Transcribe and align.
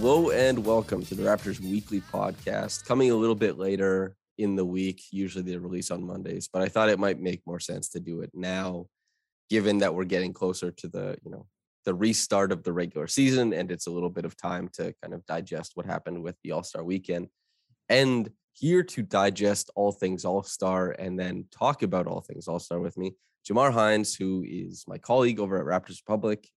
Hello 0.00 0.30
and 0.30 0.64
welcome 0.64 1.04
to 1.06 1.16
the 1.16 1.24
Raptors 1.24 1.58
Weekly 1.58 2.00
Podcast. 2.00 2.84
Coming 2.84 3.10
a 3.10 3.16
little 3.16 3.34
bit 3.34 3.58
later 3.58 4.14
in 4.38 4.54
the 4.54 4.64
week. 4.64 5.02
Usually 5.10 5.42
they 5.42 5.56
release 5.56 5.90
on 5.90 6.06
Mondays, 6.06 6.48
but 6.50 6.62
I 6.62 6.68
thought 6.68 6.88
it 6.88 7.00
might 7.00 7.20
make 7.20 7.42
more 7.44 7.58
sense 7.58 7.88
to 7.88 8.00
do 8.00 8.20
it 8.20 8.30
now, 8.32 8.86
given 9.50 9.78
that 9.78 9.92
we're 9.92 10.04
getting 10.04 10.32
closer 10.32 10.70
to 10.70 10.86
the 10.86 11.18
you 11.24 11.32
know 11.32 11.46
the 11.84 11.94
restart 11.94 12.52
of 12.52 12.62
the 12.62 12.72
regular 12.72 13.08
season, 13.08 13.52
and 13.52 13.72
it's 13.72 13.88
a 13.88 13.90
little 13.90 14.08
bit 14.08 14.24
of 14.24 14.36
time 14.36 14.68
to 14.74 14.94
kind 15.02 15.14
of 15.14 15.26
digest 15.26 15.72
what 15.74 15.84
happened 15.84 16.22
with 16.22 16.36
the 16.44 16.52
All 16.52 16.62
Star 16.62 16.84
Weekend. 16.84 17.26
And 17.88 18.30
here 18.52 18.84
to 18.84 19.02
digest 19.02 19.68
all 19.74 19.90
things 19.90 20.24
All 20.24 20.44
Star 20.44 20.92
and 20.92 21.18
then 21.18 21.46
talk 21.50 21.82
about 21.82 22.06
all 22.06 22.20
things 22.20 22.46
All 22.46 22.60
Star 22.60 22.78
with 22.78 22.96
me, 22.96 23.16
Jamar 23.44 23.72
Hinds, 23.72 24.14
who 24.14 24.44
is 24.46 24.84
my 24.86 24.98
colleague 24.98 25.40
over 25.40 25.58
at 25.58 25.66
Raptors 25.66 25.98
Republic 26.06 26.48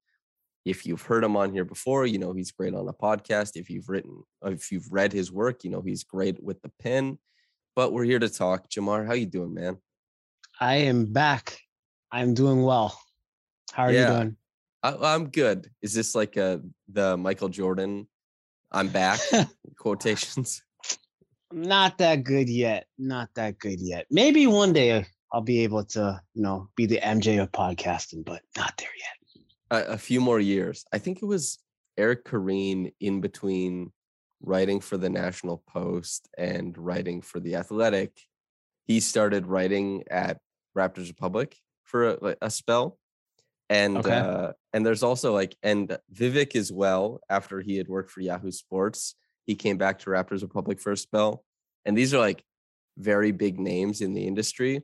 if 0.65 0.85
you've 0.85 1.01
heard 1.01 1.23
him 1.23 1.35
on 1.35 1.51
here 1.53 1.65
before, 1.65 2.05
you 2.05 2.19
know 2.19 2.33
he's 2.33 2.51
great 2.51 2.73
on 2.75 2.87
a 2.87 2.93
podcast. 2.93 3.55
If 3.55 3.69
you've 3.69 3.89
written, 3.89 4.23
if 4.43 4.71
you've 4.71 4.91
read 4.91 5.11
his 5.13 5.31
work, 5.31 5.63
you 5.63 5.69
know 5.69 5.81
he's 5.81 6.03
great 6.03 6.41
with 6.43 6.61
the 6.61 6.71
pen. 6.79 7.17
But 7.75 7.93
we're 7.93 8.03
here 8.03 8.19
to 8.19 8.29
talk. 8.29 8.69
Jamar, 8.69 9.05
how 9.07 9.13
you 9.13 9.25
doing, 9.25 9.53
man? 9.53 9.77
I 10.59 10.75
am 10.75 11.05
back. 11.11 11.57
I'm 12.11 12.33
doing 12.33 12.61
well. 12.63 12.99
How 13.71 13.83
are 13.83 13.91
Yeah. 13.91 13.99
you 14.01 14.13
doing? 14.23 14.37
I, 14.83 14.95
I'm 15.13 15.29
good. 15.29 15.69
Is 15.81 15.93
this 15.93 16.13
like 16.15 16.37
a 16.37 16.61
the 16.91 17.15
Michael 17.17 17.49
Jordan 17.49 18.07
"I'm 18.71 18.89
back" 18.89 19.19
quotations? 19.77 20.61
Not 21.53 21.97
that 21.97 22.23
good 22.23 22.49
yet. 22.49 22.87
Not 22.97 23.29
that 23.35 23.59
good 23.59 23.79
yet. 23.81 24.05
Maybe 24.09 24.47
one 24.47 24.73
day 24.73 25.05
I'll 25.33 25.41
be 25.41 25.61
able 25.63 25.83
to, 25.85 26.21
you 26.33 26.43
know, 26.43 26.69
be 26.75 26.85
the 26.85 26.99
MJ 26.99 27.41
of 27.41 27.51
podcasting, 27.51 28.23
but 28.25 28.41
not 28.57 28.73
there 28.77 28.89
yet. 28.97 29.20
A, 29.71 29.93
a 29.93 29.97
few 29.97 30.19
more 30.21 30.39
years. 30.39 30.85
I 30.93 30.97
think 30.99 31.21
it 31.21 31.25
was 31.25 31.57
Eric 31.97 32.25
Koreen 32.25 32.93
in 32.99 33.21
between 33.21 33.91
writing 34.41 34.81
for 34.81 34.97
the 34.97 35.09
National 35.09 35.63
Post 35.67 36.27
and 36.37 36.77
writing 36.77 37.21
for 37.21 37.39
the 37.39 37.55
Athletic. 37.55 38.11
He 38.85 38.99
started 38.99 39.47
writing 39.47 40.03
at 40.11 40.39
Raptors 40.77 41.07
Republic 41.07 41.57
for 41.83 42.09
a, 42.09 42.35
a 42.41 42.49
spell, 42.49 42.99
and 43.69 43.97
Okay. 43.97 44.11
uh, 44.17 44.51
and 44.73 44.85
there's 44.85 45.03
also 45.03 45.33
like 45.33 45.55
and 45.63 45.97
Vivek 46.13 46.55
as 46.55 46.71
well. 46.71 47.21
After 47.29 47.61
he 47.61 47.77
had 47.77 47.87
worked 47.87 48.11
for 48.11 48.21
Yahoo 48.21 48.51
Sports, 48.51 49.15
he 49.45 49.55
came 49.55 49.77
back 49.77 49.99
to 49.99 50.09
Raptors 50.09 50.41
Republic 50.41 50.79
for 50.79 50.91
a 50.91 50.97
spell, 50.97 51.43
and 51.85 51.97
these 51.97 52.13
are 52.13 52.19
like 52.19 52.43
very 52.97 53.31
big 53.31 53.59
names 53.59 54.01
in 54.01 54.13
the 54.13 54.25
industry. 54.27 54.81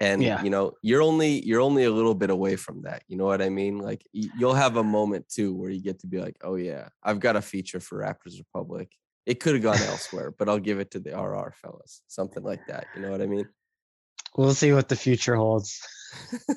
And 0.00 0.22
Yeah. 0.22 0.42
you 0.42 0.48
know, 0.50 0.72
you're 0.82 1.02
only 1.02 1.44
you're 1.46 1.60
only 1.60 1.84
a 1.84 1.90
little 1.90 2.14
bit 2.14 2.30
away 2.30 2.56
from 2.56 2.82
that. 2.82 3.02
You 3.06 3.16
know 3.18 3.26
what 3.26 3.42
I 3.42 3.50
mean? 3.50 3.78
Like 3.78 4.02
you'll 4.12 4.54
have 4.54 4.76
a 4.76 4.84
moment 4.84 5.28
too 5.28 5.54
where 5.54 5.70
you 5.70 5.82
get 5.82 5.98
to 6.00 6.06
be 6.06 6.18
like, 6.20 6.36
"Oh 6.42 6.54
yeah, 6.56 6.88
I've 7.02 7.20
got 7.20 7.36
a 7.36 7.42
feature 7.42 7.80
for 7.80 7.98
Raptors 7.98 8.38
Republic." 8.38 8.90
It 9.26 9.38
could 9.40 9.54
have 9.54 9.62
gone 9.62 9.78
elsewhere, 9.82 10.30
but 10.36 10.48
I'll 10.48 10.58
give 10.58 10.80
it 10.80 10.90
to 10.92 10.98
the 11.00 11.10
RR 11.14 11.52
fellas. 11.52 12.02
Something 12.08 12.42
like 12.42 12.66
that. 12.68 12.86
You 12.96 13.02
know 13.02 13.10
what 13.10 13.20
I 13.20 13.26
mean? 13.26 13.46
We'll 14.36 14.54
see 14.54 14.72
what 14.72 14.88
the 14.88 14.96
future 14.96 15.36
holds. 15.36 15.80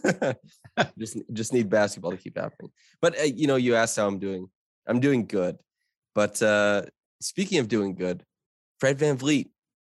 just 0.97 1.17
just 1.33 1.53
need 1.53 1.69
basketball 1.69 2.11
to 2.11 2.17
keep 2.17 2.37
happening. 2.37 2.71
But 3.01 3.19
uh, 3.19 3.23
you 3.23 3.47
know, 3.47 3.57
you 3.57 3.75
asked 3.75 3.97
how 3.97 4.07
I'm 4.07 4.19
doing. 4.19 4.47
I'm 4.87 4.99
doing 4.99 5.25
good. 5.27 5.57
But 6.15 6.41
uh 6.41 6.83
speaking 7.21 7.59
of 7.59 7.67
doing 7.67 7.95
good, 7.95 8.23
Fred 8.79 8.97
VanVleet, 8.97 9.49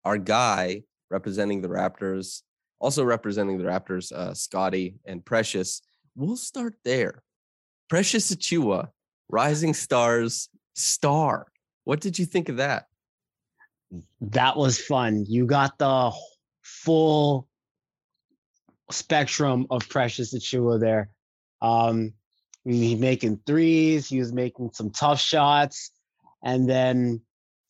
our 0.04 0.18
guy 0.18 0.84
representing 1.10 1.62
the 1.62 1.70
Raptors, 1.70 2.42
also 2.80 3.04
representing 3.04 3.58
the 3.58 3.64
Raptors, 3.64 4.12
uh, 4.12 4.34
Scottie 4.34 4.96
and 5.06 5.24
Precious. 5.24 5.82
We'll 6.16 6.38
start 6.38 6.76
there. 6.84 7.24
Precious 7.90 8.34
Achiuwa, 8.34 8.90
Rising 9.30 9.74
Stars 9.74 10.50
star. 10.76 11.48
What 11.84 12.02
did 12.02 12.20
you 12.20 12.26
think 12.26 12.50
of 12.50 12.58
that? 12.58 12.88
That 14.22 14.58
was 14.58 14.80
fun. 14.80 15.26
You 15.28 15.46
got 15.46 15.78
the 15.78 16.12
full 16.62 17.48
spectrum 18.92 19.68
of 19.70 19.88
Precious 19.90 20.34
Achiuwa 20.34 20.80
there. 20.80 21.10
Um, 21.62 22.14
making 22.66 23.40
threes, 23.46 24.08
he 24.08 24.20
was 24.20 24.34
making 24.34 24.72
some 24.74 24.92
tough 24.92 25.20
shots, 25.20 25.92
and 26.44 26.70
then 26.70 27.22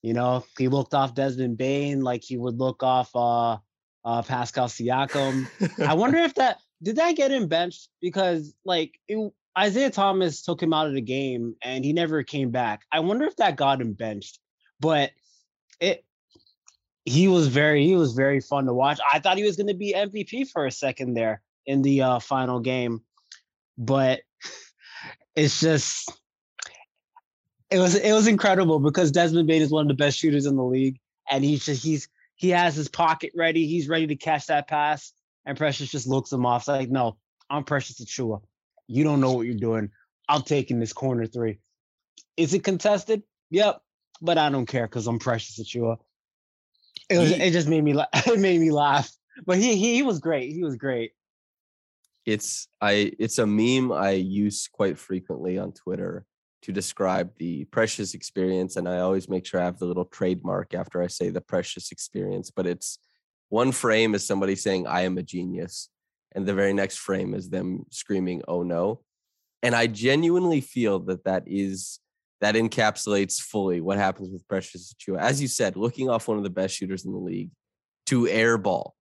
you 0.02 0.14
know 0.14 0.44
he 0.58 0.68
looked 0.68 0.94
off 0.94 1.14
Desmond 1.14 1.58
Bane 1.58 2.02
like 2.02 2.24
he 2.24 2.38
would 2.38 2.58
look 2.58 2.84
off 2.84 3.10
uh, 3.16 3.58
uh, 4.06 4.22
Pascal 4.22 4.68
Siakam. 4.68 5.48
I 5.86 5.94
wonder 5.96 6.18
if 6.20 6.36
that 6.36 6.60
did 6.82 6.98
that 6.98 7.16
get 7.16 7.32
him 7.32 7.48
benched 7.48 7.90
because 8.02 8.54
like 8.66 9.00
it, 9.08 9.34
Isiah 9.60 9.90
Thomas 9.90 10.44
took 10.44 10.62
him 10.62 10.74
out 10.74 10.88
of 10.88 10.94
the 10.94 11.02
game 11.02 11.56
and 11.64 11.84
he 11.84 11.94
never 11.94 12.24
came 12.24 12.52
back. 12.52 12.84
I 12.92 13.00
wonder 13.00 13.26
if 13.26 13.36
that 13.38 13.56
got 13.56 13.82
him 13.82 13.94
benched, 13.94 14.40
but 14.80 15.12
it 15.80 16.06
he 17.06 17.28
was 17.28 17.48
very 17.48 17.86
he 17.86 17.96
was 17.96 18.14
very 18.14 18.40
fun 18.40 18.66
to 18.66 18.74
watch. 18.74 19.00
I 19.12 19.20
thought 19.20 19.38
he 19.38 19.44
was 19.44 19.56
going 19.56 19.68
to 19.68 19.74
be 19.74 19.94
MVP 19.94 20.50
for 20.50 20.66
a 20.66 20.72
second 20.72 21.14
there 21.14 21.42
in 21.66 21.82
the 21.82 22.02
uh, 22.02 22.20
final 22.20 22.60
game, 22.60 23.02
but 23.78 24.22
it's 25.36 25.60
just 25.60 26.12
it 27.70 27.80
was 27.80 27.96
it 27.96 28.14
was 28.14 28.28
incredible 28.28 28.80
because 28.80 29.12
Desmond 29.12 29.48
Bane 29.48 29.62
is 29.62 29.72
one 29.72 29.84
of 29.84 29.88
the 29.88 30.02
best 30.02 30.18
shooters 30.18 30.46
in 30.46 30.56
the 30.56 30.64
league, 30.64 31.00
and 31.30 31.44
he's 31.44 31.66
just 31.66 31.84
he's 31.84 32.08
he 32.38 32.50
has 32.52 32.76
his 32.76 32.88
pocket 32.88 33.34
ready. 33.36 33.68
He's 33.68 33.90
ready 33.90 34.08
to 34.08 34.16
catch 34.16 34.48
that 34.48 34.68
pass, 34.70 35.12
and 35.46 35.58
Precious 35.58 35.92
just 35.92 36.08
looks 36.08 36.32
him 36.32 36.46
off. 36.46 36.62
It's 36.62 36.68
like, 36.70 36.90
no, 36.90 37.18
I'm 37.50 37.64
Precious 37.66 38.00
Achiuwa. 38.04 38.42
You 38.88 39.04
don't 39.04 39.20
know 39.20 39.34
what 39.34 39.46
you're 39.46 39.56
doing. 39.56 39.90
I'm 40.30 40.44
taking 40.44 40.80
this 40.80 40.94
corner 40.94 41.26
three. 41.26 41.60
Is 42.38 42.54
it 42.54 42.64
contested? 42.64 43.24
Yep, 43.52 43.82
but 44.22 44.38
I 44.38 44.50
don't 44.50 44.66
care 44.66 44.88
because 44.88 45.08
I'm 45.08 45.20
Precious 45.20 45.60
Achiuwa. 45.60 45.98
It 47.10 47.18
was. 47.18 47.30
He- 47.30 47.42
It 47.42 47.52
just 47.52 47.68
made 47.68 47.84
me. 47.84 47.94
la- 47.94 48.06
It 48.14 48.40
made 48.40 48.62
me 48.62 48.72
laugh. 48.72 49.12
But 49.46 49.58
he 49.58 49.76
he, 49.76 49.96
he 49.96 50.04
was 50.04 50.20
great. 50.20 50.52
He 50.54 50.64
was 50.64 50.76
great. 50.78 51.12
it's 52.26 52.68
i 52.82 53.12
it's 53.20 53.38
a 53.38 53.48
meme 53.48 53.92
i 53.92 54.12
use 54.12 54.68
quite 54.72 54.98
frequently 55.00 55.58
on 55.58 55.72
twitter 55.72 56.26
to 56.68 56.74
describe 56.74 57.32
the 57.38 57.64
precious 57.72 58.14
experience 58.14 58.76
and 58.76 58.90
i 58.90 59.00
always 59.00 59.30
make 59.30 59.46
sure 59.46 59.62
i 59.62 59.64
have 59.64 59.80
the 59.80 59.86
little 59.86 60.04
trademark 60.04 60.74
after 60.74 61.02
i 61.02 61.08
say 61.08 61.30
the 61.30 61.40
precious 61.40 61.94
experience 61.94 62.52
but 62.52 62.68
it's 62.68 63.00
one 63.48 63.72
frame 63.72 64.14
is 64.14 64.28
somebody 64.28 64.54
saying 64.54 64.86
i 64.86 65.04
am 65.04 65.18
a 65.18 65.24
genius 65.24 65.88
and 66.36 66.46
the 66.46 66.54
very 66.54 66.74
next 66.74 66.98
frame 66.98 67.34
is 67.34 67.50
them 67.50 67.86
screaming 67.90 68.42
oh 68.50 68.64
no 68.64 69.00
and 69.64 69.74
i 69.74 69.88
genuinely 69.88 70.60
feel 70.60 71.00
that 71.00 71.24
that 71.24 71.44
is 71.48 72.00
that 72.42 72.56
encapsulates 72.56 73.40
fully 73.40 73.80
what 73.80 73.98
happens 73.98 74.28
with 74.30 74.46
precious 74.50 74.94
Achiuwa. 74.94 75.20
as 75.22 75.42
you 75.42 75.48
said 75.48 75.78
looking 75.78 76.10
off 76.10 76.28
one 76.28 76.36
of 76.38 76.44
the 76.44 76.50
best 76.50 76.76
shooters 76.76 77.06
in 77.06 77.14
the 77.14 77.18
league 77.18 77.52
to 78.08 78.24
airball 78.24 78.92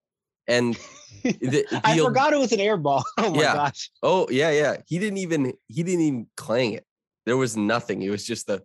and 0.46 0.78
the- 1.24 1.66
I 1.82 1.98
forgot 1.98 2.32
it 2.32 2.38
was 2.38 2.52
an 2.52 2.60
air 2.60 2.76
ball. 2.76 3.02
Oh 3.18 3.30
my 3.34 3.42
Yeah. 3.42 3.54
gosh. 3.54 3.90
Oh 4.04 4.28
yeah, 4.30 4.52
yeah. 4.52 4.76
He 4.86 5.00
didn't 5.00 5.16
even 5.18 5.52
he 5.66 5.82
didn't 5.82 6.02
even 6.02 6.26
clang 6.36 6.74
it. 6.74 6.84
There 7.26 7.36
was 7.36 7.56
nothing. 7.56 8.02
It 8.02 8.10
was 8.10 8.24
just 8.24 8.46
the 8.46 8.62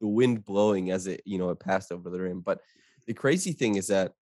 the 0.00 0.08
wind 0.08 0.44
blowing 0.44 0.90
as 0.90 1.06
it 1.06 1.22
you 1.24 1.38
know 1.38 1.50
it 1.50 1.60
passed 1.60 1.92
over 1.92 2.10
the 2.10 2.20
rim. 2.20 2.40
But 2.40 2.60
the 3.06 3.14
crazy 3.14 3.52
thing 3.52 3.76
is 3.76 3.86
that 3.86 4.12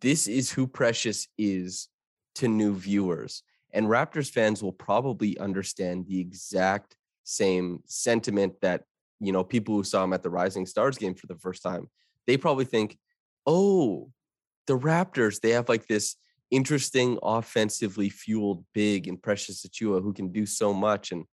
this 0.00 0.26
is 0.26 0.50
who 0.50 0.66
Precious 0.66 1.28
is 1.38 1.88
to 2.36 2.48
new 2.48 2.74
viewers, 2.74 3.42
and 3.72 3.86
Raptors 3.86 4.30
fans 4.30 4.62
will 4.62 4.72
probably 4.72 5.38
understand 5.38 6.06
the 6.06 6.18
exact 6.18 6.96
same 7.24 7.82
sentiment 7.86 8.54
that 8.62 8.84
you 9.20 9.32
know 9.32 9.44
people 9.44 9.74
who 9.76 9.84
saw 9.84 10.02
him 10.02 10.14
at 10.14 10.22
the 10.22 10.30
Rising 10.30 10.66
Stars 10.66 10.98
game 10.98 11.14
for 11.14 11.26
the 11.26 11.36
first 11.36 11.62
time. 11.62 11.88
They 12.26 12.36
probably 12.36 12.64
think, 12.64 12.98
oh, 13.46 14.10
the 14.66 14.78
Raptors 14.78 15.40
they 15.40 15.50
have 15.50 15.68
like 15.68 15.86
this 15.86 16.16
interesting, 16.50 17.18
offensively 17.22 18.10
fueled 18.10 18.64
big 18.74 19.08
and 19.08 19.20
Precious 19.20 19.66
Achiuwa 19.66 20.02
who 20.02 20.12
can 20.12 20.30
do 20.30 20.46
so 20.46 20.72
much. 20.72 21.10
And 21.10 21.24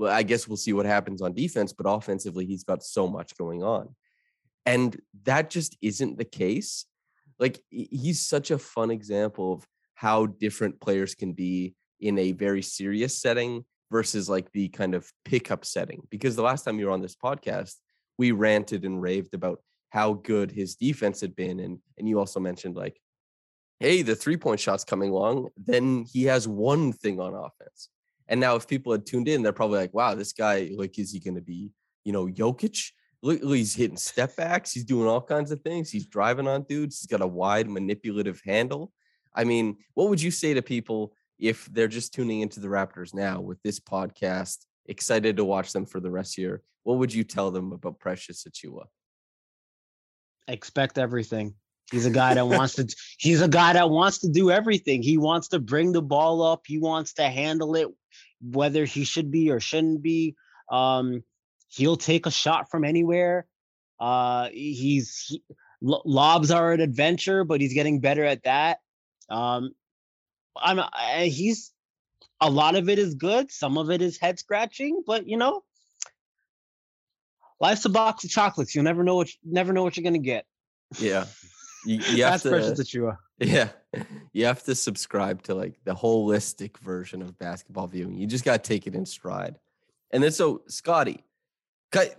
well, 0.00 0.10
I 0.10 0.22
guess 0.22 0.48
we'll 0.48 0.56
see 0.56 0.72
what 0.72 0.86
happens 0.86 1.20
on 1.20 1.34
defense, 1.34 1.74
but 1.74 1.84
offensively, 1.86 2.46
he's 2.46 2.64
got 2.64 2.82
so 2.82 3.06
much 3.06 3.36
going 3.36 3.62
on. 3.62 3.94
And 4.64 4.98
that 5.24 5.50
just 5.50 5.76
isn't 5.82 6.16
the 6.16 6.24
case. 6.24 6.86
Like 7.38 7.60
he's 7.68 8.20
such 8.20 8.50
a 8.50 8.58
fun 8.58 8.90
example 8.90 9.52
of 9.52 9.66
how 9.92 10.24
different 10.24 10.80
players 10.80 11.14
can 11.14 11.34
be 11.34 11.74
in 12.00 12.18
a 12.18 12.32
very 12.32 12.62
serious 12.62 13.20
setting 13.20 13.66
versus 13.90 14.26
like 14.26 14.50
the 14.52 14.68
kind 14.70 14.94
of 14.94 15.06
pickup 15.26 15.66
setting. 15.66 16.00
Because 16.08 16.34
the 16.34 16.42
last 16.42 16.62
time 16.62 16.78
you 16.78 16.86
were 16.86 16.92
on 16.92 17.02
this 17.02 17.16
podcast, 17.16 17.74
we 18.16 18.32
ranted 18.32 18.86
and 18.86 19.02
raved 19.02 19.34
about 19.34 19.60
how 19.90 20.14
good 20.14 20.50
his 20.50 20.76
defense 20.76 21.20
had 21.20 21.36
been. 21.36 21.60
And 21.60 21.78
and 21.98 22.08
you 22.08 22.18
also 22.18 22.40
mentioned 22.40 22.74
like, 22.74 22.98
hey, 23.80 24.00
the 24.00 24.16
three-point 24.16 24.60
shot's 24.60 24.84
coming 24.84 25.10
along. 25.10 25.50
Then 25.58 26.06
he 26.10 26.24
has 26.24 26.48
one 26.48 26.94
thing 26.94 27.20
on 27.20 27.34
offense. 27.34 27.90
And 28.30 28.40
now 28.40 28.54
if 28.54 28.66
people 28.66 28.92
had 28.92 29.04
tuned 29.04 29.28
in, 29.28 29.42
they're 29.42 29.52
probably 29.52 29.80
like, 29.80 29.92
wow, 29.92 30.14
this 30.14 30.32
guy, 30.32 30.70
like, 30.74 30.98
is 30.98 31.12
he 31.12 31.20
gonna 31.20 31.42
be, 31.42 31.72
you 32.04 32.12
know, 32.12 32.26
Jokic? 32.26 32.92
Look, 33.22 33.42
he's 33.42 33.74
hitting 33.74 33.98
step 33.98 34.36
backs, 34.36 34.72
he's 34.72 34.84
doing 34.84 35.06
all 35.06 35.20
kinds 35.20 35.50
of 35.50 35.60
things, 35.60 35.90
he's 35.90 36.06
driving 36.06 36.48
on 36.48 36.62
dudes, 36.62 37.00
he's 37.00 37.06
got 37.06 37.20
a 37.20 37.26
wide 37.26 37.68
manipulative 37.68 38.40
handle. 38.46 38.92
I 39.34 39.44
mean, 39.44 39.76
what 39.94 40.08
would 40.08 40.22
you 40.22 40.30
say 40.30 40.54
to 40.54 40.62
people 40.62 41.12
if 41.38 41.66
they're 41.72 41.88
just 41.88 42.14
tuning 42.14 42.40
into 42.40 42.60
the 42.60 42.68
Raptors 42.68 43.12
now 43.12 43.40
with 43.40 43.60
this 43.62 43.80
podcast, 43.80 44.64
excited 44.86 45.36
to 45.36 45.44
watch 45.44 45.72
them 45.72 45.84
for 45.84 46.00
the 46.00 46.10
rest 46.10 46.32
of 46.32 46.36
the 46.36 46.42
year, 46.42 46.62
what 46.84 46.98
would 46.98 47.12
you 47.12 47.24
tell 47.24 47.50
them 47.50 47.72
about 47.72 47.98
Precious 47.98 48.44
Achiuwa? 48.44 48.84
Expect 50.48 50.98
everything. 50.98 51.54
He's 51.90 52.06
a 52.06 52.10
guy 52.10 52.34
that 52.34 52.46
wants 52.46 52.74
to 52.74 52.86
he's 53.18 53.42
a 53.42 53.48
guy 53.48 53.72
that 53.72 53.90
wants 53.90 54.18
to 54.18 54.28
do 54.28 54.50
everything. 54.50 55.02
He 55.02 55.18
wants 55.18 55.48
to 55.48 55.58
bring 55.58 55.92
the 55.92 56.02
ball 56.02 56.42
up, 56.42 56.62
he 56.66 56.78
wants 56.78 57.14
to 57.14 57.24
handle 57.24 57.74
it 57.76 57.88
whether 58.40 58.84
he 58.84 59.04
should 59.04 59.30
be 59.30 59.50
or 59.50 59.60
shouldn't 59.60 60.02
be. 60.02 60.36
Um 60.70 61.24
he'll 61.68 61.96
take 61.96 62.26
a 62.26 62.30
shot 62.30 62.70
from 62.70 62.84
anywhere. 62.84 63.46
Uh 63.98 64.48
he's 64.52 65.26
he, 65.28 65.42
lobs 65.80 66.50
are 66.50 66.72
an 66.72 66.80
adventure, 66.80 67.44
but 67.44 67.60
he's 67.60 67.74
getting 67.74 68.00
better 68.00 68.24
at 68.24 68.44
that. 68.44 68.78
Um 69.28 69.72
I'm 70.56 70.80
I, 70.80 71.26
he's 71.32 71.72
a 72.40 72.50
lot 72.50 72.76
of 72.76 72.88
it 72.88 72.98
is 72.98 73.14
good, 73.14 73.50
some 73.50 73.78
of 73.78 73.90
it 73.90 74.00
is 74.00 74.18
head 74.18 74.38
scratching, 74.38 75.02
but 75.06 75.26
you 75.28 75.36
know, 75.36 75.64
life's 77.60 77.84
a 77.84 77.90
box 77.90 78.24
of 78.24 78.30
chocolates. 78.30 78.74
You'll 78.74 78.84
never 78.84 79.02
know 79.02 79.16
what 79.16 79.28
never 79.44 79.72
know 79.72 79.82
what 79.82 79.96
you're 79.96 80.04
gonna 80.04 80.18
get. 80.18 80.46
Yeah. 80.98 81.26
You, 81.86 81.96
you 81.96 82.24
have 82.24 82.32
That's 82.34 82.42
to, 82.44 82.48
precious 82.50 82.80
Achiuwa. 82.80 83.16
Yeah. 83.38 83.68
You 84.32 84.44
have 84.44 84.62
to 84.64 84.76
subscribe 84.76 85.42
to 85.44 85.54
like 85.56 85.80
the 85.84 85.92
holistic 85.94 86.78
version 86.78 87.20
of 87.22 87.36
basketball 87.38 87.88
viewing. 87.88 88.16
You 88.16 88.28
just 88.28 88.44
got 88.44 88.62
to 88.62 88.68
take 88.68 88.86
it 88.86 88.94
in 88.94 89.04
stride. 89.04 89.58
And 90.12 90.22
then 90.22 90.30
so 90.30 90.62
Scottie, 90.68 91.24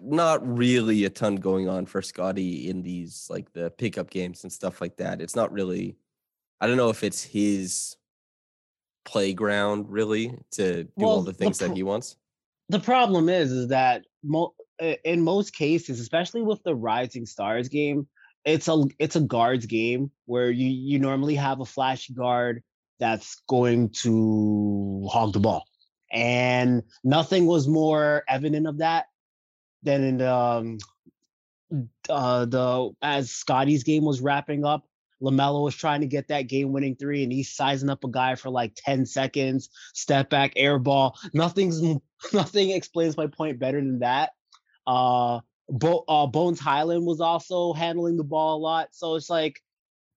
not 0.02 0.46
really 0.46 1.06
a 1.06 1.10
ton 1.10 1.38
going 1.38 1.70
on 1.70 1.86
for 1.86 2.02
Scottie 2.02 2.70
in 2.70 2.82
these 2.82 3.28
like 3.30 3.54
the 3.54 3.70
pickup 3.70 4.10
games 4.10 4.44
and 4.44 4.52
stuff 4.52 4.82
like 4.82 4.98
that. 4.98 5.22
It's 5.22 5.34
not 5.38 5.54
really, 5.54 5.96
I 6.60 6.68
don't 6.68 6.76
know 6.76 6.90
if 6.90 7.06
it's 7.06 7.24
his 7.24 7.96
playground 9.06 9.90
really 9.90 10.38
to 10.52 10.84
do 10.84 10.90
Well, 10.98 11.10
all 11.10 11.22
the 11.22 11.32
the 11.32 11.38
things 11.38 11.58
that 11.60 11.76
he 11.76 11.84
wants. 11.84 12.18
the 12.70 12.80
problem 12.80 13.30
is 13.30 13.52
is 13.52 13.68
that 13.70 14.04
mo- 14.24 14.54
uh, 14.82 14.94
in 15.06 15.22
most 15.22 15.54
cases 15.56 16.00
especially 16.00 16.42
with 16.42 16.62
the 16.64 16.76
rising 16.76 17.26
stars 17.26 17.68
game 17.68 18.08
it's 18.46 18.68
a 18.68 18.84
it's 19.00 19.16
a 19.16 19.22
guards 19.22 19.66
game 19.66 20.12
where 20.26 20.50
you 20.50 20.68
you 20.68 21.00
normally 21.00 21.36
have 21.36 21.60
a 21.60 21.66
flash 21.66 22.08
guard 22.10 22.64
that's 23.00 23.42
going 23.48 23.90
to 23.90 25.08
hog 25.12 25.34
the 25.34 25.40
ball 25.40 25.66
and 26.12 26.84
nothing 27.04 27.46
was 27.46 27.68
more 27.68 28.24
evident 28.28 28.68
of 28.68 28.80
that 28.80 29.06
than 29.84 30.04
in 30.04 30.18
the 30.18 30.34
um, 30.34 30.78
uh 32.10 32.46
the 32.46 32.92
as 33.02 33.32
Scottie's 33.32 33.84
game 33.84 34.04
was 34.04 34.22
wrapping 34.22 34.66
up 34.66 34.86
LaMelo 35.22 35.64
was 35.64 35.76
trying 35.76 36.02
to 36.02 36.08
get 36.08 36.30
that 36.30 36.48
game 36.48 36.72
winning 36.72 36.96
three 36.96 37.24
and 37.24 37.32
he's 37.32 37.54
sizing 37.54 37.90
up 37.90 38.04
a 38.04 38.10
guy 38.10 38.36
for 38.36 38.50
like 38.50 38.74
10 38.76 39.06
seconds, 39.06 39.70
step 39.94 40.30
back, 40.30 40.54
air 40.56 40.80
ball. 40.80 41.18
Nothing's 41.34 41.80
nothing 42.34 42.72
explains 42.72 43.16
my 43.16 43.28
point 43.28 43.60
better 43.60 43.80
than 43.80 44.00
that. 44.00 44.32
Uh, 44.88 45.42
Bo- 45.72 46.04
uh 46.08 46.28
Bones 46.28 46.60
Hyland 46.60 47.06
was 47.06 47.22
also 47.22 47.74
handling 47.74 48.18
the 48.18 48.24
ball 48.24 48.58
a 48.58 48.62
lot. 48.62 48.90
So 48.92 49.16
it's 49.16 49.30
like 49.30 49.60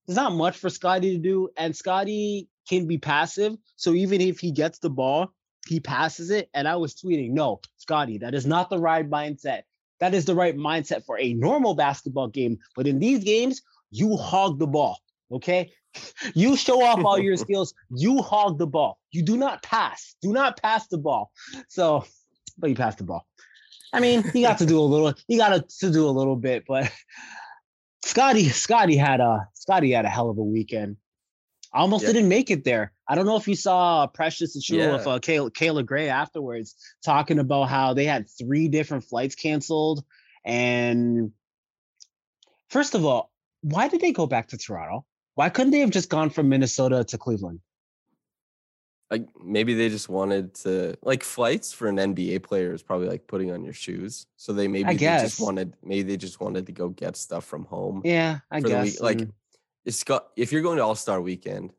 there's 0.07 0.17
not 0.17 0.35
much 0.35 0.59
for 0.59 0.69
Scottie 0.69 1.17
to 1.17 1.23
do, 1.23 1.49
and 1.57 1.75
Scottie 1.75 2.49
can 2.69 2.87
be 2.87 2.99
passive. 2.99 3.55
So 3.77 3.95
even 3.95 4.21
if 4.21 4.41
he 4.41 4.51
gets 4.51 4.79
the 4.79 4.91
ball, 4.91 5.33
he 5.67 5.81
passes 5.81 6.31
it. 6.31 6.51
And 6.53 6.69
I 6.69 6.77
was 6.77 6.95
tweeting, 6.95 7.31
no, 7.31 7.61
Scottie, 7.79 8.19
that 8.19 8.35
is 8.35 8.47
not 8.47 8.69
the 8.69 8.79
right 8.79 9.09
mindset. 9.09 9.63
That 10.01 10.13
is 10.13 10.25
the 10.25 10.35
right 10.35 10.57
mindset 10.57 11.05
for 11.05 11.19
a 11.19 11.33
normal 11.33 11.75
basketball 11.75 12.29
game. 12.29 12.59
But 12.77 12.87
in 12.87 12.99
these 12.99 13.25
games, 13.25 13.63
you 13.91 14.17
hog 14.17 14.59
the 14.59 14.67
ball. 14.67 14.99
Okay. 15.33 15.73
You 16.35 16.57
show 16.57 16.83
off 16.83 17.05
all 17.05 17.21
your 17.21 17.37
skills. 17.47 17.73
You 17.89 18.21
hog 18.21 18.59
the 18.59 18.67
ball. 18.67 18.99
You 19.13 19.23
do 19.23 19.37
not 19.37 19.63
pass. 19.63 20.17
Do 20.21 20.33
not 20.33 20.61
pass 20.61 20.89
the 20.89 20.99
ball. 20.99 21.31
So, 21.69 22.05
but 22.59 22.69
you 22.69 22.75
pass 22.75 22.97
the 22.97 23.05
ball. 23.05 23.25
I 23.95 24.01
mean, 24.01 24.23
he 24.33 24.43
got 24.43 24.59
to 24.59 24.67
do 24.67 24.79
a 24.79 24.83
little. 24.83 25.15
He 25.29 25.37
got 25.37 25.69
to 25.69 25.91
do 25.91 26.07
a 26.07 26.11
little 26.11 26.37
bit, 26.37 26.65
but 26.67 26.93
Scottie, 28.05 28.49
Scottie 28.49 28.97
had 28.97 29.21
a 29.21 29.49
Scottie 29.55 29.93
had 29.93 30.05
a 30.05 30.09
hell 30.09 30.29
of 30.31 30.39
a 30.39 30.43
weekend. 30.43 30.97
I 31.73 31.79
almost 31.81 32.05
Yeah. 32.05 32.13
didn't 32.13 32.29
make 32.29 32.51
it 32.51 32.65
there. 32.65 32.93
I 33.09 33.15
don't 33.15 33.27
know 33.27 33.37
if 33.37 33.49
you 33.49 33.57
saw 33.57 34.07
Precious 34.07 34.57
Achiuwa 34.57 34.79
Yeah. 34.79 34.93
with 34.93 35.07
uh, 35.07 35.19
Kayla, 35.19 35.51
Kayla 35.51 35.85
Grey 35.85 36.09
afterwards 36.09 36.77
talking 37.05 37.39
about 37.39 37.65
how 37.65 37.95
they 37.95 38.05
had 38.05 38.27
three 38.29 38.69
different 38.69 39.05
flights 39.05 39.35
canceled. 39.35 40.05
And 40.45 41.33
first 42.69 42.95
of 42.95 43.05
all, 43.05 43.33
why 43.63 43.89
did 43.89 44.01
they 44.01 44.13
go 44.13 44.27
back 44.27 44.49
to 44.49 44.59
Toronto? 44.59 45.05
Why 45.35 45.49
couldn't 45.49 45.73
they 45.73 45.81
have 45.81 45.91
just 45.91 46.09
gone 46.09 46.31
from 46.31 46.49
Minnesota 46.49 47.03
to 47.05 47.19
Cleveland? 47.19 47.61
Like 49.11 49.27
maybe 49.43 49.75
they 49.75 49.89
just 49.91 50.09
wanted 50.09 50.55
to 50.57 50.97
like 51.03 51.23
flights 51.23 51.73
for 51.73 51.89
an 51.89 51.97
NBA 51.97 52.43
player 52.43 52.73
is 52.73 52.83
probably 52.83 53.07
like 53.07 53.27
putting 53.27 53.51
on 53.53 53.63
your 53.63 53.75
shoes. 53.75 54.27
So 54.37 54.53
they 54.53 54.67
maybe 54.67 54.95
they 54.95 54.97
just 54.97 55.41
wanted 55.41 55.75
maybe 55.83 56.03
they 56.03 56.17
just 56.17 56.41
wanted 56.41 56.67
to 56.67 56.73
go 56.73 56.89
get 56.89 57.17
stuff 57.17 57.45
from 57.45 57.65
home. 57.67 58.01
Yeah, 58.05 58.39
I 58.51 58.61
guess. 58.61 59.01
Like 59.01 59.21
and- 59.23 59.33
it's 59.85 60.03
got 60.03 60.29
if 60.37 60.51
you're 60.51 60.63
going 60.63 60.79
to 60.79 60.83
All 60.85 60.95
Star 60.95 61.21
Weekend, 61.21 61.71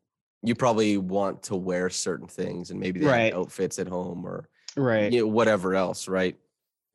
you 0.44 0.54
probably 0.54 0.98
want 0.98 1.42
to 1.44 1.56
wear 1.56 1.90
certain 1.90 2.28
things, 2.28 2.70
and 2.70 2.80
maybe 2.80 3.00
they 3.00 3.08
Right. 3.08 3.34
have 3.34 3.42
outfits 3.42 3.80
at 3.80 3.88
home 3.88 4.24
or 4.26 4.48
right. 4.78 5.12
you 5.12 5.22
know, 5.22 5.28
whatever 5.28 5.74
else, 5.74 6.08
right? 6.08 6.38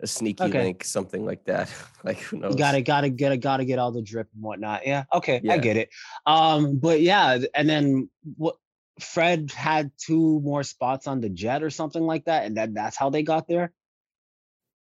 A 0.02 0.06
sneaky 0.06 0.44
Okay. 0.44 0.62
link, 0.62 0.84
something 0.84 1.26
like 1.26 1.44
that. 1.46 1.68
like 2.04 2.18
who 2.20 2.38
knows? 2.38 2.54
Gotta 2.54 2.80
gotta 2.80 3.10
get 3.10 3.37
gotta 3.40 3.64
get 3.64 3.80
all 3.80 3.90
the 3.90 4.00
drip 4.02 4.28
and 4.32 4.42
whatnot. 4.42 4.87
Yeah, 4.87 5.02
okay, 5.12 5.40
Yeah. 5.42 5.54
I 5.54 5.58
get 5.58 5.76
it. 5.76 5.88
Um, 6.26 6.78
but 6.78 7.00
yeah, 7.00 7.38
and 7.54 7.68
then 7.68 8.08
what? 8.37 8.54
Fred 9.02 9.50
had 9.52 9.90
two 9.99 10.40
more 10.40 10.62
spots 10.62 11.07
on 11.07 11.21
the 11.21 11.28
jet 11.28 11.62
or 11.62 11.71
something 11.71 12.02
like 12.02 12.25
that, 12.26 12.47
and 12.47 12.57
that 12.57 12.75
that's 12.75 12.97
how 12.97 13.11
they 13.11 13.23
got 13.23 13.49
there. 13.49 13.73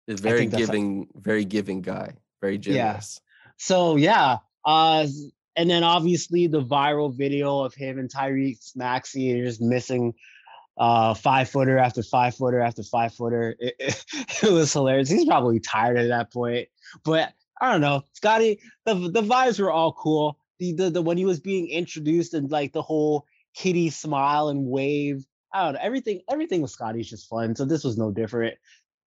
A 0.07 0.15
very 0.15 0.47
that's 0.47 0.53
how- 0.53 0.67
giving, 0.73 1.07
very 1.15 1.45
giving 1.45 1.81
guy, 1.81 2.13
very 2.41 2.55
Yeah. 2.55 2.59
generous. 2.59 3.21
So 3.57 3.95
yeah, 3.97 4.37
uh, 4.65 5.07
and 5.55 5.69
then 5.69 5.83
obviously 5.83 6.47
the 6.47 6.63
viral 6.63 7.13
video 7.15 7.59
of 7.59 7.73
him 7.73 7.99
and 7.99 8.09
Tyrese 8.11 8.75
Maxey 8.75 9.41
just 9.41 9.61
missing 9.61 10.13
uh 10.77 11.13
five 11.13 11.49
footer 11.49 11.77
after 11.77 12.01
five 12.01 12.33
footer 12.35 12.61
after 12.61 12.83
five 12.83 13.13
footer. 13.13 13.55
It, 13.59 13.75
it, 13.79 14.05
it 14.43 14.51
was 14.51 14.71
hilarious. 14.71 15.09
He's 15.09 15.25
probably 15.25 15.59
tired 15.59 15.97
at 15.97 16.07
that 16.07 16.31
point, 16.31 16.69
but 17.03 17.33
I 17.61 17.71
don't 17.71 17.81
know. 17.81 18.03
Scottie, 18.13 18.61
the 18.85 18.95
the 18.95 19.21
vibes 19.21 19.59
were 19.59 19.71
all 19.71 19.91
cool. 19.93 20.39
The, 20.59 20.71
the 20.73 20.89
the 20.89 21.01
when 21.01 21.17
he 21.17 21.25
was 21.25 21.39
being 21.41 21.67
introduced 21.67 22.33
and 22.33 22.49
like 22.49 22.71
the 22.73 22.81
whole 22.81 23.25
kitty 23.55 23.89
smile 23.89 24.49
and 24.49 24.65
wave. 24.65 25.25
I 25.53 25.65
don't 25.65 25.73
know. 25.73 25.79
Everything 25.81 26.21
everything 26.29 26.61
with 26.61 26.71
Scottie's 26.71 27.09
just 27.09 27.27
fun. 27.27 27.55
So 27.55 27.65
this 27.65 27.83
was 27.83 27.97
no 27.97 28.11
different. 28.11 28.55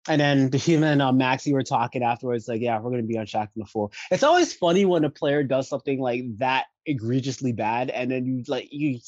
And 0.08 0.22
then 0.22 0.52
him 0.52 0.84
and 0.84 1.02
uh, 1.02 1.12
Maxey 1.12 1.52
were 1.52 1.64
talking 1.64 2.04
afterwards, 2.04 2.48
like, 2.48 2.62
yeah, 2.62 2.80
we're 2.80 2.92
gonna 2.92 3.04
be 3.04 3.18
on 3.18 3.26
Shaqtin' 3.26 3.62
a 3.64 3.66
Fool. 3.66 3.92
It's 4.12 4.22
always 4.24 4.54
funny 4.54 4.86
when 4.86 5.04
a 5.04 5.10
player 5.10 5.44
does 5.44 5.68
something 5.68 6.00
like 6.00 6.24
that 6.38 6.66
egregiously 6.86 7.54
bad, 7.54 7.90
and 7.90 8.12
then 8.12 8.26
you 8.26 8.44
like 8.48 8.68
you, 8.72 9.00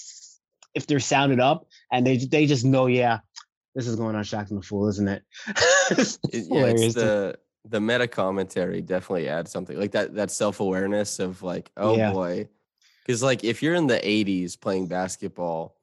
if 0.73 0.87
they're 0.87 0.99
sounded 0.99 1.39
up 1.39 1.67
and 1.91 2.05
they 2.05 2.17
they 2.17 2.45
just 2.47 2.65
know, 2.65 2.87
yeah, 2.87 3.19
this 3.75 3.87
is 3.87 3.95
going 3.95 4.15
on 4.15 4.23
Shaqtin' 4.23 4.57
a 4.57 4.61
Fool, 4.61 4.87
isn't 4.87 5.07
it? 5.07 5.23
It's 5.91 6.17
yeah, 6.31 6.65
it's 6.65 6.95
the 6.95 7.37
the 7.69 7.79
meta 7.79 8.07
commentary 8.07 8.81
definitely 8.81 9.29
adds 9.29 9.51
something 9.51 9.79
like 9.79 9.91
that. 9.91 10.15
That 10.15 10.31
self 10.31 10.59
awareness 10.59 11.19
of 11.19 11.43
like, 11.43 11.71
oh 11.77 11.95
Yeah. 11.95 12.11
boy, 12.11 12.49
because 13.07 13.23
like 13.23 13.45
if 13.45 13.63
you're 13.63 13.75
in 13.75 13.87
the 13.87 14.05
'80s 14.07 14.57
playing 14.57 14.89
basketball, 14.89 15.77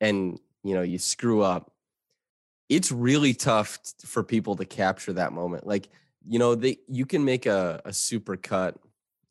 and 0.00 0.40
you 0.64 0.74
know 0.74 0.82
you 0.82 0.98
screw 0.98 1.42
up, 1.42 1.74
it's 2.68 2.90
really 2.92 3.34
tough 3.34 3.82
t- 3.82 4.06
for 4.06 4.22
people 4.22 4.56
to 4.56 4.64
capture 4.64 5.12
that 5.12 5.32
moment. 5.32 5.66
Like 5.66 5.90
you 6.26 6.38
know 6.38 6.54
they 6.54 6.78
you 6.88 7.06
can 7.06 7.24
make 7.24 7.46
a 7.46 7.80
a 7.84 7.92
super 7.92 8.36
cut 8.36 8.78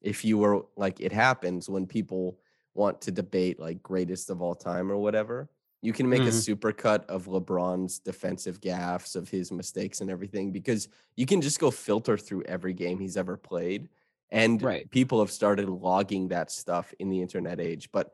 if 0.02 0.26
you 0.26 0.38
were 0.38 0.66
like 0.76 1.00
it 1.00 1.12
happens 1.12 1.70
when 1.70 1.88
people 1.88 2.40
want 2.76 3.02
to 3.02 3.12
debate 3.12 3.60
like 3.60 3.82
greatest 3.84 4.30
of 4.30 4.42
all 4.42 4.56
time 4.56 4.92
or 4.92 4.98
whatever, 4.98 5.50
you 5.82 5.94
can 5.94 6.10
make 6.10 6.26
Mhm. 6.26 6.28
a 6.28 6.30
supercut 6.32 7.06
of 7.06 7.26
LeBron's 7.26 8.00
defensive 8.00 8.60
gaffes, 8.62 9.16
of 9.16 9.30
his 9.30 9.52
mistakes 9.52 10.02
and 10.02 10.10
everything, 10.10 10.52
because 10.52 10.88
you 11.16 11.26
can 11.26 11.40
just 11.42 11.60
go 11.60 11.70
filter 11.72 12.18
through 12.18 12.44
every 12.44 12.74
game 12.74 13.00
he's 13.00 13.18
ever 13.18 13.38
played. 13.38 13.90
And 14.34 14.62
Right. 14.62 14.90
people 14.90 15.20
have 15.20 15.32
started 15.32 15.70
logging 15.70 16.28
that 16.30 16.52
stuff 16.52 16.94
in 17.00 17.10
the 17.10 17.22
internet 17.22 17.62
age. 17.62 17.90
But 17.92 18.14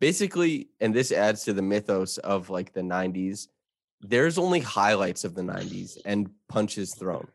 basically, 0.00 0.68
and 0.80 0.94
this 0.94 1.10
adds 1.12 1.44
to 1.44 1.52
the 1.52 1.60
mythos 1.60 2.18
of 2.18 2.48
like 2.50 2.72
the 2.72 2.82
90s, 2.82 3.48
there's 4.00 4.38
only 4.38 4.60
highlights 4.60 5.24
of 5.24 5.34
the 5.34 5.42
90s 5.42 5.98
and 6.04 6.30
punches 6.48 6.94
thrown. 6.94 7.26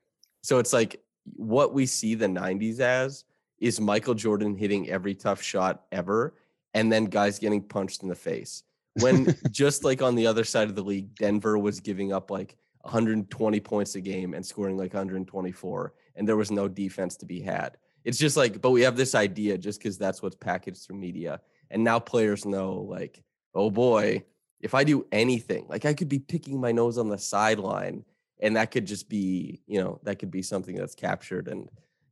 So 0.43 0.59
it's 0.59 0.71
like 0.73 1.01
what 1.35 1.73
we 1.73 1.85
see 1.85 2.15
the 2.15 2.27
90s 2.27 2.79
as 2.79 3.25
is 3.59 3.81
Michael 3.81 4.15
Jordan 4.15 4.55
hitting 4.55 4.89
every 4.89 5.13
tough 5.13 5.41
shot 5.41 5.83
ever 5.91 6.33
and 6.73 6.91
then 6.91 7.05
guys 7.05 7.37
getting 7.37 7.61
punched 7.61 8.01
in 8.01 8.09
the 8.09 8.15
face. 8.15 8.63
When 9.01 9.35
just 9.51 9.83
like 9.83 10.01
on 10.01 10.15
the 10.15 10.25
other 10.27 10.45
side 10.45 10.69
of 10.69 10.75
the 10.75 10.83
league, 10.83 11.15
Denver 11.15 11.57
was 11.57 11.79
giving 11.81 12.13
up 12.13 12.31
like 12.31 12.55
120 12.81 13.59
points 13.59 13.95
a 13.95 14.01
game 14.01 14.33
and 14.33 14.45
scoring 14.45 14.77
like 14.77 14.93
124, 14.93 15.93
and 16.15 16.27
there 16.27 16.37
was 16.37 16.49
no 16.49 16.67
defense 16.67 17.17
to 17.17 17.25
be 17.25 17.41
had. 17.41 17.77
It's 18.03 18.17
just 18.17 18.37
like, 18.37 18.61
but 18.61 18.71
we 18.71 18.81
have 18.81 18.95
this 18.97 19.15
idea 19.15 19.57
just 19.57 19.79
because 19.79 19.97
that's 19.97 20.21
what's 20.21 20.35
packaged 20.35 20.85
through 20.85 20.97
media. 20.97 21.39
And 21.69 21.83
now 21.83 21.99
players 21.99 22.45
know, 22.45 22.73
like, 22.73 23.23
oh 23.53 23.69
boy, 23.69 24.23
if 24.59 24.73
I 24.73 24.83
do 24.83 25.05
anything, 25.11 25.65
like 25.69 25.85
I 25.85 25.93
could 25.93 26.09
be 26.09 26.19
picking 26.19 26.59
my 26.59 26.71
nose 26.71 26.97
on 26.97 27.09
the 27.09 27.17
sideline, 27.17 28.03
and 28.39 28.55
that 28.55 28.71
could 28.71 28.85
just 28.85 29.07
be, 29.07 29.61
you 29.67 29.81
know, 29.81 29.99
that 30.03 30.17
could 30.17 30.31
be 30.31 30.41
something 30.41 30.75
that's 30.75 30.95
captured 30.95 31.47
and 31.47 31.69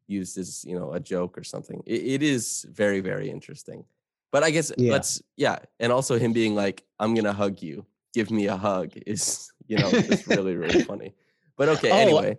used 0.08 0.38
as, 0.38 0.64
you 0.66 0.78
know, 0.78 0.94
a 0.94 1.00
joke 1.00 1.38
or 1.38 1.44
something. 1.44 1.82
It, 1.86 2.02
it 2.04 2.24
is 2.24 2.66
very, 2.72 3.00
very 3.00 3.30
interesting. 3.30 3.86
But 4.32 4.44
I 4.44 4.52
guess 4.52 4.72
Yeah. 4.78 4.92
let's, 4.92 5.22
yeah. 5.38 5.58
And 5.80 5.92
also 5.92 6.18
him 6.20 6.34
being 6.34 6.56
like, 6.56 6.84
I'm 7.00 7.14
going 7.16 7.26
to 7.26 7.34
hug 7.34 7.62
you, 7.62 7.86
give 8.14 8.30
me 8.30 8.46
a 8.48 8.56
hug 8.56 8.92
is, 9.08 9.52
you 9.68 9.78
know, 9.78 9.90
just 9.92 10.28
really, 10.28 10.56
really 10.56 10.84
funny. 10.92 11.14
But 11.58 11.70
okay, 11.70 11.92
Oh, 11.92 11.96
anyway. 11.96 12.38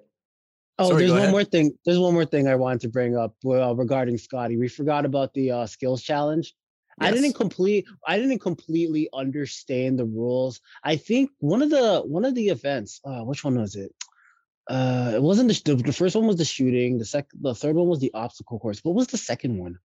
Oh, 0.81 0.89
Sorry, 0.89 1.01
there's 1.01 1.11
one 1.11 1.21
ahead. 1.21 1.31
more 1.31 1.45
thing. 1.45 1.73
There's 1.85 1.99
one 1.99 2.15
more 2.15 2.25
thing 2.25 2.49
I 2.49 2.55
wanted 2.55 2.81
to 2.81 2.89
bring 2.89 3.15
up 3.15 3.35
well, 3.45 3.77
regarding 3.77 4.17
Scottie. 4.17 4.57
We 4.57 4.69
forgot 4.69 5.05
about 5.05 5.35
the 5.35 5.51
uh, 5.51 5.67
skills 5.67 6.03
challenge. 6.03 6.55
I 6.99 7.11
didn't 7.11 7.35
complete. 7.35 7.87
I 8.07 8.19
didn't 8.19 8.39
completely 8.39 9.09
understand 9.13 9.99
the 9.99 10.07
rules. 10.07 10.61
I 10.83 10.97
think 10.97 11.31
one 11.39 11.61
of 11.61 11.69
the 11.69 12.01
one 12.01 12.25
of 12.25 12.35
the 12.35 12.49
events. 12.49 13.01
Uh, 13.05 13.21
which 13.25 13.45
one 13.45 13.59
was 13.59 13.77
it? 13.77 13.95
Uh, 14.69 15.13
it 15.17 15.23
wasn't 15.23 15.49
the, 15.49 15.75
the 15.75 15.83
the 15.83 15.93
first 15.93 16.17
one 16.17 16.27
was 16.27 16.37
the 16.37 16.45
shooting. 16.47 16.99
The 16.99 17.05
second, 17.05 17.41
the 17.43 17.55
third 17.55 17.77
one 17.77 17.89
was 17.89 18.01
the 18.01 18.13
obstacle 18.15 18.59
course. 18.59 18.83
What 18.83 18.95
was 18.95 19.09
the 19.09 19.19
second 19.19 19.59
one? 19.59 19.79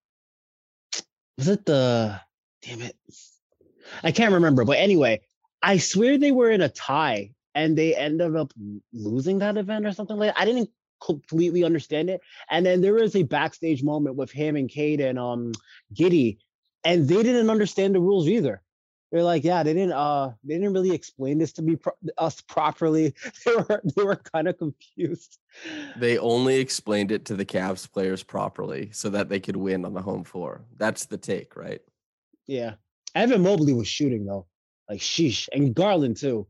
Was 1.38 1.50
it 1.50 1.66
the? 1.66 2.22
Damn 2.62 2.82
it, 2.82 2.96
I 4.02 4.12
can't 4.12 4.34
remember. 4.34 4.64
But 4.64 4.78
anyway, 4.78 5.22
I 5.62 5.78
swear 5.78 6.18
they 6.18 6.32
were 6.32 6.52
in 6.52 6.62
a 6.62 6.70
tie 6.70 7.32
and 7.54 7.78
they 7.78 7.96
ended 7.96 8.36
up 8.36 8.54
losing 8.94 9.40
that 9.40 9.58
event 9.58 9.86
or 9.86 9.94
something 9.94 10.18
like 10.18 10.34
that. 10.34 10.42
I 10.42 10.46
didn't 10.46 10.70
completely 11.04 11.64
understand 11.64 12.10
it. 12.10 12.22
And 12.50 12.66
then 12.66 12.82
there 12.82 12.94
was 12.94 13.16
a 13.16 13.24
backstage 13.24 13.84
moment 13.84 14.16
with 14.16 14.32
him 14.32 14.56
and 14.56 14.70
Cade 14.70 15.02
and 15.02 15.20
um 15.20 15.52
Giddey, 15.94 16.38
and 16.84 17.08
they 17.08 17.24
didn't 17.24 17.50
understand 17.50 17.96
the 17.96 18.00
rules 18.00 18.28
either. 18.28 18.62
They're 19.12 19.24
like, 19.24 19.44
yeah, 19.44 19.64
they 19.64 19.74
didn't 19.74 19.94
uh 19.94 20.32
they 20.44 20.56
didn't 20.56 20.74
really 20.74 20.94
explain 20.94 21.38
this 21.38 21.54
to 21.54 21.62
me 21.62 21.76
pro- 21.76 21.94
us 22.18 22.42
properly. 22.42 23.14
They 23.46 23.56
were 23.56 23.82
they 23.96 24.04
were 24.04 24.16
kind 24.16 24.48
of 24.48 24.58
confused. 24.58 25.38
They 25.96 26.18
only 26.18 26.56
explained 26.56 27.12
it 27.12 27.26
to 27.26 27.36
the 27.36 27.46
Cavs 27.46 27.90
players 27.92 28.24
properly 28.24 28.90
so 28.92 29.10
that 29.12 29.30
they 29.30 29.40
could 29.40 29.56
win 29.56 29.86
on 29.86 29.94
the 29.94 30.02
home 30.02 30.24
floor. 30.24 30.66
That's 30.78 31.06
the 31.06 31.18
take, 31.18 31.56
right? 31.56 31.82
Yeah. 32.48 32.74
Evan 33.14 33.44
Mobley 33.44 33.74
was 33.74 33.88
shooting 33.88 34.26
though. 34.26 34.48
Like 34.90 35.00
sheesh. 35.00 35.48
And 35.54 35.74
Garland 35.74 36.18
too. 36.18 36.48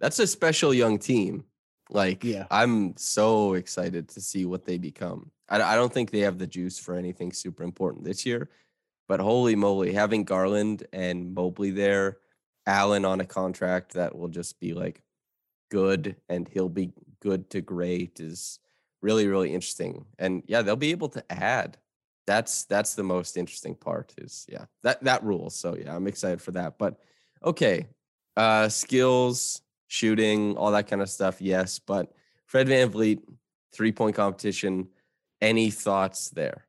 That's 0.00 0.18
a 0.20 0.26
special 0.26 0.72
young 0.72 0.98
team. 0.98 1.44
Like, 1.90 2.24
Yeah. 2.24 2.46
I'm 2.50 2.96
so 2.96 3.54
excited 3.54 4.08
to 4.10 4.20
see 4.20 4.44
what 4.44 4.64
they 4.64 4.78
become. 4.78 5.30
I, 5.48 5.62
I 5.62 5.74
don't 5.76 5.92
think 5.92 6.10
they 6.10 6.20
have 6.20 6.38
the 6.38 6.46
juice 6.46 6.78
for 6.78 6.94
anything 6.94 7.32
super 7.32 7.62
important 7.62 8.04
this 8.04 8.26
year, 8.26 8.50
but 9.08 9.20
holy 9.20 9.56
moly, 9.56 9.92
having 9.92 10.24
Garland 10.24 10.86
and 10.92 11.34
Mobley 11.34 11.70
there, 11.70 12.18
Allen 12.66 13.04
on 13.04 13.20
a 13.20 13.24
contract 13.24 13.94
that 13.94 14.14
will 14.16 14.28
just 14.28 14.60
be 14.60 14.74
like 14.74 15.00
good 15.70 16.16
and 16.28 16.46
he'll 16.48 16.68
be 16.68 16.92
good 17.20 17.48
to 17.50 17.60
great 17.60 18.20
is 18.20 18.58
really, 19.02 19.26
really 19.26 19.54
interesting. 19.54 20.04
And 20.18 20.42
yeah, 20.46 20.62
they'll 20.62 20.76
be 20.76 20.90
able 20.90 21.08
to 21.10 21.24
add. 21.32 21.78
That's 22.26 22.64
that's 22.64 22.94
the 22.94 23.02
most 23.02 23.38
interesting 23.38 23.74
part 23.74 24.12
is 24.18 24.44
yeah, 24.50 24.66
that 24.82 25.02
that 25.04 25.24
rules. 25.24 25.54
So 25.54 25.74
yeah, 25.74 25.96
I'm 25.96 26.06
excited 26.06 26.42
for 26.42 26.50
that. 26.52 26.78
But 26.78 26.98
okay. 27.42 27.86
Uh 28.36 28.68
skills, 28.68 29.62
shooting, 29.88 30.56
all 30.56 30.70
that 30.70 30.86
kind 30.86 31.02
of 31.02 31.10
stuff, 31.10 31.40
yes. 31.40 31.78
But 31.78 32.12
Fred 32.46 32.68
VanVleet, 32.68 33.20
three 33.72 33.92
point 33.92 34.14
competition. 34.14 34.88
Any 35.40 35.70
thoughts 35.70 36.30
there? 36.30 36.66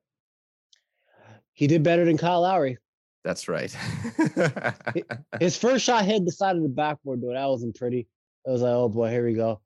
He 1.54 1.68
did 1.68 1.84
better 1.84 2.06
than 2.06 2.18
Kyle 2.18 2.42
Lowry. 2.42 2.78
That's 3.24 3.48
right. 3.48 3.76
His 5.40 5.58
first 5.58 5.84
shot 5.84 6.06
hit 6.06 6.24
the 6.26 6.32
side 6.32 6.56
of 6.56 6.64
the 6.64 6.70
backboard, 6.70 7.22
though. 7.22 7.34
That 7.34 7.48
wasn't 7.48 7.76
pretty. 7.76 8.08
It 8.46 8.50
was 8.50 8.62
like, 8.62 8.72
oh 8.72 8.90
boy, 8.90 9.10
here 9.10 9.26
we 9.26 9.34
go. 9.34 9.60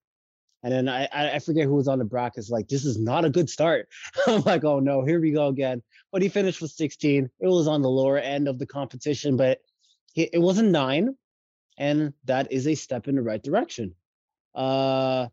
And 0.63 0.73
then 0.73 0.89
I 0.89 1.07
I 1.11 1.39
forget 1.39 1.65
who 1.65 1.75
was 1.75 1.87
on 1.87 1.99
the 1.99 2.05
brackets. 2.05 2.49
Like, 2.49 2.67
this 2.67 2.85
is 2.85 2.97
not 2.97 3.25
a 3.25 3.29
good 3.29 3.49
start. 3.49 3.89
I'm 4.27 4.41
like, 4.41 4.63
oh 4.63 4.79
no, 4.79 5.03
here 5.03 5.19
we 5.19 5.31
go 5.31 5.47
again. 5.47 5.83
But 6.11 6.21
he 6.21 6.29
finished 6.29 6.61
with 6.61 6.71
16. 6.71 7.29
It 7.39 7.47
was 7.47 7.67
on 7.67 7.81
the 7.81 7.89
lower 7.89 8.17
end 8.17 8.47
of 8.47 8.57
the 8.57 8.65
competition, 8.65 9.37
but 9.37 9.59
he, 10.13 10.23
it 10.23 10.39
wasn't 10.39 10.71
nine, 10.71 11.15
and 11.77 12.13
that 12.25 12.51
is 12.51 12.67
a 12.67 12.75
step 12.75 13.07
in 13.07 13.15
the 13.15 13.21
right 13.21 13.41
direction. 13.41 13.95
Uh, 14.55 15.27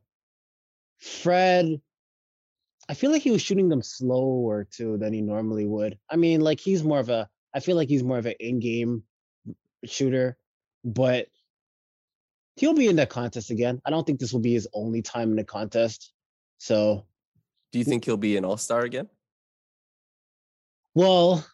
Fred, 0.98 1.80
I 2.88 2.94
feel 2.94 3.10
like 3.10 3.22
he 3.22 3.30
was 3.30 3.42
shooting 3.42 3.68
them 3.68 3.82
slower 3.82 4.64
too 4.64 4.96
than 4.98 5.12
he 5.12 5.22
normally 5.22 5.66
would. 5.66 5.98
I 6.10 6.16
mean, 6.16 6.40
like 6.40 6.60
he's 6.60 6.82
more 6.82 6.98
of 7.00 7.08
a. 7.08 7.28
I 7.54 7.60
feel 7.60 7.76
like 7.76 7.88
he's 7.88 8.02
more 8.02 8.18
of 8.18 8.26
an 8.26 8.34
in-game 8.38 9.02
shooter, 9.84 10.36
but 10.84 11.26
he'll 12.56 12.74
be 12.74 12.86
in 12.86 12.96
that 12.96 13.10
contest 13.10 13.50
again. 13.50 13.80
I 13.84 13.90
don't 13.90 14.06
think 14.06 14.20
this 14.20 14.32
will 14.32 14.40
be 14.40 14.52
his 14.52 14.68
only 14.72 15.02
time 15.02 15.30
in 15.30 15.36
the 15.36 15.44
contest. 15.44 16.12
So, 16.58 17.06
Do 17.72 17.78
you 17.78 17.84
think 17.84 18.04
he'll 18.04 18.16
be 18.16 18.36
an 18.36 18.44
all 18.44 18.56
star 18.56 18.82
again? 18.82 19.08
well, 20.94 21.44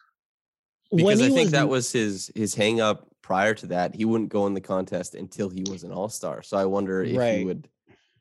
Because 0.93 1.21
I 1.21 1.29
think 1.29 1.51
that 1.51 1.69
was 1.69 1.91
his 1.91 2.31
his 2.35 2.55
hang 2.55 2.81
up 2.81 3.07
prior 3.27 3.53
to 3.53 3.67
that. 3.67 3.93
He 3.93 4.05
wouldn't 4.05 4.29
go 4.29 4.47
in 4.47 4.53
the 4.53 4.61
contest 4.61 5.13
until 5.13 5.49
he 5.49 5.61
was 5.69 5.83
an 5.83 5.91
all 5.91 6.07
star. 6.07 6.41
So 6.41 6.55
I 6.55 6.63
wonder 6.63 7.03
if 7.03 7.37
he 7.37 7.43
would 7.43 7.67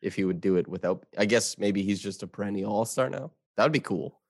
if 0.03 0.17
he 0.17 0.25
would 0.25 0.41
do 0.41 0.57
it 0.57 0.67
without 0.67 1.07
I 1.17 1.27
guess 1.27 1.59
maybe 1.59 1.85
he's 1.85 2.01
just 2.01 2.25
a 2.25 2.27
perennial 2.27 2.73
all 2.73 2.85
star 2.85 3.09
now. 3.09 3.31
That 3.57 3.63
would 3.63 3.73
be 3.73 3.79
cool. 3.79 4.21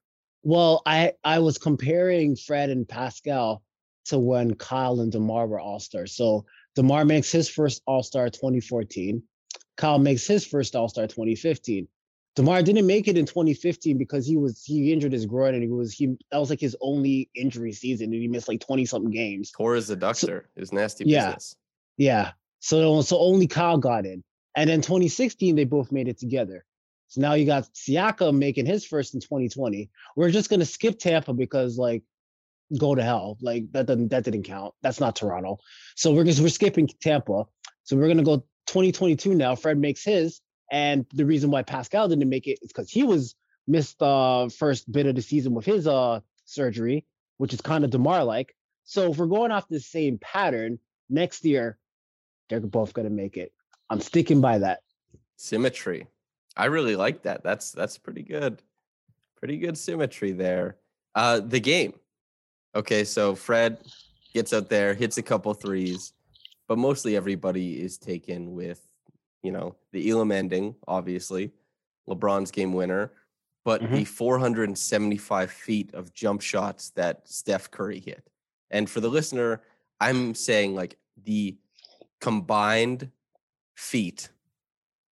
well, 0.43 0.83
I 0.85 1.13
I 1.23 1.39
was 1.39 1.57
comparing 1.57 2.35
Fred 2.35 2.69
and 2.69 2.87
Pascal 2.87 3.63
to 4.05 4.19
when 4.19 4.53
Kyle 4.53 5.01
and 5.01 5.11
Demar 5.11 5.47
were 5.47 5.59
all 5.59 5.79
stars. 5.79 6.15
So 6.15 6.45
Demar 6.75 7.05
makes 7.05 7.31
his 7.31 7.49
first 7.49 7.81
all 7.87 8.03
star 8.03 8.29
2014. 8.29 9.23
Kyle 9.77 9.97
makes 9.97 10.27
his 10.27 10.45
first 10.45 10.75
all 10.75 10.89
star 10.89 11.07
2015. 11.07 11.87
Demar 12.37 12.61
didn't 12.61 12.85
make 12.85 13.07
it 13.07 13.17
in 13.17 13.25
2015 13.25 13.97
because 13.97 14.27
he 14.27 14.37
was 14.37 14.63
he 14.63 14.93
injured 14.93 15.11
his 15.11 15.25
groin 15.25 15.55
and 15.55 15.63
he 15.63 15.69
was 15.69 15.91
he 15.91 16.15
that 16.31 16.37
was 16.37 16.51
like 16.51 16.59
his 16.59 16.77
only 16.81 17.31
injury 17.33 17.71
season 17.73 18.13
and 18.13 18.21
he 18.21 18.27
missed 18.27 18.47
like 18.47 18.61
20 18.61 18.85
something 18.85 19.09
games. 19.09 19.49
Tore 19.49 19.73
his 19.73 19.89
adductor. 19.89 20.43
His 20.55 20.71
nasty 20.71 21.03
Yeah. 21.05 21.25
business. 21.25 21.55
Yeah. 21.97 22.33
So 22.59 23.01
so 23.01 23.17
only 23.17 23.47
Kyle 23.47 23.79
got 23.79 24.05
in. 24.05 24.23
And 24.55 24.69
then 24.69 24.81
2016, 24.81 25.55
they 25.55 25.63
both 25.65 25.91
made 25.91 26.07
it 26.07 26.19
together. 26.19 26.63
So 27.07 27.21
now 27.21 27.33
you 27.33 27.47
got 27.47 27.63
Siakam 27.73 28.37
making 28.37 28.67
his 28.67 28.85
first 28.85 29.15
in 29.15 29.19
2020. 29.19 29.89
We're 30.15 30.29
just 30.29 30.51
gonna 30.51 30.65
skip 30.65 30.99
Tampa 30.99 31.33
because 31.33 31.79
like 31.79 32.03
go 32.77 32.93
to 32.93 33.01
hell. 33.01 33.39
Like 33.41 33.71
that 33.71 33.87
doesn't 33.87 34.09
that 34.09 34.25
didn't 34.25 34.43
count. 34.43 34.75
That's 34.83 34.99
not 34.99 35.15
Toronto. 35.15 35.57
So 35.95 36.13
we're 36.13 36.23
just 36.23 36.39
we're 36.41 36.49
skipping 36.49 36.87
Tampa. 37.01 37.45
So 37.83 37.95
we're 37.97 38.09
gonna 38.09 38.21
go 38.21 38.45
2022 38.67 39.33
now. 39.33 39.55
Fred 39.55 39.79
makes 39.79 40.03
his. 40.03 40.39
And 40.71 41.05
the 41.13 41.25
reason 41.25 41.51
why 41.51 41.63
Pascal 41.63 42.07
didn't 42.07 42.29
make 42.29 42.47
it 42.47 42.59
is 42.61 42.69
because 42.69 42.89
he 42.89 43.03
was 43.03 43.35
missed 43.67 43.99
the 43.99 44.53
first 44.57 44.91
bit 44.91 45.05
of 45.05 45.15
the 45.15 45.21
season 45.21 45.53
with 45.53 45.65
his 45.65 45.87
uh 45.87 46.19
surgery, 46.45 47.05
which 47.37 47.53
is 47.53 47.61
kind 47.61 47.83
of 47.83 47.89
Demar 47.89 48.23
like. 48.23 48.55
So 48.83 49.11
if 49.11 49.17
we're 49.17 49.27
going 49.27 49.51
off 49.51 49.67
the 49.67 49.79
same 49.79 50.17
pattern, 50.19 50.79
next 51.09 51.43
year 51.45 51.77
they're 52.49 52.59
both 52.59 52.93
gonna 52.93 53.09
make 53.09 53.37
it. 53.37 53.51
I'm 53.89 54.01
sticking 54.01 54.41
by 54.41 54.59
that. 54.59 54.81
Symmetry. 55.35 56.07
I 56.55 56.65
really 56.65 56.95
like 56.95 57.23
that. 57.23 57.43
That's 57.43 57.71
that's 57.71 57.97
pretty 57.97 58.23
good. 58.23 58.61
Pretty 59.37 59.57
good 59.57 59.77
symmetry 59.77 60.31
there. 60.31 60.77
Uh 61.15 61.39
the 61.39 61.59
game. 61.59 61.93
Okay, 62.75 63.03
so 63.03 63.35
Fred 63.35 63.79
gets 64.33 64.53
out 64.53 64.69
there, 64.69 64.93
hits 64.93 65.17
a 65.17 65.23
couple 65.23 65.53
threes, 65.53 66.13
but 66.67 66.77
mostly 66.77 67.15
everybody 67.15 67.81
is 67.81 67.97
taken 67.97 68.53
with, 68.53 68.86
you 69.47 69.53
know, 69.53 69.77
the 69.93 70.09
Elam 70.09 70.33
ending, 70.33 70.75
obviously, 70.89 71.53
LeBron's 72.09 72.51
game 72.51 72.73
winner, 72.73 73.13
but 73.63 73.79
the 73.79 73.87
mm-hmm. 73.87 74.03
475 74.03 75.49
feet 75.49 75.93
of 75.93 76.13
jump 76.13 76.41
shots 76.41 76.89
that 76.91 77.25
Steph 77.25 77.71
Curry 77.71 78.01
hit. 78.01 78.29
And 78.71 78.89
for 78.89 78.99
the 78.99 79.07
listener, 79.07 79.61
I'm 80.01 80.35
saying 80.35 80.75
like 80.75 80.97
the 81.23 81.55
combined 82.19 83.09
feet 83.77 84.27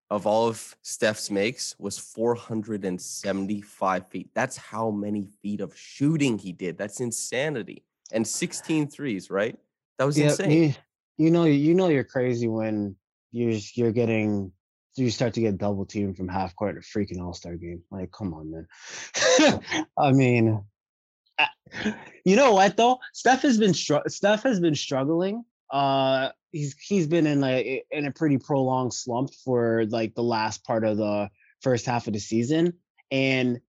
of 0.09 0.27
all 0.27 0.49
of 0.49 0.75
Steph's 0.81 1.31
makes 1.31 1.79
was 1.79 1.97
475 1.97 4.07
feet. 4.09 4.29
That's 4.33 4.57
how 4.57 4.91
many 4.91 5.29
feet 5.41 5.61
of 5.61 5.77
shooting 5.77 6.37
he 6.37 6.51
did. 6.51 6.77
That's 6.77 6.99
insanity. 6.99 7.85
And 8.11 8.27
16 8.27 8.89
threes, 8.89 9.29
right? 9.29 9.57
That 9.97 10.03
was 10.03 10.19
Yeah, 10.19 10.25
insane. 10.25 10.51
You, 10.51 10.73
you 11.25 11.31
know, 11.31 11.45
you 11.45 11.73
know, 11.73 11.87
you're 11.87 12.03
crazy 12.03 12.49
when 12.49 12.97
you're 13.35 13.59
you're 13.73 13.91
getting 13.91 14.51
you 14.95 15.11
start 15.11 15.33
to 15.33 15.41
get 15.41 15.57
double 15.57 15.85
teamed 15.85 16.15
from 16.15 16.29
half 16.29 16.55
court 16.55 16.71
in 16.71 16.77
a 16.77 16.81
freaking 16.81 17.21
All 17.21 17.33
Star 17.33 17.55
game. 17.55 17.83
Like, 17.91 18.11
come 18.11 18.33
on, 18.33 18.49
man. 18.49 18.67
I 19.97 20.13
mean, 20.13 20.63
you 22.23 22.35
know 22.37 22.53
what 22.53 22.77
though? 22.77 22.99
Steph 23.13 23.41
has 23.41 23.57
been 23.57 23.73
str- 23.73 24.07
Steph 24.07 24.43
has 24.43 24.61
been 24.61 24.75
struggling. 24.75 25.43
Uh, 25.69 26.29
he's 26.53 26.77
he's 26.79 27.07
been 27.07 27.27
in 27.27 27.41
like 27.41 27.85
in 27.91 28.05
a 28.05 28.11
pretty 28.11 28.37
prolonged 28.37 28.93
slump 28.93 29.31
for 29.43 29.85
like 29.89 30.15
the 30.15 30.23
last 30.23 30.63
part 30.63 30.85
of 30.85 30.95
the 30.95 31.29
first 31.61 31.85
half 31.85 32.07
of 32.07 32.13
the 32.13 32.19
season, 32.19 32.73
and 33.11 33.59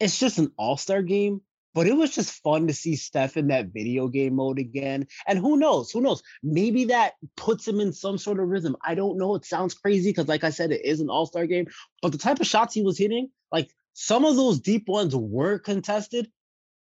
it's 0.00 0.18
just 0.18 0.38
an 0.38 0.52
All 0.56 0.78
Star 0.78 1.02
game. 1.02 1.42
But 1.74 1.86
it 1.86 1.96
was 1.96 2.14
just 2.14 2.42
fun 2.42 2.66
to 2.66 2.74
see 2.74 2.96
Steph 2.96 3.36
in 3.36 3.48
that 3.48 3.72
video 3.72 4.08
game 4.08 4.34
mode 4.34 4.58
again. 4.58 5.06
And 5.26 5.38
who 5.38 5.56
knows? 5.56 5.90
Who 5.90 6.00
knows? 6.00 6.22
Maybe 6.42 6.86
that 6.86 7.14
puts 7.36 7.66
him 7.66 7.80
in 7.80 7.92
some 7.92 8.18
sort 8.18 8.40
of 8.40 8.48
rhythm. 8.48 8.76
I 8.84 8.94
don't 8.94 9.18
know. 9.18 9.34
It 9.34 9.46
sounds 9.46 9.74
crazy 9.74 10.10
because, 10.10 10.28
like 10.28 10.44
I 10.44 10.50
said, 10.50 10.70
it 10.70 10.84
is 10.84 11.00
an 11.00 11.08
all 11.08 11.26
star 11.26 11.46
game. 11.46 11.66
But 12.02 12.12
the 12.12 12.18
type 12.18 12.40
of 12.40 12.46
shots 12.46 12.74
he 12.74 12.82
was 12.82 12.98
hitting, 12.98 13.30
like 13.50 13.70
some 13.94 14.24
of 14.24 14.36
those 14.36 14.60
deep 14.60 14.88
ones 14.88 15.16
were 15.16 15.58
contested. 15.58 16.30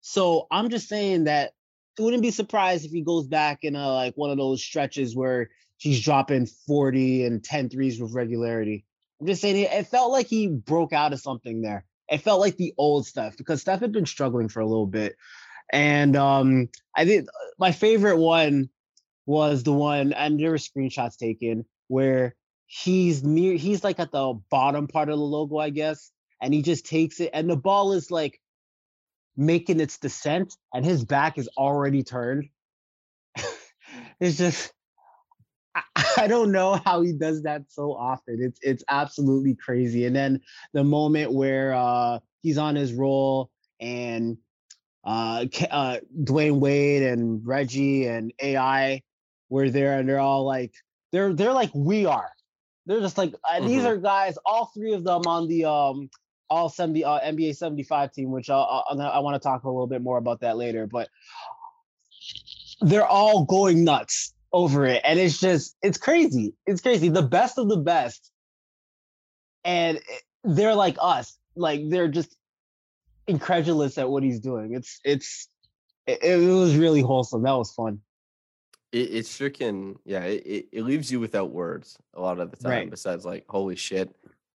So 0.01 0.47
I'm 0.51 0.71
just 0.71 0.89
saying 0.89 1.25
that 1.25 1.53
it 1.99 2.03
wouldn't 2.03 2.23
be 2.23 2.31
surprised 2.31 2.85
if 2.87 2.91
he 2.91 3.03
goes 3.03 3.27
back 3.27 3.59
in 3.63 3.77
a 3.77 3.93
like 3.93 4.15
one 4.17 4.31
of 4.31 4.39
those 4.39 4.63
stretches 4.63 5.15
where 5.15 5.51
he's 5.77 6.03
dropping 6.03 6.47
40 6.47 7.25
and 7.25 7.45
10 7.45 7.69
threes 7.69 8.01
with 8.01 8.15
regularity. 8.15 8.85
I'm 9.21 9.27
just 9.27 9.43
saying 9.43 9.57
it, 9.57 9.71
it 9.71 9.87
felt 9.87 10.13
like 10.13 10.27
he 10.27 10.47
broke 10.47 10.93
out 10.93 11.13
of 11.13 11.21
something 11.21 11.61
there. 11.61 11.85
It 12.11 12.23
felt 12.23 12.40
like 12.40 12.57
the 12.57 12.75
old 12.76 13.07
stuff 13.07 13.37
because 13.37 13.61
Steph 13.61 13.81
had 13.81 13.93
been 13.93 14.07
struggling 14.07 14.49
for 14.49 14.61
a 14.61 14.67
little 14.67 14.87
bit. 14.87 15.17
And 15.73 16.17
um, 16.17 16.69
I 16.97 17.05
think 17.05 17.29
my 17.59 17.73
favorite 17.73 18.19
one 18.19 18.69
was 19.26 19.62
the 19.62 19.73
one, 19.73 20.12
and 20.12 20.38
there 20.40 20.50
were 20.50 20.57
screenshots 20.57 21.17
taken 21.17 21.64
where 21.87 22.35
he's 22.67 23.23
near, 23.23 23.57
he's 23.57 23.85
like 23.85 24.00
at 24.00 24.11
the 24.11 24.40
bottom 24.50 24.88
part 24.88 25.09
of 25.09 25.19
the 25.19 25.25
logo, 25.25 25.59
I 25.59 25.71
guess, 25.71 26.11
and 26.43 26.52
he 26.52 26.62
just 26.62 26.87
takes 26.87 27.21
it, 27.21 27.31
and 27.33 27.49
the 27.49 27.57
ball 27.57 27.93
is 27.93 28.11
like 28.11 28.40
making 29.37 29.81
its 29.81 29.99
descent, 29.99 30.57
and 30.75 30.85
his 30.85 31.05
back 31.05 31.38
is 31.38 31.49
already 31.57 32.02
turned. 32.02 32.49
it's 34.21 34.37
just, 34.37 34.73
I, 36.19 36.27
don't 36.27 36.53
know 36.53 36.75
how 36.85 37.03
he 37.03 37.12
does 37.12 37.43
that 37.43 37.62
so 37.69 37.93
often. 37.93 38.43
It's 38.43 38.59
it's 38.62 38.85
absolutely 38.89 39.55
crazy. 39.55 40.07
And 40.07 40.15
then 40.15 40.41
the 40.73 40.85
moment 40.85 41.33
where 41.33 41.75
uh, 41.75 42.19
he's 42.43 42.59
on 42.59 42.75
his 42.75 42.93
roll 42.93 43.50
and 43.81 44.37
uh, 45.05 45.47
uh, 45.71 45.99
Dwyane 46.23 46.59
Wade 46.59 47.03
and 47.03 47.47
Reggie 47.47 48.07
and 48.07 48.33
AI 48.41 49.03
were 49.49 49.71
there, 49.71 49.99
and 49.99 50.09
they're 50.09 50.19
all 50.19 50.45
like, 50.45 50.73
they're 51.12 51.33
they're 51.33 51.53
like 51.53 51.71
we 51.75 52.07
are. 52.07 52.31
They're 52.87 53.00
just 53.00 53.19
like 53.19 53.35
uh, 53.49 53.61
these 53.67 53.83
Mhm. 53.83 53.87
are 53.87 53.97
guys, 53.97 54.37
all 54.45 54.71
three 54.75 54.95
of 54.95 55.05
them 55.05 55.27
on 55.27 55.49
the 55.49 55.65
um 55.67 56.11
all 56.49 56.69
70 56.69 57.05
uh, 57.05 57.21
NBA 57.21 57.55
75 57.57 58.12
team, 58.12 58.33
which 58.33 58.50
I'll, 58.50 58.85
I'll, 58.91 59.00
I 59.00 59.21
want 59.21 59.41
to 59.41 59.49
talk 59.49 59.62
a 59.62 59.69
little 59.69 59.87
bit 59.87 60.03
more 60.03 60.19
about 60.19 60.41
that 60.41 60.57
later. 60.57 60.89
But 60.89 61.09
they're 62.81 63.07
all 63.07 63.45
going 63.45 63.85
nuts 63.85 64.35
over 64.52 64.87
it, 64.87 65.02
and 65.04 65.19
it's 65.19 65.38
just 65.38 65.76
it's 65.83 65.99
crazy. 65.99 66.54
It's 66.66 66.80
crazy. 66.80 67.09
The 67.09 67.23
best 67.23 67.59
of 67.59 67.69
the 67.69 67.76
best, 67.76 68.30
and 69.64 69.98
eh, 69.98 70.18
they're 70.44 70.75
like 70.75 70.96
us. 71.01 71.37
Like 71.57 71.88
they're 71.88 72.09
just 72.09 72.37
incredulous 73.27 73.98
at 73.98 74.09
what 74.09 74.22
he's 74.22 74.40
doing. 74.40 74.75
It's 74.75 75.01
it's 75.05 75.48
it, 76.07 76.22
it 76.22 76.53
was 76.53 76.77
really 76.77 77.01
wholesome. 77.01 77.42
That 77.42 77.53
was 77.53 77.72
fun. 77.72 78.01
It, 78.92 79.14
it's 79.14 79.38
freaking 79.38 79.96
yeah. 80.05 80.25
It, 80.25 80.46
it, 80.46 80.68
it 80.72 80.83
leaves 80.83 81.11
you 81.11 81.20
without 81.20 81.51
words 81.51 81.96
a 82.14 82.20
lot 82.20 82.40
of 82.40 82.51
the 82.51 82.57
time. 82.57 82.72
Right. 82.72 82.90
Besides, 82.90 83.25
like, 83.25 83.44
holy 83.48 83.77
shit, 83.77 84.14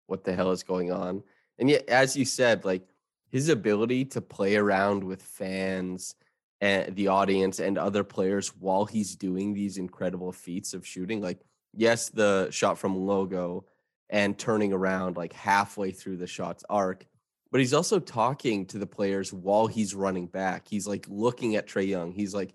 what 0.06 0.24
the 0.24 0.34
hell 0.34 0.50
is 0.50 0.62
going 0.62 0.90
on? 0.92 1.22
And 1.58 1.68
yet, 1.68 1.88
as 1.88 2.16
you 2.16 2.24
said, 2.24 2.64
like 2.64 2.82
his 3.30 3.48
ability 3.48 4.06
to 4.06 4.20
play 4.20 4.56
around 4.56 5.04
with 5.04 5.22
fans 5.22 6.14
and 6.62 6.94
the 6.94 7.08
audience 7.08 7.58
and 7.58 7.76
other 7.76 8.04
players 8.04 8.50
while 8.60 8.84
he's 8.84 9.16
doing 9.16 9.52
these 9.52 9.78
incredible 9.78 10.30
feats 10.30 10.74
of 10.74 10.86
shooting. 10.86 11.20
Like, 11.20 11.40
yes, 11.74 12.08
the 12.08 12.48
shot 12.52 12.78
from 12.78 12.96
logo 12.96 13.66
and 14.08 14.38
turning 14.38 14.72
around 14.72 15.16
like 15.16 15.32
halfway 15.32 15.90
through 15.90 16.18
the 16.18 16.26
shot's 16.28 16.64
arc, 16.70 17.04
but 17.50 17.58
he's 17.60 17.74
also 17.74 17.98
talking 17.98 18.64
to 18.66 18.78
the 18.78 18.86
players 18.86 19.32
while 19.32 19.66
he's 19.66 19.92
running 19.92 20.26
back. 20.28 20.68
He's 20.68 20.86
like 20.86 21.04
looking 21.08 21.56
at 21.56 21.66
Trae 21.66 21.88
Young. 21.88 22.12
He's 22.12 22.32
like 22.32 22.54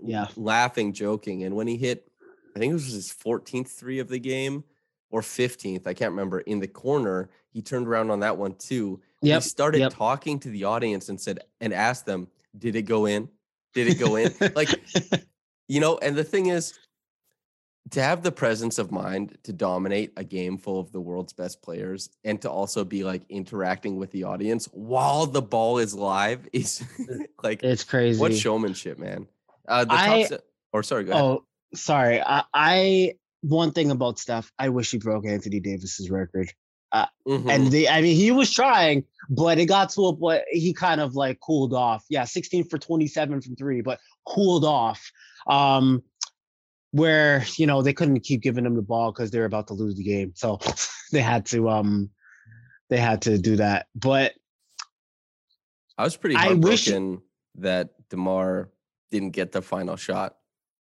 Yeah. 0.00 0.28
laughing, 0.36 0.94
joking. 0.94 1.42
And 1.44 1.54
when 1.54 1.66
he 1.66 1.76
hit, 1.76 2.10
I 2.56 2.58
think 2.58 2.70
it 2.70 2.74
was 2.74 2.86
his 2.92 3.12
14th 3.12 3.68
three 3.68 3.98
of 3.98 4.08
the 4.08 4.18
game 4.18 4.64
or 5.10 5.20
15th, 5.20 5.86
I 5.86 5.92
can't 5.92 6.12
remember, 6.12 6.40
in 6.40 6.60
the 6.60 6.66
corner, 6.68 7.28
he 7.52 7.60
turned 7.60 7.86
around 7.86 8.10
on 8.10 8.20
that 8.20 8.38
one 8.38 8.54
too. 8.54 9.02
Yep, 9.20 9.42
He 9.42 9.48
started 9.48 9.78
yep. 9.80 9.92
talking 9.92 10.38
to 10.40 10.48
the 10.48 10.64
audience 10.64 11.10
and 11.10 11.20
said, 11.20 11.40
and 11.60 11.74
asked 11.74 12.06
them, 12.06 12.28
did 12.56 12.76
it 12.76 12.82
go 12.82 13.06
in? 13.06 13.28
Did 13.74 13.88
it 13.88 13.98
go 13.98 14.16
in? 14.16 14.32
like, 14.54 14.68
you 15.68 15.80
know, 15.80 15.98
and 15.98 16.16
the 16.16 16.24
thing 16.24 16.46
is, 16.46 16.78
to 17.90 18.02
have 18.02 18.22
the 18.22 18.32
presence 18.32 18.78
of 18.78 18.90
mind 18.90 19.36
to 19.44 19.52
dominate 19.52 20.12
a 20.16 20.24
game 20.24 20.56
full 20.56 20.80
of 20.80 20.90
the 20.92 21.00
world's 21.00 21.32
best 21.32 21.60
players 21.62 22.08
and 22.24 22.40
to 22.40 22.50
also 22.50 22.82
be 22.84 23.04
like 23.04 23.22
interacting 23.28 23.96
with 23.98 24.10
the 24.10 24.24
audience 24.24 24.66
while 24.72 25.26
the 25.26 25.42
ball 25.42 25.78
is 25.78 25.94
live 25.94 26.48
is 26.52 26.82
like 27.42 27.62
it's 27.62 27.84
crazy. 27.84 28.18
what 28.20 28.34
showmanship, 28.34 28.98
man. 28.98 29.26
Uh, 29.68 29.84
the 29.84 29.92
I- 29.92 30.06
top 30.22 30.28
se- 30.28 30.38
or 30.72 30.82
sorry, 30.82 31.04
go 31.04 31.12
ahead. 31.12 31.22
Oh, 31.22 31.44
sorry. 31.74 32.20
I, 32.22 32.44
I 32.54 33.12
one 33.42 33.72
thing 33.72 33.90
about 33.90 34.18
Steph, 34.18 34.50
I 34.58 34.70
wish 34.70 34.90
he 34.90 34.98
broke 34.98 35.26
Anthony 35.26 35.60
Davis's 35.60 36.10
record. 36.10 36.50
Mhm. 37.28 37.50
And 37.50 37.66
they, 37.72 37.88
I 37.88 38.00
mean, 38.02 38.14
he 38.16 38.30
was 38.30 38.52
trying, 38.52 39.04
but 39.28 39.58
it 39.58 39.66
got 39.66 39.90
to 39.90 40.06
a 40.06 40.16
point 40.16 40.42
he 40.50 40.72
kind 40.72 41.00
of 41.00 41.14
like 41.14 41.40
cooled 41.40 41.72
off. 41.74 42.04
Yeah, 42.08 42.24
16 42.24 42.64
for 42.68 42.78
27 42.78 43.40
from 43.40 43.56
three, 43.56 43.80
but 43.80 43.98
cooled 44.26 44.64
off. 44.64 45.10
Um, 45.46 46.02
where 46.92 47.44
you 47.58 47.66
know 47.66 47.82
they 47.82 47.92
couldn't 47.92 48.20
keep 48.20 48.40
giving 48.40 48.64
him 48.64 48.76
the 48.76 48.82
ball 48.82 49.10
because 49.10 49.30
they 49.32 49.40
were 49.40 49.44
about 49.46 49.66
to 49.68 49.74
lose 49.74 49.96
the 49.96 50.04
game, 50.04 50.32
so 50.36 50.60
they 51.12 51.20
had 51.20 51.44
to 51.46 51.68
um 51.68 52.08
they 52.88 52.98
had 52.98 53.20
to 53.22 53.36
do 53.38 53.56
that. 53.56 53.86
But 53.96 54.34
I 55.98 56.04
was 56.04 56.16
pretty 56.16 56.36
I 56.36 56.52
wish- 56.54 56.86
heartbroken 56.86 57.22
that 57.56 57.90
Demar 58.10 58.70
didn't 59.10 59.30
get 59.30 59.52
the 59.52 59.62
final 59.62 59.96
shot 59.96 60.36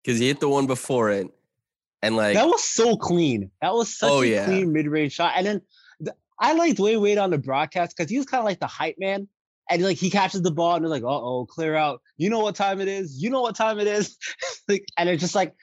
because 0.04 0.18
he 0.20 0.28
hit 0.28 0.40
the 0.40 0.48
one 0.48 0.66
before 0.66 1.10
it, 1.10 1.28
and 2.02 2.16
like 2.16 2.34
that 2.34 2.46
was 2.46 2.62
so 2.62 2.96
clean. 2.96 3.50
That 3.62 3.74
was 3.74 3.96
such 3.96 4.10
Oh, 4.10 4.22
a 4.22 4.26
yeah. 4.26 4.44
clean 4.44 4.72
mid-range 4.72 5.12
shot. 5.12 5.32
And 5.36 5.46
then 5.46 5.60
th- 5.60 5.70
I 6.38 6.52
like 6.54 6.76
Dwyane 6.76 7.00
Wade 7.00 7.18
on 7.18 7.30
the 7.30 7.38
broadcast 7.38 7.96
because 7.96 8.10
he 8.10 8.18
was 8.18 8.26
kind 8.26 8.40
of 8.40 8.44
like 8.44 8.60
the 8.60 8.66
hype 8.66 8.96
man. 8.98 9.28
And 9.68 9.82
like 9.82 9.96
he 9.96 10.10
catches 10.10 10.42
the 10.42 10.52
ball 10.52 10.76
and 10.76 10.84
they're 10.84 10.90
like, 10.90 11.02
uh 11.02 11.06
oh, 11.06 11.46
clear 11.46 11.74
out. 11.74 12.00
You 12.18 12.30
know 12.30 12.38
what 12.38 12.54
time 12.54 12.80
it 12.80 12.88
is? 12.88 13.20
You 13.20 13.30
know 13.30 13.40
what 13.40 13.56
time 13.56 13.80
it 13.80 13.88
is? 13.88 14.16
like, 14.68 14.84
and 14.96 15.08
it's 15.08 15.20
just 15.20 15.34
like 15.34 15.54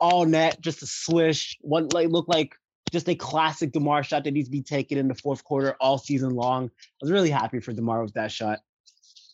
all 0.00 0.26
net, 0.26 0.60
just 0.60 0.82
a 0.82 0.86
swish. 0.86 1.56
One 1.62 1.88
like 1.88 2.08
look 2.08 2.28
like 2.28 2.54
just 2.90 3.08
a 3.08 3.14
classic 3.14 3.72
DeMar 3.72 4.02
shot 4.02 4.24
that 4.24 4.32
needs 4.32 4.48
to 4.48 4.52
be 4.52 4.62
taken 4.62 4.98
in 4.98 5.08
the 5.08 5.14
fourth 5.14 5.44
quarter 5.44 5.76
all 5.80 5.98
season 5.98 6.30
long. 6.30 6.66
I 6.66 6.70
was 7.00 7.10
really 7.10 7.30
happy 7.30 7.60
for 7.60 7.72
DeMar 7.72 8.02
with 8.02 8.14
that 8.14 8.32
shot. 8.32 8.60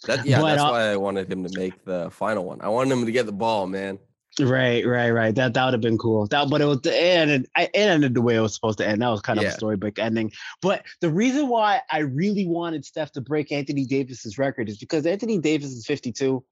that, 0.07 0.25
yeah, 0.27 0.41
but, 0.41 0.51
that's 0.51 0.63
uh, 0.63 0.71
why 0.71 0.91
I 0.91 0.97
wanted 0.97 1.31
him 1.31 1.45
to 1.45 1.59
make 1.59 1.85
the 1.85 2.11
final 2.11 2.45
one. 2.45 2.61
I 2.61 2.69
wanted 2.69 2.93
him 2.93 3.07
to 3.07 3.13
get 3.13 3.27
the 3.27 3.33
ball, 3.33 3.67
man. 3.67 3.99
Right, 4.41 4.85
right, 4.85 5.11
right. 5.11 5.35
That 5.35 5.55
that 5.55 5.65
would 5.65 5.75
have 5.75 5.81
been 5.81 5.99
cool. 5.99 6.27
That, 6.27 6.51
but 6.51 6.61
it 6.61 6.65
was 6.65 6.81
the 6.81 6.97
end. 6.97 7.47
It, 7.57 7.71
ended 7.73 8.15
the 8.15 8.23
way 8.23 8.35
it 8.35 8.41
was 8.41 8.55
supposed 8.55 8.79
to 8.79 8.87
end. 8.87 9.01
That 9.01 9.09
was 9.09 9.21
kind 9.21 9.39
of 9.39 9.45
Yeah. 9.45 9.51
a 9.51 9.53
storybook 9.53 9.99
ending. 9.99 10.33
But 10.61 10.85
the 11.01 11.11
reason 11.11 11.49
why 11.49 11.83
I 11.91 11.99
really 12.01 12.47
wanted 12.47 12.85
Steph 12.85 13.13
to 13.13 13.21
break 13.21 13.53
Anthony 13.53 13.85
Davis's 13.85 14.37
record 14.37 14.69
is 14.69 14.79
because 14.79 15.07
Anthony 15.07 15.39
Davis 15.39 15.71
is 15.71 15.87
52. 15.87 16.45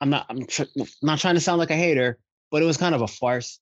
I'm 0.00 0.10
not. 0.10 0.26
I'm 0.28 0.46
tr- 0.46 0.64
not 1.02 1.18
trying 1.18 1.34
to 1.34 1.40
sound 1.40 1.58
like 1.58 1.70
a 1.70 1.76
hater, 1.76 2.18
but 2.52 2.62
it 2.62 2.66
was 2.66 2.76
kind 2.76 2.94
of 2.94 3.02
a 3.02 3.08
farce. 3.08 3.58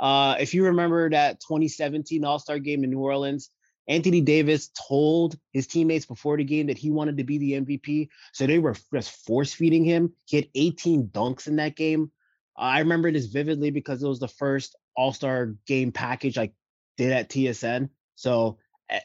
Uh, 0.00 0.34
if 0.40 0.52
you 0.52 0.64
remember 0.64 1.08
that 1.10 1.40
2017 1.40 2.24
All 2.24 2.40
Star 2.40 2.58
game 2.58 2.82
in 2.82 2.90
New 2.90 2.98
Orleans, 2.98 3.50
Anthony 3.86 4.22
Davis 4.22 4.70
told 4.88 5.38
his 5.52 5.68
teammates 5.68 6.06
before 6.06 6.36
the 6.36 6.42
game 6.44 6.66
that 6.66 6.78
he 6.78 6.90
wanted 6.90 7.18
to 7.18 7.24
be 7.24 7.38
the 7.38 7.52
MVP, 7.52 8.08
so 8.32 8.46
they 8.46 8.58
were 8.58 8.74
just 8.92 9.24
force 9.24 9.52
feeding 9.52 9.84
him. 9.84 10.12
He 10.24 10.36
had 10.38 10.48
18 10.56 11.08
dunks 11.08 11.46
in 11.46 11.56
that 11.56 11.76
game. 11.76 12.10
I 12.56 12.80
remember 12.80 13.10
this 13.10 13.26
vividly 13.26 13.70
because 13.70 14.02
it 14.02 14.08
was 14.08 14.20
the 14.20 14.28
first 14.28 14.76
All 14.96 15.12
Star 15.12 15.54
game 15.66 15.92
package 15.92 16.38
I 16.38 16.50
did 16.96 17.12
at 17.12 17.28
TSN. 17.30 17.90
So 18.14 18.58
I- 18.90 19.02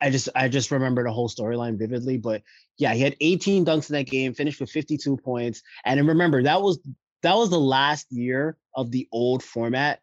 I 0.00 0.10
just 0.10 0.28
I 0.34 0.48
just 0.48 0.72
remember 0.72 1.04
the 1.04 1.12
whole 1.12 1.28
storyline 1.28 1.78
vividly. 1.78 2.16
But 2.18 2.42
yeah, 2.76 2.92
he 2.92 3.02
had 3.02 3.14
18 3.20 3.64
dunks 3.64 3.88
in 3.88 3.94
that 3.94 4.10
game, 4.10 4.34
finished 4.34 4.60
with 4.60 4.68
52 4.70 5.16
points. 5.16 5.62
And 5.84 6.04
remember 6.08 6.42
that 6.42 6.60
was 6.60 6.80
that 7.22 7.36
was 7.36 7.50
the 7.50 7.60
last 7.60 8.10
year 8.10 8.56
of 8.74 8.90
the 8.90 9.08
old 9.12 9.44
format 9.44 10.00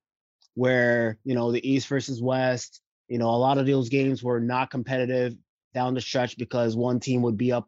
where 0.56 1.18
you 1.24 1.36
know 1.36 1.52
the 1.52 1.70
East 1.70 1.88
versus 1.88 2.22
West. 2.22 2.82
You 3.10 3.18
know, 3.18 3.30
a 3.30 3.36
lot 3.38 3.58
of 3.58 3.66
those 3.66 3.90
games 3.90 4.24
were 4.24 4.40
not 4.40 4.72
competitive 4.72 5.36
down 5.74 5.94
the 5.96 6.02
stretch 6.02 6.38
because 6.38 6.76
one 6.76 7.00
team 7.00 7.22
would 7.24 7.38
be 7.38 7.52
up, 7.52 7.68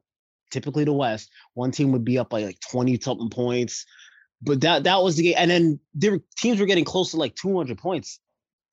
typically 0.52 0.84
the 0.86 0.94
West. 0.94 1.30
One 1.54 1.72
team 1.72 1.92
would 1.92 2.06
be 2.06 2.18
up 2.18 2.30
by 2.30 2.44
like 2.44 2.60
twenty 2.62 3.00
something 3.00 3.30
points, 3.30 3.86
but 4.42 4.62
that 4.62 4.84
that 4.84 5.02
was 5.04 5.16
the 5.16 5.24
game. 5.24 5.36
And 5.38 5.52
then 5.52 5.80
were, 6.12 6.20
teams 6.38 6.60
were 6.60 6.66
getting 6.66 6.86
close 6.86 7.12
to 7.12 7.18
like 7.18 7.36
two 7.36 7.56
hundred 7.56 7.78
points 7.78 8.20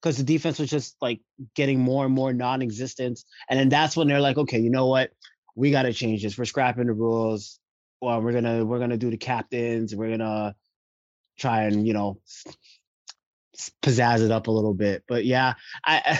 because 0.01 0.17
the 0.17 0.23
defense 0.23 0.59
was 0.59 0.69
just 0.69 0.95
like 1.01 1.19
getting 1.55 1.79
more 1.79 2.05
and 2.05 2.13
more 2.13 2.33
non-existent. 2.33 3.19
And 3.49 3.59
then 3.59 3.69
that's 3.69 3.95
when 3.97 4.07
they're 4.07 4.21
like, 4.21 4.37
okay, 4.37 4.59
you 4.59 4.69
know 4.69 4.87
what? 4.87 5.11
We 5.55 5.71
got 5.71 5.83
to 5.83 5.93
change 5.93 6.23
this. 6.23 6.37
We're 6.37 6.45
scrapping 6.45 6.87
the 6.87 6.93
rules. 6.93 7.59
Well, 8.01 8.21
we're 8.21 8.31
gonna 8.31 8.65
we're 8.65 8.79
gonna 8.79 8.97
do 8.97 9.09
the 9.09 9.17
captains. 9.17 9.95
We're 9.95 10.11
gonna 10.11 10.55
try 11.37 11.63
and 11.63 11.85
you 11.85 11.93
know 11.93 12.21
pizzazz 13.81 14.23
it 14.23 14.31
up 14.31 14.47
a 14.47 14.51
little 14.51 14.73
bit. 14.73 15.03
But 15.07 15.25
yeah, 15.25 15.55
I 15.85 16.19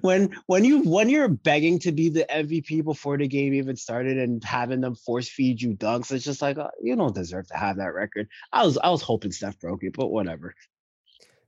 when 0.00 0.36
when 0.46 0.64
you 0.64 0.82
when 0.82 1.08
you're 1.08 1.28
begging 1.28 1.78
to 1.80 1.92
be 1.92 2.08
the 2.08 2.26
MVP 2.30 2.84
before 2.84 3.16
the 3.18 3.28
game 3.28 3.54
even 3.54 3.76
started 3.76 4.18
and 4.18 4.42
having 4.42 4.80
them 4.80 4.94
force 4.94 5.28
feed 5.28 5.60
you 5.60 5.74
dunks, 5.74 6.12
it's 6.12 6.24
just 6.24 6.42
like 6.42 6.58
uh, 6.58 6.68
you 6.82 6.96
don't 6.96 7.14
deserve 7.14 7.46
to 7.48 7.56
have 7.56 7.76
that 7.76 7.94
record. 7.94 8.28
I 8.52 8.64
was 8.64 8.78
I 8.78 8.90
was 8.90 9.02
hoping 9.02 9.32
Steph 9.32 9.58
broke 9.60 9.84
it, 9.84 9.94
but 9.94 10.08
whatever. 10.08 10.54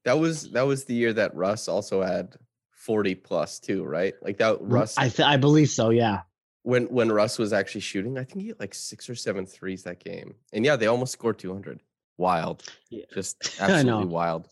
That 0.05 0.19
was 0.19 0.51
that 0.53 0.66
was 0.66 0.85
the 0.85 0.95
year 0.95 1.12
that 1.14 1.35
Russ 1.35 1.69
also 1.69 2.03
had 2.03 2.37
40 2.73 3.16
plus 3.16 3.59
too, 3.59 3.85
right? 3.85 4.14
Like 4.23 4.38
that 4.38 4.59
Russ 4.61 4.97
I 4.97 5.09
th- 5.09 5.27
I 5.27 5.37
believe 5.37 5.71
so, 5.71 5.90
yeah. 5.90 6.23
When 6.62 6.85
when 6.85 7.11
Russ 7.11 7.38
was 7.38 7.53
actually 7.53 7.81
shooting, 7.81 8.19
I 8.19 8.25
think 8.25 8.42
he 8.42 8.49
had 8.49 8.61
like 8.61 8.75
six 8.75 9.11
or 9.11 9.14
seven 9.14 9.47
threes 9.47 9.83
that 9.85 10.03
game. 10.03 10.35
And 10.53 10.64
yeah, 10.64 10.77
they 10.77 10.87
almost 10.87 11.12
scored 11.12 11.38
200. 11.38 11.81
Wild. 12.19 12.62
Yeah. 12.90 13.05
Just 13.12 13.57
absolutely 13.61 14.07
wild. 14.07 14.49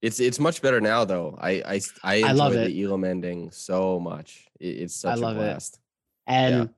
It's 0.00 0.20
it's 0.20 0.38
much 0.38 0.62
better 0.62 0.80
now 0.80 1.04
though. 1.04 1.36
I 1.40 1.62
enjoy 2.04 2.28
I 2.28 2.32
love 2.32 2.52
the 2.52 2.70
it. 2.70 2.84
Elam 2.84 3.04
ending 3.04 3.50
so 3.50 3.98
much. 3.98 4.46
It, 4.60 4.82
it's 4.82 4.94
such 4.94 5.16
I 5.16 5.20
love 5.20 5.36
a 5.36 5.40
it. 5.40 5.42
blast. 5.44 5.80
And 6.26 6.70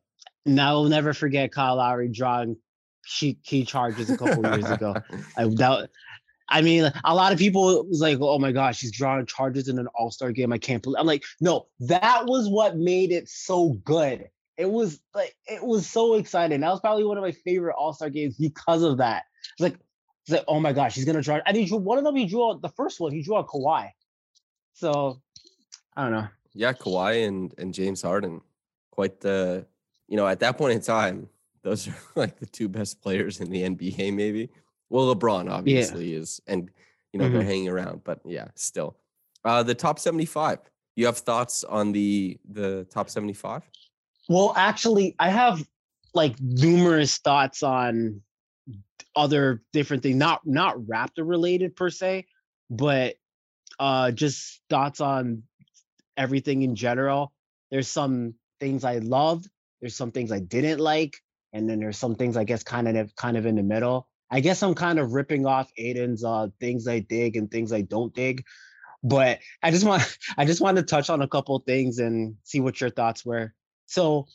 now 0.46 0.70
I'll 0.70 0.84
never 0.84 1.12
forget 1.12 1.52
Kyle 1.52 1.76
Lowry 1.76 2.08
drawing 2.08 2.56
key, 3.06 3.38
key 3.44 3.64
charges 3.64 4.10
a 4.10 4.16
couple 4.16 4.44
years 4.46 4.70
ago. 4.70 4.94
I 5.36 5.44
that, 5.46 5.90
I 6.48 6.62
mean, 6.62 6.90
a 7.04 7.14
lot 7.14 7.32
of 7.32 7.38
people 7.38 7.86
was 7.86 8.00
like, 8.00 8.18
"Oh 8.20 8.38
my 8.38 8.52
gosh, 8.52 8.80
he's 8.80 8.92
drawing 8.92 9.26
charges 9.26 9.68
in 9.68 9.78
an 9.78 9.86
All 9.94 10.10
Star 10.10 10.32
game." 10.32 10.52
I 10.52 10.58
can't 10.58 10.82
believe. 10.82 10.98
I'm 10.98 11.06
like, 11.06 11.24
no, 11.40 11.66
that 11.80 12.26
was 12.26 12.48
what 12.48 12.76
made 12.76 13.12
it 13.12 13.28
so 13.28 13.74
good. 13.84 14.28
It 14.56 14.70
was 14.70 15.00
like 15.14 15.34
it 15.46 15.62
was 15.62 15.86
so 15.86 16.14
exciting. 16.14 16.60
That 16.60 16.70
was 16.70 16.80
probably 16.80 17.04
one 17.04 17.16
of 17.16 17.22
my 17.22 17.32
favorite 17.32 17.76
All 17.76 17.92
Star 17.92 18.10
games 18.10 18.36
because 18.36 18.82
of 18.82 18.98
that. 18.98 19.24
It's 19.52 19.60
like, 19.60 19.78
it's 20.32 20.38
like, 20.38 20.44
oh 20.48 20.60
my 20.60 20.72
gosh, 20.72 20.94
he's 20.94 21.04
gonna 21.04 21.22
draw. 21.22 21.40
And 21.46 21.56
he 21.56 21.64
drew 21.66 21.78
one 21.78 21.98
of 21.98 22.04
them. 22.04 22.16
He 22.16 22.26
drew 22.26 22.58
the 22.62 22.68
first 22.68 23.00
one. 23.00 23.12
He 23.12 23.22
drew 23.22 23.36
a 23.36 23.44
Kawhi. 23.44 23.90
So 24.72 25.20
I 25.96 26.02
don't 26.02 26.12
know. 26.12 26.28
Yeah, 26.54 26.72
Kawhi 26.72 27.26
and 27.26 27.54
and 27.58 27.74
James 27.74 28.02
Harden, 28.02 28.40
quite 28.90 29.20
the 29.20 29.66
you 30.08 30.16
know 30.16 30.26
at 30.26 30.40
that 30.40 30.56
point 30.58 30.74
in 30.74 30.80
time, 30.80 31.28
those 31.62 31.88
are 31.88 31.94
like 32.16 32.38
the 32.38 32.46
two 32.46 32.68
best 32.68 33.00
players 33.02 33.40
in 33.40 33.50
the 33.50 33.62
NBA. 33.62 34.12
Maybe. 34.14 34.48
Well, 34.88 35.14
LeBron 35.14 35.50
obviously 35.50 36.14
is, 36.14 36.40
and 36.46 36.68
you 37.12 37.20
know 37.20 37.28
they're 37.28 37.42
Mhm. 37.42 37.46
hanging 37.46 37.68
around, 37.68 38.02
but 38.04 38.20
yeah, 38.24 38.48
still. 38.54 38.96
Uh, 39.44 39.62
the 39.62 39.74
top 39.74 39.98
seventy-five. 39.98 40.58
You 40.96 41.06
have 41.06 41.18
thoughts 41.18 41.62
on 41.64 41.92
the 41.92 42.38
the 42.50 42.84
top 42.90 43.08
seventy-five? 43.08 43.62
Well, 44.28 44.52
actually, 44.56 45.14
I 45.18 45.30
have 45.30 45.64
like 46.14 46.34
numerous 46.40 47.18
thoughts 47.18 47.62
on 47.62 48.20
other 49.20 49.62
different 49.74 50.02
things, 50.02 50.16
not 50.16 50.40
not 50.46 50.78
Raptor 50.78 51.28
related 51.28 51.76
per 51.76 51.90
se, 51.90 52.26
but 52.70 53.16
uh 53.78 54.10
just 54.10 54.62
thoughts 54.70 55.00
on 55.00 55.42
everything 56.16 56.62
in 56.62 56.74
general. 56.74 57.32
There's 57.70 57.88
some 57.88 58.34
things 58.60 58.82
I 58.82 58.98
loved, 58.98 59.48
there's 59.80 59.94
some 59.94 60.10
things 60.10 60.32
I 60.32 60.40
didn't 60.40 60.80
like, 60.80 61.18
and 61.52 61.68
then 61.68 61.80
there's 61.80 61.98
some 61.98 62.14
things 62.14 62.38
I 62.38 62.44
guess 62.44 62.62
kind 62.62 62.88
of 62.96 63.14
kind 63.14 63.36
of 63.36 63.44
in 63.44 63.56
the 63.56 63.62
middle. 63.62 64.08
I 64.30 64.40
guess 64.40 64.62
I'm 64.62 64.74
kind 64.74 64.98
of 64.98 65.12
ripping 65.12 65.44
off 65.44 65.70
Aiden's 65.78 66.24
uh 66.24 66.48
things 66.58 66.88
I 66.88 67.00
dig 67.00 67.36
and 67.36 67.50
things 67.50 67.74
I 67.74 67.82
don't 67.82 68.14
dig. 68.14 68.42
But 69.02 69.40
I 69.62 69.70
just 69.70 69.84
want 69.84 70.02
I 70.38 70.46
just 70.46 70.62
want 70.62 70.78
to 70.78 70.82
touch 70.82 71.10
on 71.10 71.20
a 71.20 71.28
couple 71.28 71.58
things 71.58 71.98
and 71.98 72.36
see 72.44 72.60
what 72.60 72.80
your 72.80 72.90
thoughts 72.90 73.26
were. 73.26 73.52
So 73.84 74.28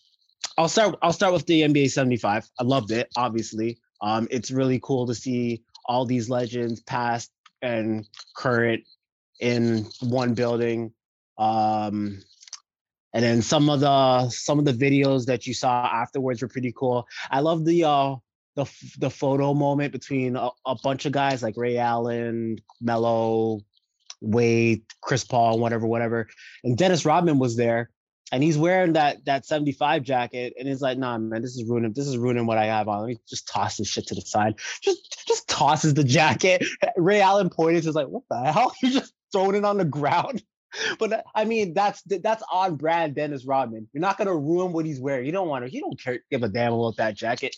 I'll 0.60 0.70
start 0.70 0.96
I'll 1.02 1.14
start 1.14 1.34
with 1.34 1.48
the 1.48 1.62
NBA 1.62 1.90
75. 1.90 2.48
I 2.60 2.64
loved 2.64 2.92
it, 2.92 3.10
obviously. 3.18 3.80
Um, 4.02 4.28
it's 4.32 4.52
really 4.52 4.80
cool 4.82 5.08
to 5.08 5.16
see 5.16 5.64
all 5.86 6.06
these 6.06 6.30
legends, 6.30 6.82
past 6.82 7.32
and 7.62 8.08
current, 8.36 8.84
in 9.40 9.88
one 10.02 10.34
building. 10.34 10.94
Um, 11.38 12.22
and 13.14 13.24
then 13.24 13.42
some 13.42 13.70
of 13.70 13.80
the 13.80 14.30
some 14.30 14.60
of 14.60 14.66
the 14.66 14.74
videos 14.74 15.26
that 15.26 15.48
you 15.48 15.54
saw 15.54 15.86
afterwards 15.86 16.42
were 16.42 16.50
pretty 16.50 16.74
cool. 16.76 17.08
I 17.32 17.40
love 17.40 17.64
the 17.64 17.86
uh 17.86 18.16
the 18.56 18.66
the 18.98 19.10
photo 19.10 19.54
moment 19.54 19.94
between 19.94 20.36
a, 20.36 20.50
a 20.66 20.76
bunch 20.84 21.06
of 21.06 21.12
guys 21.12 21.42
like 21.42 21.56
Ray 21.56 21.78
Allen, 21.78 22.58
Melo, 22.82 23.62
Wade, 24.22 24.84
Chris 25.02 25.24
Paul, 25.24 25.60
whatever, 25.60 25.88
whatever. 25.88 26.28
And 26.64 26.78
Dennis 26.78 27.06
Rodman 27.06 27.40
was 27.40 27.56
there, 27.56 27.90
and 28.36 28.44
he's 28.44 28.58
wearing 28.58 28.94
that 28.94 29.24
that 29.24 29.46
75 29.46 30.04
jacket, 30.04 30.56
and 30.60 30.68
he's 30.68 30.82
like, 30.82 30.98
"Nah, 30.98 31.18
man, 31.18 31.42
this 31.42 31.56
is 31.56 31.64
ruining 31.64 31.94
this 31.94 32.06
is 32.06 32.18
ruining 32.18 32.46
what 32.46 32.58
I 32.58 32.66
have 32.66 32.90
on. 32.90 33.00
Let 33.00 33.08
me 33.08 33.18
just 33.30 33.48
toss 33.48 33.78
this 33.78 33.88
shit 33.88 34.08
to 34.08 34.16
the 34.16 34.20
side." 34.20 34.56
Just 34.82 35.26
just 35.26 35.48
tosses 35.48 35.94
the 35.94 36.04
jacket. 36.04 36.62
Ray 36.98 37.22
Allen 37.22 37.50
pointed, 37.50 37.86
is 37.86 37.96
like, 37.96 38.10
"What 38.10 38.24
the 38.30 38.52
hell? 38.52 38.76
You're 38.84 38.92
just 38.92 39.14
throwing 39.32 39.56
it 39.56 39.64
on 39.64 39.78
the 39.78 39.86
ground." 39.86 40.44
But 41.00 41.24
I 41.34 41.46
mean, 41.46 41.74
that's 41.74 42.02
that's 42.02 42.44
on 42.52 42.76
brand 42.76 43.16
Dennis 43.16 43.46
Rodman. 43.46 43.88
You're 43.94 44.02
not 44.02 44.18
gonna 44.18 44.36
ruin 44.36 44.74
what 44.74 44.86
he's 44.86 45.00
wearing. 45.00 45.26
You 45.26 45.32
don't 45.32 45.48
want 45.48 45.66
to. 45.66 45.74
You 45.74 45.80
don't 45.80 45.98
care. 45.98 46.20
Give 46.30 46.44
a 46.44 46.50
damn 46.50 46.74
about 46.74 46.98
that 46.98 47.16
jacket. 47.16 47.56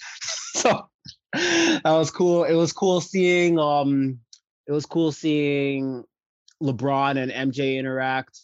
so 0.53 0.87
that 1.33 1.81
was 1.83 2.11
cool. 2.11 2.43
It 2.43 2.53
was 2.53 2.73
cool 2.73 3.01
seeing. 3.01 3.57
Um, 3.57 4.19
it 4.67 4.71
was 4.71 4.85
cool 4.85 5.11
seeing 5.11 6.03
LeBron 6.61 7.17
and 7.17 7.51
MJ 7.51 7.79
interact. 7.79 8.39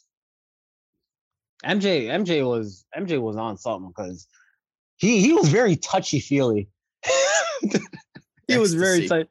MJ 1.63 2.06
MJ 2.06 2.47
was 2.47 2.86
MJ 2.95 3.21
was 3.21 3.36
on 3.36 3.58
something 3.58 3.89
because 3.95 4.28
he 4.97 5.21
he 5.21 5.34
was 5.34 5.49
very 5.49 5.76
touchy 5.76 6.19
feely. 6.19 6.69
he 8.47 8.58
was 8.58 8.73
very 8.73 9.08
touchy. 9.08 9.23
touch. 9.23 9.28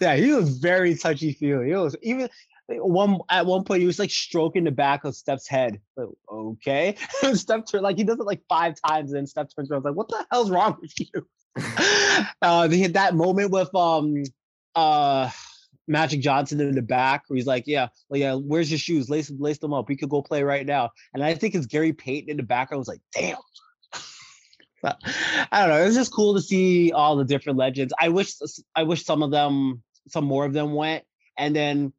Yeah, 0.00 0.16
he 0.16 0.32
was 0.32 0.58
very 0.58 0.94
touchy 0.94 1.32
feely. 1.32 1.70
It 1.70 1.76
was 1.76 1.96
even 2.02 2.28
one 2.68 3.18
at 3.28 3.46
one 3.46 3.64
point 3.64 3.80
he 3.80 3.86
was 3.86 3.98
like 3.98 4.10
stroking 4.10 4.64
the 4.64 4.70
back 4.70 5.04
of 5.04 5.14
Steph's 5.14 5.48
head. 5.48 5.80
Like, 5.96 6.08
okay, 6.32 6.96
Steph 7.34 7.66
turned 7.66 7.82
like 7.82 7.96
he 7.96 8.04
does 8.04 8.18
it 8.18 8.26
like 8.26 8.42
five 8.48 8.74
times, 8.86 9.10
and 9.10 9.18
then 9.18 9.26
Steph 9.26 9.54
turns 9.54 9.70
around 9.70 9.84
like, 9.84 9.94
"What 9.94 10.08
the 10.08 10.24
hell's 10.30 10.50
wrong 10.50 10.76
with 10.80 10.92
you?" 10.98 11.26
uh, 12.42 12.68
they 12.68 12.78
had 12.78 12.94
that 12.94 13.14
moment 13.14 13.50
with 13.50 13.74
um 13.74 14.22
uh 14.74 15.30
Magic 15.90 16.20
Johnson 16.20 16.60
in 16.60 16.74
the 16.74 16.82
back 16.82 17.24
where 17.26 17.36
he's 17.36 17.46
like, 17.46 17.64
Yeah, 17.66 17.88
well, 18.08 18.20
yeah, 18.20 18.34
where's 18.34 18.70
your 18.70 18.78
shoes? 18.78 19.10
Lace, 19.10 19.30
lace 19.38 19.58
them 19.58 19.74
up. 19.74 19.88
We 19.88 19.96
could 19.96 20.08
go 20.08 20.22
play 20.22 20.42
right 20.42 20.64
now. 20.64 20.90
And 21.12 21.22
I 21.22 21.34
think 21.34 21.54
it's 21.54 21.66
Gary 21.66 21.92
Payton 21.92 22.30
in 22.30 22.36
the 22.36 22.42
background. 22.42 22.78
Was 22.78 22.88
like, 22.88 23.02
damn. 23.12 23.36
I 24.84 25.60
don't 25.60 25.68
know. 25.68 25.82
It's 25.82 25.96
just 25.96 26.12
cool 26.12 26.34
to 26.34 26.40
see 26.40 26.92
all 26.92 27.16
the 27.16 27.24
different 27.24 27.58
legends. 27.58 27.92
I 28.00 28.08
wish 28.08 28.34
I 28.74 28.84
wish 28.84 29.04
some 29.04 29.22
of 29.22 29.30
them, 29.30 29.82
some 30.08 30.24
more 30.24 30.46
of 30.46 30.52
them 30.52 30.72
went. 30.72 31.04
And 31.36 31.54
then 31.54 31.92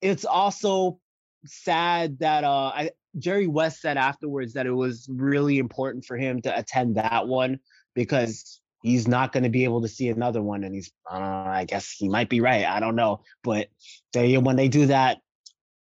it's 0.00 0.24
also 0.24 0.98
sad 1.46 2.18
that 2.18 2.44
uh 2.44 2.72
I 2.74 2.90
Jerry 3.18 3.46
West 3.46 3.80
said 3.80 3.96
afterwards 3.96 4.54
that 4.54 4.66
it 4.66 4.72
was 4.72 5.06
really 5.10 5.58
important 5.58 6.04
for 6.04 6.16
him 6.16 6.42
to 6.42 6.58
attend 6.58 6.96
that 6.96 7.28
one 7.28 7.60
because 7.94 8.61
he's 8.82 9.06
not 9.08 9.32
going 9.32 9.42
to 9.42 9.48
be 9.48 9.64
able 9.64 9.82
to 9.82 9.88
see 9.88 10.08
another 10.08 10.42
one 10.42 10.64
and 10.64 10.74
he's 10.74 10.92
uh, 11.10 11.16
i 11.16 11.64
guess 11.66 11.90
he 11.90 12.08
might 12.08 12.28
be 12.28 12.40
right 12.40 12.64
i 12.64 12.80
don't 12.80 12.96
know 12.96 13.20
but 13.42 13.68
they 14.12 14.36
when 14.38 14.56
they 14.56 14.68
do 14.68 14.86
that 14.86 15.18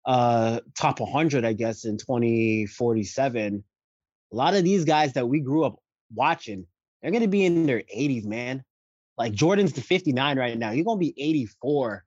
uh 0.07 0.61
top 0.79 1.01
100 1.01 1.45
i 1.45 1.53
guess 1.53 1.85
in 1.85 1.99
2047 1.99 3.65
a 4.33 4.37
lot 4.37 4.55
of 4.55 4.65
these 4.65 4.85
guys 4.85 5.15
that 5.15 5.29
we 5.29 5.41
grew 5.41 5.65
up 5.65 5.77
watching 6.15 6.67
they're 7.03 7.11
going 7.11 7.23
to 7.23 7.29
be 7.29 7.45
in 7.45 7.67
their 7.67 7.83
80s 7.95 8.25
man 8.25 8.65
like 9.19 9.33
jordan's 9.33 9.73
the 9.73 9.83
59 9.83 10.39
right 10.39 10.59
now 10.59 10.71
he's 10.73 10.85
going 10.85 10.99
to 10.99 11.13
be 11.13 11.15
84 11.17 12.05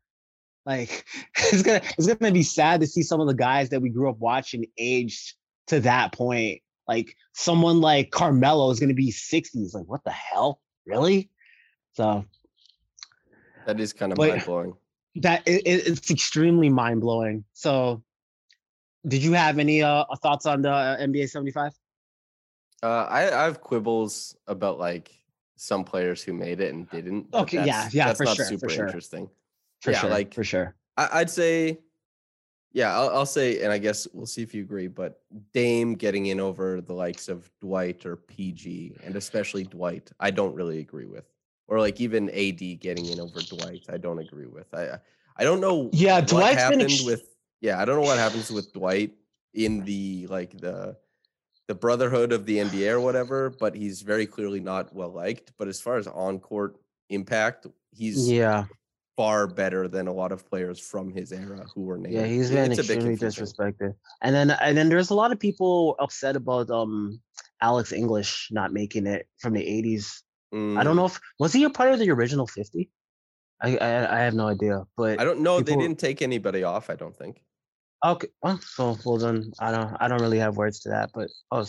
like 0.66 1.06
it's 1.38 1.62
gonna 1.62 1.82
it's 1.98 2.08
gonna 2.08 2.32
be 2.32 2.44
sad 2.44 2.82
to 2.82 2.88
see 2.88 3.04
some 3.04 3.22
of 3.22 3.28
the 3.28 3.34
guys 3.34 3.70
that 3.70 3.82
we 3.82 3.90
grew 3.90 4.10
up 4.10 4.18
watching 4.20 4.66
aged 4.78 5.36
to 5.68 5.80
that 5.82 6.12
point 6.14 6.62
like 6.88 7.16
someone 7.34 7.82
like 7.82 8.12
Carmelo 8.12 8.70
is 8.72 8.80
going 8.80 8.90
to 8.90 8.96
be 8.96 9.12
60s. 9.12 9.74
Like, 9.74 9.86
what 9.86 10.04
the 10.04 10.12
hell? 10.12 10.60
Really? 10.86 11.30
So 11.94 12.26
That 13.66 13.80
is 13.80 13.94
kind 13.94 14.12
of 14.12 14.18
mind 14.18 14.44
blowing. 14.46 14.74
that 15.16 15.48
it, 15.48 15.62
it- 15.66 15.88
it's 15.88 16.12
extremely 16.12 16.70
mind 16.70 17.02
blowing. 17.02 17.44
So, 17.54 18.04
did 19.08 19.24
you 19.24 19.34
have 19.34 19.60
any 19.60 19.82
uh, 19.84 20.06
thoughts 20.22 20.46
on 20.46 20.62
the 20.62 20.72
uh, 20.72 20.98
NBA 20.98 21.30
75? 21.30 21.74
Uh, 22.82 22.88
I, 23.10 23.22
I 23.28 23.44
have 23.46 23.62
quibbles 23.62 24.36
about 24.48 24.80
like 24.80 25.12
some 25.56 25.84
players 25.84 26.22
who 26.24 26.34
made 26.34 26.60
it 26.60 26.74
and 26.74 26.90
didn't. 26.90 27.28
Okay, 27.34 27.64
yeah, 27.66 27.90
yeah, 27.92 28.08
that's 28.08 28.18
for 28.18 28.26
not 28.26 28.36
sure, 28.38 28.58
for 28.58 28.70
sure. 28.70 28.86
interesting. 28.86 29.30
For 29.82 29.92
Yeah, 29.92 30.00
sure. 30.02 30.10
like- 30.10 30.34
for 30.34 30.44
sure. 30.44 30.76
I, 30.98 31.10
I'd 31.14 31.30
say, 31.30 31.80
yeah, 32.74 32.98
I'll, 32.98 33.10
I'll 33.10 33.26
say, 33.26 33.62
and 33.62 33.72
I 33.72 33.78
guess 33.78 34.08
we'll 34.14 34.26
see 34.26 34.42
if 34.42 34.54
you 34.54 34.64
agree. 34.64 34.88
But 34.88 35.22
Dame 35.54 35.94
getting 35.94 36.26
in 36.26 36.40
over 36.40 36.82
the 36.82 36.94
likes 36.94 37.30
of 37.30 37.50
Dwight 37.62 38.06
or 38.06 38.16
PG, 38.16 38.98
and 39.04 39.16
especially 39.16 39.64
Dwight, 39.64 40.12
I 40.20 40.32
don't 40.32 40.56
really 40.56 40.80
agree 40.80 41.06
with. 41.06 41.26
Or 41.68 41.80
like 41.80 42.02
even 42.02 42.30
AD 42.30 42.80
getting 42.80 43.06
in 43.06 43.20
over 43.20 43.42
Dwight, 43.42 43.86
I 43.90 43.98
don't 43.98 44.20
agree 44.20 44.48
with. 44.48 44.74
I 44.74 44.98
I 45.38 45.44
don't 45.44 45.62
know. 45.62 45.90
Yeah, 45.94 46.16
what 46.16 46.28
Dwight's 46.28 46.56
been 46.56 46.60
happened 46.60 46.82
ex- 46.82 47.06
with. 47.06 47.24
Yeah, 47.62 47.80
I 47.80 47.86
don't 47.86 47.96
know 47.96 48.08
what 48.08 48.18
happens 48.18 48.52
with 48.52 48.74
Dwight 48.74 49.14
in 49.54 49.86
the 49.86 50.28
like 50.28 50.58
the 50.60 50.98
the 51.68 51.76
brotherhood 51.76 52.34
of 52.34 52.46
the 52.46 52.58
NBA 52.58 52.92
or 52.92 53.00
whatever, 53.00 53.52
but 53.52 53.76
he's 53.76 54.02
very 54.02 54.26
clearly 54.26 54.60
not 54.60 54.94
well 54.94 55.12
liked. 55.12 55.54
But 55.58 55.68
as 55.68 55.80
far 55.80 55.98
as 55.98 56.08
on 56.08 56.40
court 56.40 56.78
impact, 57.10 57.68
he's 57.92 58.30
Yeah. 58.30 58.66
Far 59.16 59.48
better 59.48 59.88
than 59.88 60.08
a 60.08 60.14
lot 60.14 60.32
of 60.32 60.48
players 60.50 60.80
from 60.80 61.12
his 61.12 61.32
era 61.32 61.68
who 61.74 61.82
were 61.84 61.98
named. 61.98 62.16
Yeah, 62.16 62.26
he's 62.26 62.50
been 62.50 62.72
it's 62.72 62.80
extremely 62.80 63.16
disrespected. 63.16 63.96
And 64.22 64.36
then 64.36 64.52
and 64.52 64.78
then 64.78 64.90
there's 64.90 65.10
a 65.10 65.16
lot 65.16 65.32
of 65.32 65.40
people 65.40 65.96
upset 66.00 66.36
about 66.36 66.70
um 66.70 67.22
Alex 67.62 67.92
English 67.92 68.50
not 68.52 68.74
making 68.74 69.08
it 69.08 69.28
from 69.40 69.54
the 69.54 69.62
80s. 69.62 70.24
I 70.76 70.84
don't 70.84 70.96
Mm, 70.96 70.98
know 70.98 71.06
if 71.06 71.20
was 71.40 71.54
he 71.54 71.64
a 71.64 71.70
part 71.70 71.92
of 71.94 72.00
the 72.00 72.10
original 72.12 72.48
50? 72.48 72.90
I 73.62 73.78
I, 73.78 74.18
I 74.18 74.20
have 74.20 74.34
no 74.34 74.48
idea, 74.48 74.84
but 74.98 75.20
I 75.20 75.24
don't 75.24 75.42
know. 75.42 75.60
They 75.62 75.76
didn't 75.76 76.00
take 76.00 76.22
anybody 76.22 76.64
off. 76.64 76.90
I 76.90 76.96
don't 76.96 77.16
think. 77.16 77.44
Okay, 78.06 78.28
well, 78.42 78.60
so 78.60 78.98
well 79.06 79.18
then 79.18 79.54
I 79.60 79.72
don't 79.72 79.96
I 80.00 80.08
don't 80.10 80.22
really 80.22 80.40
have 80.40 80.58
words 80.58 80.82
to 80.82 80.90
that, 80.90 81.12
but 81.14 81.30
oh, 81.52 81.66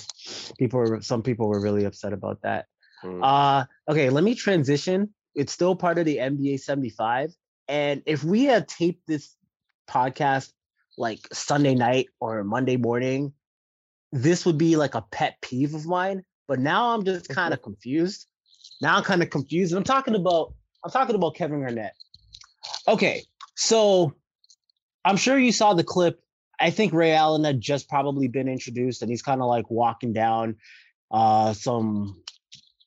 people 0.59 0.81
were 0.81 1.01
some 1.01 1.23
people 1.23 1.49
were 1.49 1.61
really 1.61 1.85
upset 1.85 2.13
about 2.13 2.43
that. 2.43 2.67
Mm. 3.05 3.23
Uh 3.23 3.65
okay, 3.89 4.11
let 4.11 4.25
me 4.25 4.35
transition. 4.35 5.15
It's 5.35 5.53
still 5.53 5.77
part 5.77 5.99
of 5.99 6.05
the 6.05 6.19
NBA 6.19 6.61
75. 6.61 7.35
And 7.69 8.03
if 8.07 8.23
we 8.23 8.45
had 8.45 8.69
taped 8.69 9.07
this 9.07 9.35
podcast 9.89 10.53
like 10.97 11.21
Sunday 11.33 11.75
night 11.75 12.09
or 12.21 12.45
Monday 12.45 12.77
morning, 12.77 13.33
this 14.13 14.47
would 14.47 14.59
be 14.59 14.77
like 14.77 14.95
a 14.95 15.05
pet 15.11 15.37
peeve 15.43 15.75
of 15.75 15.87
mine. 15.87 16.25
But 16.47 16.61
now 16.61 16.95
I'm 16.95 17.05
just 17.05 17.29
kind 17.29 17.55
of 17.55 17.63
confused. 17.63 18.27
Now 18.81 18.97
I'm 18.97 19.03
kind 19.03 19.23
of 19.23 19.31
confused. 19.31 19.73
And 19.73 19.79
I'm 19.79 19.85
talking 19.85 20.15
about 20.15 20.55
I'm 20.85 20.91
talking 20.91 21.17
about 21.17 21.35
Kevin 21.35 21.61
Garnett. 21.61 21.95
Okay, 22.87 23.23
so 23.57 24.15
I'm 25.05 25.17
sure 25.17 25.39
you 25.39 25.53
saw 25.53 25.75
the 25.75 25.85
clip. 25.85 26.21
I 26.61 26.71
think 26.71 26.93
Ray 26.93 27.13
Allen 27.13 27.45
had 27.45 27.61
just 27.61 27.89
probably 27.89 28.29
been 28.29 28.49
introduced, 28.49 29.03
and 29.03 29.11
he's 29.11 29.23
kind 29.23 29.41
of 29.41 29.49
like 29.49 29.71
walking 29.71 30.13
down 30.13 30.57
uh, 31.11 31.53
some 31.55 32.23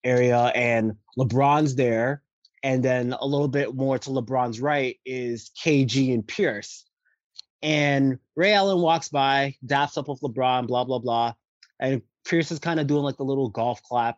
area, 0.03 0.51
and 0.55 0.93
LeBron's 1.17 1.75
there, 1.75 2.21
and 2.63 2.83
then 2.83 3.13
a 3.13 3.25
little 3.25 3.47
bit 3.47 3.75
more 3.75 3.97
to 3.99 4.09
LeBron's 4.09 4.59
right 4.59 4.97
is 5.05 5.51
KG 5.63 6.13
and 6.13 6.27
Pierce, 6.27 6.85
and 7.61 8.19
Ray 8.35 8.53
Allen 8.53 8.81
walks 8.81 9.09
by, 9.09 9.55
daps 9.65 9.97
up 9.97 10.07
with 10.07 10.21
LeBron, 10.21 10.67
blah 10.67 10.83
blah 10.83 10.99
blah, 10.99 11.33
and 11.79 12.01
Pierce 12.25 12.51
is 12.51 12.59
kind 12.59 12.79
of 12.79 12.87
doing 12.87 13.03
like 13.03 13.17
the 13.17 13.23
little 13.23 13.49
golf 13.49 13.81
clap, 13.83 14.17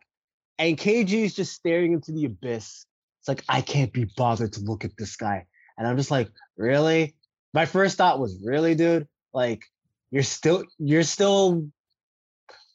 and 0.57 0.77
KG 0.77 1.25
is 1.25 1.35
just 1.35 1.53
staring 1.53 1.93
into 1.93 2.11
the 2.11 2.25
abyss. 2.25 2.85
It's 3.21 3.27
like 3.27 3.43
I 3.49 3.61
can't 3.61 3.93
be 3.93 4.05
bothered 4.17 4.53
to 4.53 4.61
look 4.61 4.85
at 4.85 4.97
this 4.97 5.15
guy, 5.15 5.45
and 5.77 5.87
I'm 5.87 5.97
just 5.97 6.11
like, 6.11 6.29
really? 6.57 7.15
My 7.53 7.65
first 7.65 7.97
thought 7.97 8.19
was, 8.19 8.39
really, 8.43 8.75
dude? 8.75 9.07
Like, 9.33 9.63
you're 10.11 10.23
still 10.23 10.65
you're 10.77 11.03
still 11.03 11.69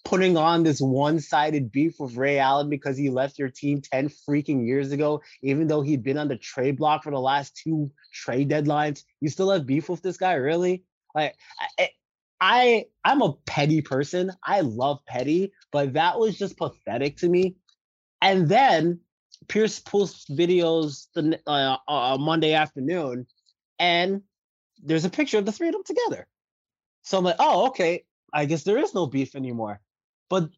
putting 0.04 0.36
on 0.36 0.62
this 0.62 0.80
one-sided 0.80 1.72
beef 1.72 1.98
with 1.98 2.16
Ray 2.16 2.38
Allen 2.38 2.68
because 2.68 2.96
he 2.96 3.10
left 3.10 3.38
your 3.38 3.48
team 3.48 3.80
10 3.80 4.08
freaking 4.08 4.66
years 4.66 4.92
ago, 4.92 5.22
even 5.42 5.66
though 5.66 5.80
he'd 5.80 6.02
been 6.02 6.18
on 6.18 6.28
the 6.28 6.36
trade 6.36 6.76
block 6.76 7.02
for 7.02 7.10
the 7.10 7.20
last 7.20 7.56
two 7.56 7.90
trade 8.12 8.50
deadlines. 8.50 9.02
You 9.20 9.30
still 9.30 9.50
have 9.50 9.66
beef 9.66 9.88
with 9.88 10.02
this 10.02 10.18
guy, 10.18 10.34
really? 10.34 10.84
Like 11.14 11.36
I 11.78 11.88
I 12.40 12.84
I'm 13.04 13.22
a 13.22 13.34
petty 13.46 13.80
person. 13.80 14.32
I 14.44 14.60
love 14.60 14.98
petty, 15.06 15.52
but 15.72 15.94
that 15.94 16.18
was 16.18 16.36
just 16.36 16.58
pathetic 16.58 17.16
to 17.18 17.28
me. 17.28 17.56
And 18.20 18.48
then 18.48 19.00
Pierce 19.48 19.78
posts 19.78 20.26
videos 20.30 21.06
the 21.14 21.40
uh, 21.46 21.76
uh, 21.88 22.16
Monday 22.18 22.54
afternoon, 22.54 23.26
and 23.78 24.22
there's 24.82 25.04
a 25.04 25.10
picture 25.10 25.38
of 25.38 25.46
the 25.46 25.52
three 25.52 25.68
of 25.68 25.72
them 25.72 25.84
together. 25.84 26.26
So 27.02 27.18
I'm 27.18 27.24
like, 27.24 27.36
oh, 27.38 27.68
okay. 27.68 28.04
I 28.32 28.46
guess 28.46 28.64
there 28.64 28.78
is 28.78 28.94
no 28.94 29.06
beef 29.06 29.36
anymore. 29.36 29.80
But 30.34 30.50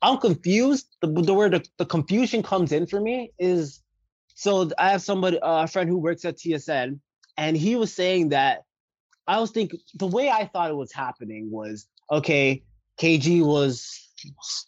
I'm 0.00 0.18
confused. 0.18 0.94
The, 1.00 1.08
the 1.08 1.34
where 1.34 1.50
the, 1.50 1.64
the 1.76 1.84
confusion 1.84 2.40
comes 2.40 2.70
in 2.70 2.86
for 2.86 3.00
me 3.00 3.32
is 3.36 3.82
so 4.36 4.70
I 4.78 4.92
have 4.92 5.02
somebody, 5.02 5.40
uh, 5.40 5.64
a 5.64 5.66
friend 5.66 5.90
who 5.90 5.98
works 5.98 6.24
at 6.24 6.36
TSN, 6.36 7.00
and 7.36 7.56
he 7.56 7.74
was 7.74 7.92
saying 7.92 8.28
that 8.28 8.62
I 9.26 9.40
was 9.40 9.50
thinking 9.50 9.80
the 9.94 10.06
way 10.06 10.30
I 10.30 10.46
thought 10.46 10.70
it 10.70 10.76
was 10.76 10.92
happening 10.92 11.50
was 11.50 11.88
okay, 12.12 12.62
KG 13.00 13.44
was 13.44 14.08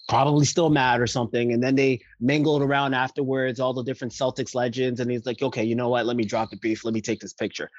probably 0.08 0.46
still 0.46 0.68
mad 0.68 1.00
or 1.00 1.06
something, 1.06 1.52
and 1.52 1.62
then 1.62 1.76
they 1.76 2.00
mingled 2.18 2.62
around 2.62 2.94
afterwards, 2.94 3.60
all 3.60 3.72
the 3.72 3.84
different 3.84 4.12
Celtics 4.12 4.56
legends, 4.56 4.98
and 4.98 5.08
he's 5.08 5.26
like, 5.26 5.40
okay, 5.42 5.62
you 5.62 5.76
know 5.76 5.90
what? 5.90 6.06
Let 6.06 6.16
me 6.16 6.24
drop 6.24 6.50
the 6.50 6.56
beef. 6.56 6.84
Let 6.84 6.92
me 6.92 7.00
take 7.00 7.20
this 7.20 7.34
picture. 7.34 7.70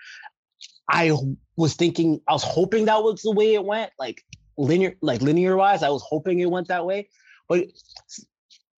I 0.90 1.12
was 1.58 1.74
thinking, 1.74 2.22
I 2.30 2.32
was 2.32 2.46
hoping 2.46 2.86
that 2.86 3.04
was 3.04 3.24
the 3.24 3.32
way 3.32 3.56
it 3.56 3.66
went, 3.66 3.92
like 4.00 4.24
linear, 4.62 4.96
like 5.02 5.22
linear 5.22 5.56
wise. 5.58 5.84
I 5.84 5.90
was 5.90 6.04
hoping 6.08 6.40
it 6.40 6.50
went 6.50 6.68
that 6.70 6.86
way, 6.86 7.10
but 7.50 7.66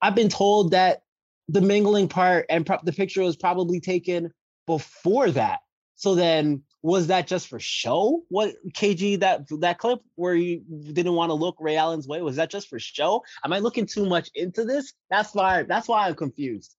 i've 0.02 0.16
been 0.16 0.30
told 0.30 0.72
that 0.72 1.04
the 1.48 1.62
mingling 1.62 2.08
part 2.08 2.46
and 2.50 2.66
pro- 2.66 2.80
the 2.84 2.92
picture 2.94 3.22
was 3.22 3.36
probably 3.36 3.80
taken 3.80 4.32
before 4.66 5.32
that. 5.32 5.60
So 5.96 6.16
then, 6.16 6.64
was 6.82 7.08
that 7.08 7.28
just 7.28 7.48
for 7.48 7.60
show? 7.60 8.24
What 8.30 8.56
KG 8.74 9.20
that 9.22 9.48
that 9.60 9.78
clip 9.78 10.00
where 10.16 10.36
you 10.36 10.62
didn't 10.92 11.14
want 11.14 11.30
to 11.30 11.34
look 11.34 11.56
Ray 11.60 11.78
Allen's 11.78 12.08
way 12.08 12.22
was 12.22 12.36
that 12.38 12.50
just 12.50 12.68
for 12.68 12.80
show? 12.80 13.24
Am 13.46 13.54
I 13.54 13.60
looking 13.60 13.86
too 13.86 14.06
much 14.06 14.30
into 14.36 14.66
this? 14.66 14.94
That's 15.10 15.34
why. 15.34 15.64
That's 15.64 15.88
why 15.88 16.08
I'm 16.08 16.16
confused. 16.16 16.76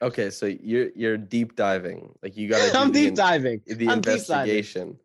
Okay, 0.00 0.30
so 0.30 0.46
you're 0.46 0.90
you're 0.94 1.16
deep 1.18 1.56
diving. 1.56 2.14
Like 2.22 2.36
you 2.36 2.48
got 2.48 2.70
to. 2.70 2.78
I'm 2.82 2.92
deep 2.92 3.08
in- 3.08 3.14
diving. 3.14 3.60
the 3.66 3.88
I'm 3.88 4.00
deep 4.00 4.24
diving. 4.26 4.54
investigation. 4.54 4.98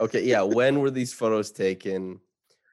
Okay, 0.00 0.24
yeah. 0.24 0.42
When 0.42 0.80
were 0.80 0.90
these 0.90 1.12
photos 1.14 1.50
taken? 1.50 2.20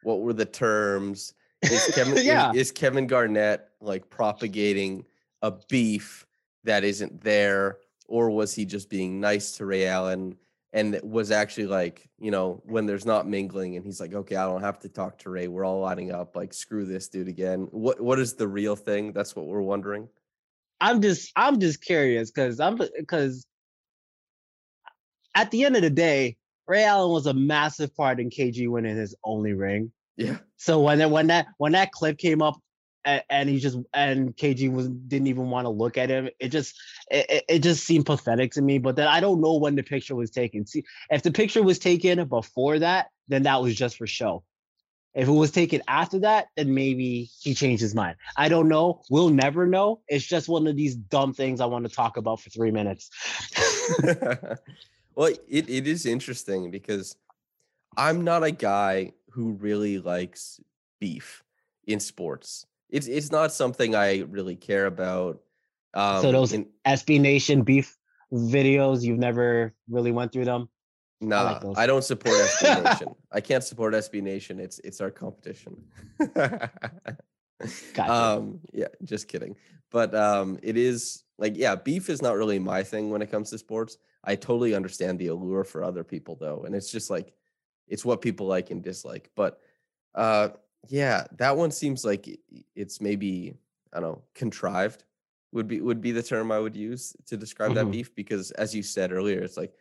What 0.05 0.21
were 0.21 0.33
the 0.33 0.45
terms? 0.45 1.33
Is 1.63 1.87
Kevin 1.95 2.23
Yeah. 2.23 2.51
is, 2.53 2.71
Kevin 2.71 3.07
Garnett 3.07 3.69
like 3.81 4.07
propagating 4.09 5.03
a 5.41 5.51
beef 5.67 6.27
that 6.63 6.83
isn't 6.83 7.21
there, 7.21 7.79
or 8.07 8.29
was 8.29 8.53
he 8.53 8.65
just 8.65 8.87
being 8.89 9.19
nice 9.19 9.57
to 9.57 9.65
Ray 9.65 9.87
Allen 9.87 10.37
and 10.73 10.99
was 11.03 11.31
actually 11.31 11.65
like 11.67 12.07
you 12.19 12.29
know 12.29 12.61
when 12.65 12.85
there's 12.85 13.05
not 13.05 13.27
mingling 13.27 13.77
and 13.77 13.83
he's 13.85 13.99
like, 13.99 14.13
okay, 14.13 14.35
I 14.35 14.45
don't 14.45 14.61
have 14.61 14.79
to 14.81 14.89
talk 14.89 15.17
to 15.19 15.31
Ray. 15.31 15.47
We're 15.47 15.65
all 15.65 15.79
lining 15.79 16.11
up. 16.11 16.35
Like 16.35 16.53
screw 16.53 16.85
this 16.85 17.07
dude 17.07 17.27
again. 17.27 17.67
What 17.71 17.99
what 17.99 18.19
is 18.19 18.33
the 18.35 18.47
real 18.47 18.75
thing? 18.75 19.11
That's 19.11 19.35
what 19.35 19.47
we're 19.47 19.61
wondering. 19.61 20.07
I'm 20.81 21.01
just 21.01 21.31
I'm 21.35 21.59
just 21.59 21.81
curious 21.81 22.29
because 22.29 22.59
I'm 22.59 22.79
because 22.95 23.47
at 25.33 25.49
the 25.49 25.65
end 25.65 25.75
of 25.75 25.81
the 25.81 25.89
day, 25.89 26.37
Ray 26.67 26.83
Allen 26.83 27.11
was 27.11 27.25
a 27.27 27.33
massive 27.33 27.95
part 27.95 28.19
in 28.19 28.29
KG 28.29 28.67
winning 28.69 28.95
his 28.95 29.15
only 29.23 29.53
ring. 29.53 29.91
Yeah. 30.17 30.37
So 30.57 30.79
when 30.81 30.99
that 30.99 31.11
when 31.11 31.27
that 31.27 31.47
when 31.57 31.73
that 31.73 31.91
clip 31.91 32.17
came 32.17 32.41
up 32.41 32.55
and, 33.03 33.23
and 33.29 33.49
he 33.49 33.59
just 33.59 33.77
and 33.93 34.35
KG 34.35 34.71
was 34.71 34.87
didn't 34.89 35.27
even 35.27 35.49
want 35.49 35.65
to 35.65 35.69
look 35.69 35.97
at 35.97 36.09
him, 36.09 36.29
it 36.39 36.49
just 36.49 36.75
it, 37.11 37.25
it- 37.29 37.45
it 37.49 37.59
just 37.59 37.85
seemed 37.85 38.05
pathetic 38.05 38.51
to 38.53 38.61
me. 38.61 38.77
But 38.77 38.95
then 38.95 39.07
I 39.07 39.19
don't 39.19 39.41
know 39.41 39.55
when 39.57 39.75
the 39.75 39.83
picture 39.83 40.15
was 40.15 40.31
taken. 40.31 40.65
See, 40.65 40.83
if 41.09 41.21
the 41.23 41.31
picture 41.31 41.61
was 41.61 41.79
taken 41.79 42.23
before 42.27 42.79
that, 42.79 43.07
then 43.27 43.43
that 43.43 43.61
was 43.61 43.75
just 43.75 43.97
for 43.97 44.07
show. 44.07 44.43
If 45.13 45.29
it 45.29 45.31
was 45.31 45.51
taken 45.51 45.81
after 45.87 46.19
that, 46.19 46.47
then 46.57 46.73
maybe 46.73 47.29
he 47.39 47.53
changed 47.53 47.81
his 47.81 47.95
mind. 47.95 48.17
I 48.35 48.49
don't 48.49 48.67
know. 48.67 49.01
We'll 49.09 49.29
never 49.29 49.65
know. 49.65 50.01
It's 50.09 50.25
just 50.25 50.49
one 50.49 50.67
of 50.67 50.75
these 50.75 50.93
dumb 50.95 51.33
things 51.33 51.61
I 51.61 51.67
want 51.67 51.87
to 51.87 51.93
talk 51.93 52.17
about 52.17 52.41
for 52.41 52.49
three 52.49 52.71
minutes. 52.71 53.09
well, 55.15 55.27
it, 55.27 55.69
it 55.69 55.87
is 55.87 56.05
interesting 56.05 56.71
because 56.71 57.15
I'm 57.97 58.23
not 58.23 58.43
a 58.43 58.51
guy 58.51 59.13
who 59.31 59.53
really 59.53 59.99
likes 59.99 60.59
beef 60.99 61.43
in 61.87 61.99
sports. 61.99 62.65
It's 62.89 63.07
it's 63.07 63.31
not 63.31 63.51
something 63.51 63.95
I 63.95 64.19
really 64.21 64.55
care 64.55 64.85
about. 64.85 65.41
Um, 65.93 66.21
so 66.21 66.31
those 66.31 66.53
in- 66.53 66.67
SB 66.85 67.19
Nation 67.19 67.63
beef 67.63 67.97
videos, 68.31 69.01
you've 69.03 69.19
never 69.19 69.73
really 69.89 70.11
went 70.11 70.31
through 70.31 70.45
them. 70.45 70.69
nah, 71.21 71.59
like. 71.63 71.77
I 71.77 71.87
don't 71.87 72.03
support 72.03 72.35
SB 72.35 72.83
Nation. 72.91 73.15
I 73.31 73.41
can't 73.41 73.63
support 73.63 73.93
SB 73.93 74.21
Nation. 74.21 74.59
It's 74.59 74.79
it's 74.79 75.01
our 75.01 75.11
competition. 75.11 75.83
Gotcha. 77.93 78.11
um, 78.11 78.59
yeah, 78.73 78.87
just 79.03 79.27
kidding. 79.27 79.55
But 79.91 80.13
um, 80.13 80.59
it 80.61 80.77
is 80.77 81.23
like 81.37 81.55
yeah, 81.55 81.75
beef 81.75 82.09
is 82.09 82.21
not 82.21 82.35
really 82.35 82.59
my 82.59 82.83
thing 82.83 83.09
when 83.09 83.21
it 83.21 83.31
comes 83.31 83.49
to 83.51 83.57
sports. 83.57 83.97
I 84.25 84.35
totally 84.35 84.73
understand 84.75 85.19
the 85.19 85.27
allure 85.27 85.63
for 85.63 85.83
other 85.83 86.03
people 86.03 86.35
though, 86.35 86.63
and 86.63 86.75
it's 86.75 86.91
just 86.91 87.09
like 87.09 87.33
it's 87.87 88.05
what 88.05 88.21
people 88.21 88.47
like 88.47 88.71
and 88.71 88.83
dislike. 88.83 89.31
But 89.35 89.61
uh, 90.15 90.49
yeah, 90.87 91.25
that 91.37 91.57
one 91.57 91.71
seems 91.71 92.05
like 92.05 92.27
it's 92.75 93.01
maybe 93.01 93.55
I 93.93 93.99
don't 93.99 94.11
know 94.11 94.23
contrived. 94.33 95.03
would 95.51 95.67
be 95.67 95.81
would 95.81 96.01
be 96.01 96.11
the 96.11 96.23
term 96.23 96.51
I 96.51 96.59
would 96.59 96.75
use 96.75 97.15
to 97.27 97.37
describe 97.37 97.73
that 97.75 97.85
Mhm. 97.85 97.91
beef 97.91 98.13
because 98.15 98.51
as 98.51 98.75
you 98.75 98.83
said 98.83 99.11
earlier, 99.11 99.41
it's 99.41 99.57
like 99.57 99.73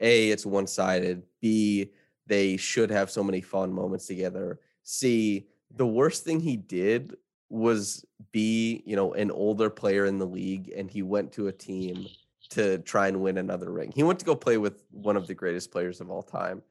A, 0.00 0.30
it's 0.30 0.44
one 0.46 0.66
sided. 0.66 1.22
B, 1.40 1.92
they 2.26 2.56
should 2.56 2.90
have 2.90 3.10
so 3.10 3.22
many 3.24 3.40
fun 3.40 3.72
moments 3.72 4.06
together. 4.06 4.60
C, 4.82 5.48
the 5.70 5.86
worst 5.86 6.24
thing 6.24 6.40
he 6.40 6.56
did 6.56 7.16
was 7.48 8.04
be, 8.32 8.82
you 8.86 8.96
know, 8.96 9.12
an 9.14 9.30
older 9.30 9.70
player 9.70 10.06
in 10.06 10.18
the 10.18 10.26
league 10.26 10.72
and 10.76 10.90
he 10.90 11.02
went 11.02 11.32
to 11.32 11.48
a 11.48 11.52
team 11.52 12.10
to 12.52 12.78
try 12.78 13.08
and 13.08 13.20
win 13.20 13.38
another 13.38 13.70
ring. 13.70 13.92
He 13.94 14.02
went 14.02 14.18
to 14.20 14.24
go 14.24 14.34
play 14.36 14.56
with 14.58 14.82
one 14.90 15.16
of 15.16 15.26
the 15.26 15.34
greatest 15.34 15.70
players 15.70 16.00
of 16.00 16.10
all 16.10 16.22
time. 16.22 16.62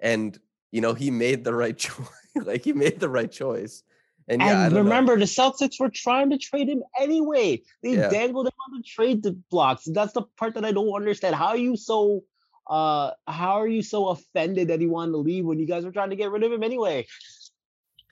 And, 0.00 0.38
you 0.72 0.80
know, 0.80 0.94
he 0.94 1.10
made 1.10 1.44
the 1.44 1.54
right 1.54 1.76
choice. 1.86 2.08
like 2.36 2.64
he 2.64 2.72
made 2.72 3.00
the 3.00 3.08
right 3.08 3.30
choice. 3.30 3.82
And 4.28 4.40
yeah, 4.42 4.64
and 4.66 4.74
don't 4.74 4.84
know. 4.84 4.90
remember, 4.90 5.18
the 5.18 5.24
Celtics 5.24 5.80
were 5.80 5.90
trying 5.90 6.30
to 6.30 6.38
trade 6.38 6.68
him 6.68 6.82
anyway. 6.98 7.62
They 7.82 7.94
Yeah. 7.94 8.08
dangled 8.10 8.46
him 8.46 8.52
on 8.68 8.78
the 8.78 8.84
trade 8.84 9.24
blocks. 9.50 9.84
That's 9.86 10.12
the 10.12 10.22
part 10.36 10.54
that 10.54 10.64
I 10.64 10.72
don't 10.72 10.94
understand. 10.94 11.34
How 11.34 11.48
are 11.48 11.56
you 11.56 11.76
so 11.76 12.22
uh 12.68 13.10
how 13.26 13.54
are 13.60 13.66
you 13.66 13.82
so 13.82 14.08
offended 14.10 14.68
that 14.68 14.78
he 14.80 14.86
wanted 14.86 15.10
to 15.12 15.18
leave 15.18 15.44
when 15.44 15.58
you 15.58 15.66
guys 15.66 15.84
were 15.84 15.90
trying 15.90 16.10
to 16.10 16.16
get 16.16 16.30
rid 16.30 16.44
of 16.44 16.52
him 16.52 16.62
anyway? 16.62 17.06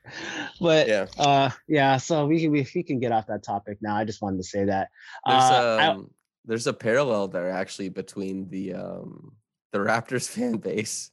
But 0.61 0.89
Yeah. 0.89 1.07
uh 1.19 1.51
yeah, 1.69 1.99
so 1.99 2.27
we 2.27 2.41
can 2.41 2.51
we, 2.51 2.67
we 2.75 2.83
can 2.83 2.99
get 2.99 3.13
off 3.13 3.27
that 3.29 3.43
topic 3.45 3.79
now. 3.81 3.95
I 3.97 4.05
just 4.05 4.21
wanted 4.23 4.39
to 4.39 4.45
say 4.45 4.65
that. 4.65 4.89
There's 5.27 5.43
Uh, 5.45 5.77
I- 5.81 5.87
um 5.89 6.11
there's 6.49 6.67
a 6.67 6.73
parallel 6.73 7.29
there 7.29 7.51
actually 7.51 7.91
between 7.91 8.49
the 8.49 8.75
um 8.75 9.33
the 9.73 9.79
Raptors 9.79 10.29
fan 10.35 10.57
base, 10.57 11.11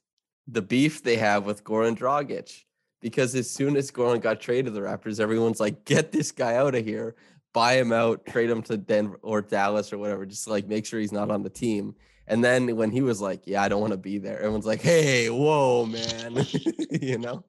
the 0.47 0.61
beef 0.61 1.03
they 1.03 1.17
have 1.17 1.45
with 1.45 1.63
Goran 1.63 1.97
Dragic. 1.97 2.63
Because 3.01 3.35
as 3.35 3.47
soon 3.47 3.75
as 3.75 3.91
Goran 3.91 4.19
got 4.19 4.39
traded 4.39 4.65
to 4.65 4.71
the 4.71 4.79
Raptors, 4.79 5.19
everyone's 5.19 5.59
like, 5.59 5.85
get 5.85 6.11
this 6.11 6.31
guy 6.31 6.55
out 6.55 6.73
of 6.73 6.83
here, 6.83 7.15
buy 7.53 7.73
him 7.73 7.91
out, 7.91 8.25
trade 8.25 8.49
him 8.49 8.63
to 8.63 8.77
Denver 8.77 9.19
or 9.21 9.43
Dallas 9.43 9.93
or 9.93 9.99
whatever, 9.99 10.25
just 10.25 10.47
like 10.47 10.67
make 10.67 10.87
sure 10.87 10.99
he's 10.99 11.11
not 11.11 11.29
on 11.29 11.43
the 11.43 11.49
team. 11.49 11.93
And 12.27 12.43
then 12.43 12.75
when 12.75 12.89
he 12.89 13.01
was 13.01 13.21
like, 13.21 13.41
Yeah, 13.45 13.61
I 13.61 13.67
don't 13.67 13.81
want 13.81 13.91
to 13.91 13.97
be 13.97 14.17
there, 14.17 14.37
everyone's 14.39 14.65
like, 14.65 14.81
Hey, 14.81 15.29
whoa, 15.29 15.85
man. 15.85 16.47
you 17.01 17.19
know? 17.19 17.43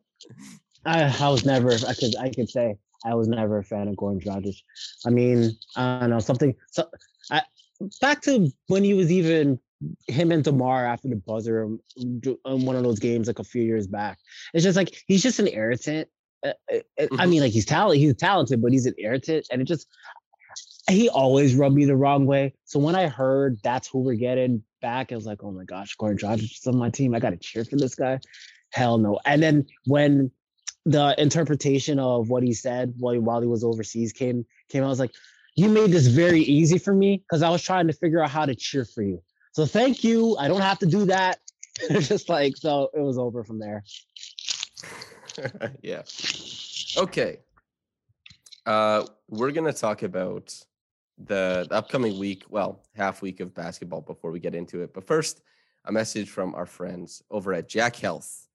I, 0.85 1.17
I 1.21 1.29
was 1.29 1.47
never 1.47 1.73
I 1.73 1.95
could 1.95 2.17
I 2.21 2.29
could 2.31 2.51
say 2.51 2.77
I 3.05 3.15
was 3.15 3.29
never 3.29 3.59
a 3.59 3.65
fan 3.65 3.89
of 3.89 3.95
Goran 3.95 4.23
Dragic. 4.23 4.57
I 5.07 5.11
mean, 5.11 5.53
I 5.77 6.01
don't 6.01 6.11
know 6.11 6.19
something. 6.19 6.55
So 6.71 6.89
back 8.01 8.23
to 8.23 8.51
when 8.69 8.85
he 8.85 8.95
was 8.95 9.11
even 9.11 9.59
him 10.09 10.33
and 10.33 10.43
DeMar 10.43 10.87
after 10.87 11.09
the 11.09 11.17
buzzer 11.17 11.65
um, 11.65 11.81
in 11.97 12.39
one 12.45 12.77
of 12.77 12.83
those 12.83 12.99
games 12.99 13.27
like 13.27 13.39
a 13.39 13.45
few 13.45 13.63
years 13.63 13.87
back. 13.87 14.19
It's 14.55 14.65
just 14.65 14.77
like 14.77 15.03
he's 15.07 15.23
just 15.23 15.39
an 15.39 15.49
irritant. 15.49 16.09
Uh, 16.45 16.53
uh, 16.73 16.77
uh, 17.01 17.07
I 17.19 17.27
Mhm. 17.27 17.31
mean, 17.31 17.41
like 17.43 17.53
he's 17.53 17.67
talented, 17.67 18.01
he's 18.01 18.15
talented, 18.17 18.63
but 18.63 18.73
he's 18.73 18.87
an 18.87 18.95
irritant, 18.99 19.47
and 19.51 19.61
it 19.61 19.65
just 19.65 19.87
he 20.89 21.09
always 21.09 21.55
rubbed 21.55 21.75
me 21.75 21.85
the 21.85 21.97
wrong 21.97 22.27
way. 22.27 22.55
So 22.65 22.79
when 22.79 22.95
I 22.95 23.09
heard 23.09 23.59
that's 23.63 23.89
who 23.89 23.99
we're 24.01 24.15
getting 24.15 24.63
back, 24.81 25.13
I 25.13 25.17
was 25.17 25.27
like, 25.27 25.43
oh 25.43 25.51
my 25.51 25.65
gosh, 25.65 25.97
Goran 25.97 26.19
Dragic 26.19 26.45
is 26.45 26.67
on 26.67 26.77
my 26.79 26.91
team. 26.91 27.15
I 27.15 27.19
got 27.19 27.31
to 27.31 27.37
cheer 27.37 27.65
for 27.65 27.77
this 27.77 27.95
guy. 27.95 28.21
Hell 28.71 28.99
no. 28.99 29.19
And 29.25 29.43
then 29.43 29.67
when 29.87 30.31
the 30.85 31.15
interpretation 31.19 31.99
of 31.99 32.31
what 32.31 32.45
he 32.45 32.53
said 32.55 32.95
while 32.99 33.19
while 33.21 33.41
he 33.41 33.49
was 33.49 33.65
overseas 33.65 34.13
came 34.13 34.47
came, 34.69 34.85
I 34.85 34.89
was 34.89 35.01
like, 35.01 35.13
you 35.57 35.71
made 35.71 35.91
this 35.91 36.07
very 36.07 36.43
easy 36.43 36.79
for 36.79 36.95
me 36.95 37.19
because 37.19 37.43
I 37.43 37.49
was 37.49 37.63
trying 37.63 37.87
to 37.87 37.93
figure 37.95 38.23
out 38.23 38.31
how 38.31 38.45
to 38.45 38.55
cheer 38.55 38.85
for 38.85 39.03
you. 39.03 39.23
So 39.53 39.65
thank 39.65 40.05
you. 40.05 40.37
I 40.37 40.49
don't 40.49 40.61
have 40.61 40.79
to 40.81 40.87
do 40.87 41.07
that. 41.07 41.39
Just 41.91 42.29
like 42.29 42.57
so 42.57 42.91
it 42.95 43.01
was 43.01 43.19
over 43.19 43.43
from 43.43 43.59
there. 43.59 43.83
yeah. 45.83 46.03
Okay. 46.97 47.39
Uh, 48.67 49.07
we're 49.29 49.51
gonna 49.51 49.73
talk 49.73 50.03
about 50.03 50.55
the 51.19 51.67
upcoming 51.71 52.19
week. 52.19 52.45
Well, 52.51 52.83
half 52.95 53.23
week 53.23 53.41
of 53.41 53.55
basketball 53.55 54.03
before 54.03 54.31
we 54.31 54.41
get 54.41 54.55
into 54.55 54.83
it. 54.83 54.93
But 54.93 55.07
first, 55.07 55.41
a 55.87 55.93
message 55.93 56.29
from 56.29 56.55
our 56.55 56.67
friends 56.67 57.23
over 57.31 57.55
at 57.55 57.69
Jack 57.69 57.97
Health. 57.97 58.47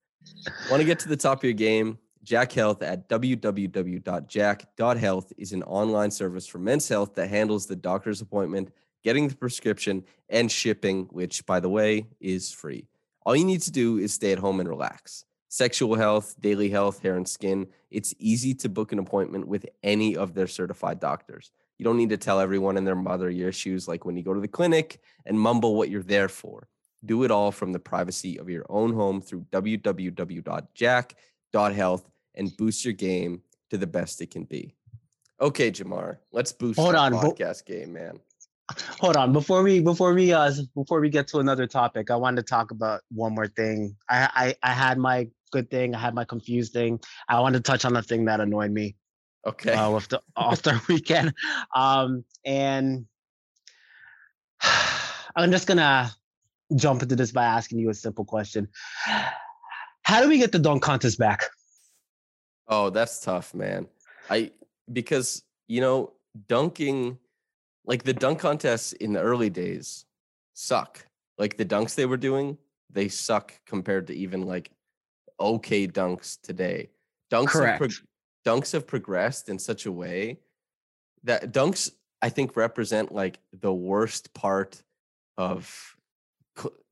Want 0.70 0.82
to 0.82 0.86
get 0.86 1.00
to 1.00 1.10
the 1.10 1.18
top 1.18 1.40
of 1.40 1.44
your 1.44 1.54
game? 1.54 1.98
Jack 2.24 2.52
Health 2.52 2.84
at 2.84 3.10
www.jack.health 3.10 5.34
is 5.38 5.54
an 5.54 5.64
online 5.64 6.12
service 6.12 6.46
for 6.46 6.60
men's 6.60 6.88
health 6.88 7.16
that 7.16 7.30
handles 7.30 7.66
the 7.66 7.76
doctor's 7.76 8.22
appointment, 8.22 8.72
getting 9.04 9.28
the 9.28 9.36
prescription, 9.36 10.04
and 10.30 10.52
shipping, 10.52 11.08
which, 11.12 11.44
by 11.46 11.60
the 11.60 11.70
way, 11.70 12.06
is 12.20 12.52
free. 12.52 12.88
All 13.26 13.36
you 13.36 13.46
need 13.46 13.62
to 13.62 13.72
do 13.72 13.98
is 13.98 14.14
stay 14.14 14.32
at 14.32 14.38
home 14.40 14.60
and 14.60 14.70
relax. 14.70 15.26
Sexual 15.48 15.96
health, 15.96 16.36
daily 16.40 16.70
health, 16.70 17.02
hair 17.02 17.18
and 17.18 17.28
skin. 17.28 17.68
It's 17.90 18.14
easy 18.20 18.54
to 18.56 18.70
book 18.70 18.92
an 18.92 19.00
appointment 19.00 19.48
with 19.48 19.66
any 19.84 20.16
of 20.16 20.36
their 20.36 20.48
certified 20.48 21.00
doctors. 21.00 21.52
You 21.78 21.84
don't 21.84 21.98
need 21.98 22.10
to 22.10 22.18
tell 22.18 22.40
everyone 22.40 22.78
and 22.78 22.86
their 22.86 22.96
mother 22.96 23.28
your 23.30 23.50
issues 23.50 23.88
like 23.88 24.06
when 24.06 24.16
you 24.16 24.24
go 24.24 24.36
to 24.36 24.40
the 24.40 24.48
clinic 24.48 25.00
and 25.26 25.40
mumble 25.40 25.76
what 25.76 25.90
you're 25.90 26.04
there 26.04 26.30
for. 26.30 26.68
Do 27.04 27.24
it 27.24 27.32
all 27.32 27.52
from 27.52 27.74
the 27.74 27.80
privacy 27.80 28.38
of 28.38 28.48
your 28.48 28.66
own 28.70 28.94
home 28.94 29.22
through 29.22 29.48
www.jack.health 29.52 31.16
and 31.54 32.56
boost 32.58 32.86
your 32.86 32.94
game 32.94 33.42
to 33.70 33.78
the 33.78 33.88
best 33.88 34.22
it 34.22 34.32
can 34.32 34.44
be. 34.44 34.76
Okay, 35.40 35.72
Jamar, 35.72 36.18
let's 36.32 36.52
boost 36.52 36.80
Hold 36.80 36.96
on, 36.96 37.14
podcast 37.14 37.66
game, 37.66 37.94
man. 37.94 38.20
Hold 39.00 39.18
on, 39.18 39.34
before 39.34 39.64
we 39.64 39.82
before 39.82 40.14
we 40.14 40.32
uh 40.32 40.52
before 40.76 41.02
we 41.02 41.10
get 41.10 41.28
to 41.30 41.40
another 41.40 41.68
topic, 41.68 42.12
I 42.12 42.16
wanted 42.16 42.46
to 42.46 42.50
talk 42.50 42.72
about 42.72 43.02
one 43.10 43.34
more 43.34 43.48
thing. 43.48 43.96
I 44.10 44.56
I, 44.64 44.70
I 44.70 44.74
had 44.74 44.98
my 44.98 45.28
good 45.52 45.70
thing, 45.70 45.96
I 45.96 46.00
had 46.00 46.14
my 46.14 46.26
confused 46.26 46.74
thing. 46.74 47.00
I 47.28 47.40
wanted 47.40 47.66
to 47.66 47.72
touch 47.72 47.86
on 47.86 47.94
the 47.94 48.02
thing 48.02 48.26
that 48.26 48.40
annoyed 48.40 48.72
me. 48.72 48.96
Okay. 49.46 49.74
uh, 49.74 49.90
with 49.90 50.08
the 50.08 50.22
All-Star 50.36 50.80
weekend. 50.88 51.34
Um, 51.76 52.24
and 52.46 53.06
I'm 55.36 55.52
just 55.52 55.68
gonna 55.68 56.12
jump 56.76 57.02
into 57.02 57.16
this 57.16 57.32
by 57.32 57.46
asking 57.46 57.80
you 57.80 57.90
a 57.90 57.94
simple 57.94 58.26
question. 58.26 58.68
How 60.04 60.22
do 60.22 60.30
we 60.30 60.38
get 60.38 60.52
the 60.52 60.60
dunk 60.60 60.84
contest 60.84 61.18
back? 61.18 61.44
Oh, 62.68 62.90
that's 62.90 63.20
tough, 63.20 63.54
man. 63.54 63.88
I 64.30 64.52
because 64.92 65.44
you 65.68 65.82
know, 65.82 66.14
dunking 66.48 67.18
like 67.86 68.04
the 68.04 68.14
dunk 68.14 68.40
contests 68.40 68.94
in 68.94 69.14
the 69.14 69.22
early 69.22 69.50
days 69.50 70.06
suck. 70.54 71.06
Like 71.38 71.58
the 71.58 71.66
dunks 71.66 71.96
they 71.96 72.06
were 72.06 72.18
doing, 72.18 72.58
they 72.90 73.08
suck 73.08 73.54
compared 73.66 74.08
to 74.08 74.14
even 74.14 74.44
like 74.44 74.72
okay 75.40 75.88
dunks 75.88 76.40
today. 76.42 76.90
Dunks 77.32 77.54
have 77.54 77.80
Correct. 77.80 78.02
dunks 78.46 78.72
have 78.74 78.86
progressed 78.86 79.50
in 79.50 79.58
such 79.58 79.86
a 79.86 79.92
way 79.92 80.40
that 81.24 81.52
dunks 81.52 81.92
I 82.22 82.30
think 82.30 82.56
represent 82.56 83.12
like 83.12 83.40
the 83.60 83.74
worst 83.74 84.34
part 84.34 84.84
of 85.38 85.96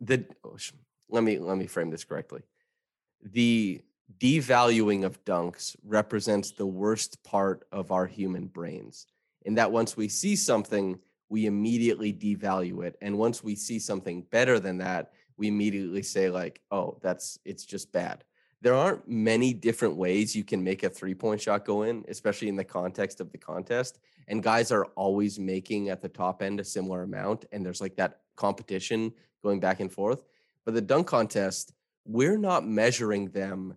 the 0.01 0.25
oh, 0.43 0.57
let 1.09 1.23
me 1.23 1.37
let 1.37 1.57
me 1.57 1.67
frame 1.67 1.89
this 1.89 2.03
correctly. 2.03 2.41
The 3.23 3.81
devaluing 4.19 5.05
of 5.05 5.23
dunks 5.25 5.75
represents 5.83 6.51
the 6.51 6.65
worst 6.65 7.23
part 7.23 7.65
of 7.71 7.91
our 7.91 8.05
human 8.05 8.47
brains. 8.47 9.07
In 9.45 9.55
that 9.55 9.71
once 9.71 9.95
we 9.95 10.09
see 10.09 10.35
something, 10.35 10.99
we 11.29 11.45
immediately 11.45 12.11
devalue 12.11 12.83
it. 12.83 12.97
And 13.01 13.17
once 13.17 13.43
we 13.43 13.55
see 13.55 13.79
something 13.79 14.23
better 14.31 14.59
than 14.59 14.79
that, 14.79 15.13
we 15.37 15.47
immediately 15.47 16.03
say, 16.03 16.29
like, 16.29 16.61
oh, 16.71 16.97
that's 17.01 17.39
it's 17.45 17.65
just 17.65 17.91
bad. 17.91 18.23
There 18.61 18.75
aren't 18.75 19.07
many 19.07 19.53
different 19.53 19.95
ways 19.95 20.35
you 20.35 20.43
can 20.43 20.61
make 20.63 20.83
a 20.83 20.89
three 20.89 21.15
point 21.15 21.39
shot 21.39 21.63
go 21.63 21.83
in, 21.83 22.03
especially 22.09 22.49
in 22.49 22.57
the 22.57 22.65
context 22.65 23.21
of 23.21 23.31
the 23.31 23.37
contest. 23.37 23.99
And 24.27 24.43
guys 24.43 24.71
are 24.71 24.85
always 24.95 25.39
making 25.39 25.89
at 25.89 26.01
the 26.01 26.09
top 26.09 26.41
end 26.41 26.59
a 26.59 26.65
similar 26.65 27.03
amount. 27.03 27.45
And 27.51 27.65
there's 27.65 27.79
like 27.79 27.95
that 27.95 28.19
competition 28.35 29.13
going 29.41 29.59
back 29.61 29.79
and 29.79 29.91
forth. 29.91 30.23
But 30.65 30.73
the 30.73 30.81
dunk 30.81 31.07
contest, 31.07 31.73
we're 32.05 32.37
not 32.37 32.67
measuring 32.67 33.29
them. 33.29 33.75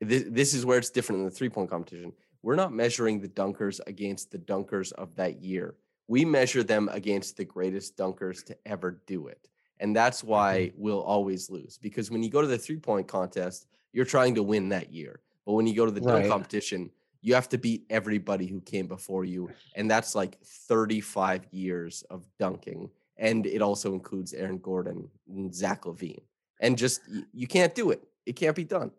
This, 0.00 0.24
this 0.26 0.54
is 0.54 0.64
where 0.64 0.78
it's 0.78 0.90
different 0.90 1.20
in 1.20 1.24
the 1.24 1.30
three 1.30 1.48
point 1.48 1.70
competition. 1.70 2.12
We're 2.42 2.56
not 2.56 2.72
measuring 2.72 3.20
the 3.20 3.28
dunkers 3.28 3.80
against 3.86 4.30
the 4.30 4.38
dunkers 4.38 4.92
of 4.92 5.14
that 5.16 5.42
year. 5.42 5.74
We 6.08 6.24
measure 6.24 6.62
them 6.62 6.88
against 6.90 7.36
the 7.36 7.44
greatest 7.44 7.96
dunkers 7.96 8.44
to 8.46 8.56
ever 8.66 9.02
do 9.06 9.26
it. 9.28 9.48
And 9.78 9.94
that's 9.94 10.20
mm-hmm. 10.20 10.30
why 10.30 10.72
we'll 10.76 11.02
always 11.02 11.50
lose 11.50 11.78
because 11.78 12.10
when 12.10 12.22
you 12.22 12.30
go 12.30 12.40
to 12.40 12.46
the 12.46 12.58
three 12.58 12.78
point 12.78 13.08
contest, 13.08 13.66
you're 13.92 14.04
trying 14.04 14.34
to 14.36 14.42
win 14.42 14.68
that 14.70 14.92
year. 14.92 15.20
But 15.44 15.54
when 15.54 15.66
you 15.66 15.74
go 15.74 15.86
to 15.86 15.92
the 15.92 16.00
dunk 16.00 16.28
competition, 16.28 16.90
you 17.22 17.34
have 17.34 17.48
to 17.50 17.58
beat 17.58 17.84
everybody 17.90 18.46
who 18.46 18.60
came 18.60 18.86
before 18.86 19.24
you. 19.24 19.50
And 19.74 19.90
that's 19.90 20.14
like 20.14 20.38
35 20.44 21.46
years 21.50 22.02
of 22.10 22.24
dunking. 22.38 22.90
And 23.16 23.46
it 23.46 23.60
also 23.60 23.92
includes 23.92 24.32
Aaron 24.32 24.58
Gordon 24.58 25.08
and 25.28 25.54
Zach 25.54 25.82
LaVine. 25.84 26.22
And 26.60 26.76
just, 26.76 27.00
you 27.32 27.46
can't 27.46 27.74
do 27.74 27.90
it. 27.90 28.02
It 28.26 28.36
can't 28.36 28.54
be 28.54 28.64
done. 28.64 28.92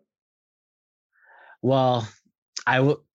Well, 1.62 2.08
I 2.66 2.80
would. 2.80 2.98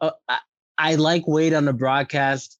Uh, 0.00 0.10
I, 0.28 0.38
I 0.78 0.94
like 0.94 1.26
Wade 1.26 1.54
on 1.54 1.64
the 1.64 1.72
broadcast, 1.72 2.58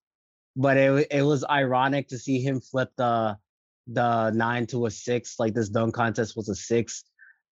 but 0.57 0.77
it 0.77 1.07
it 1.11 1.23
was 1.23 1.45
ironic 1.49 2.09
to 2.09 2.19
see 2.19 2.41
him 2.41 2.61
flip 2.61 2.91
the 2.97 3.37
the 3.87 4.31
nine 4.31 4.67
to 4.69 4.87
a 4.87 4.91
six. 4.91 5.39
Like 5.39 5.55
this 5.55 5.69
dunk 5.69 5.95
contest 5.95 6.37
was 6.37 6.49
a 6.49 6.55
six. 6.55 7.05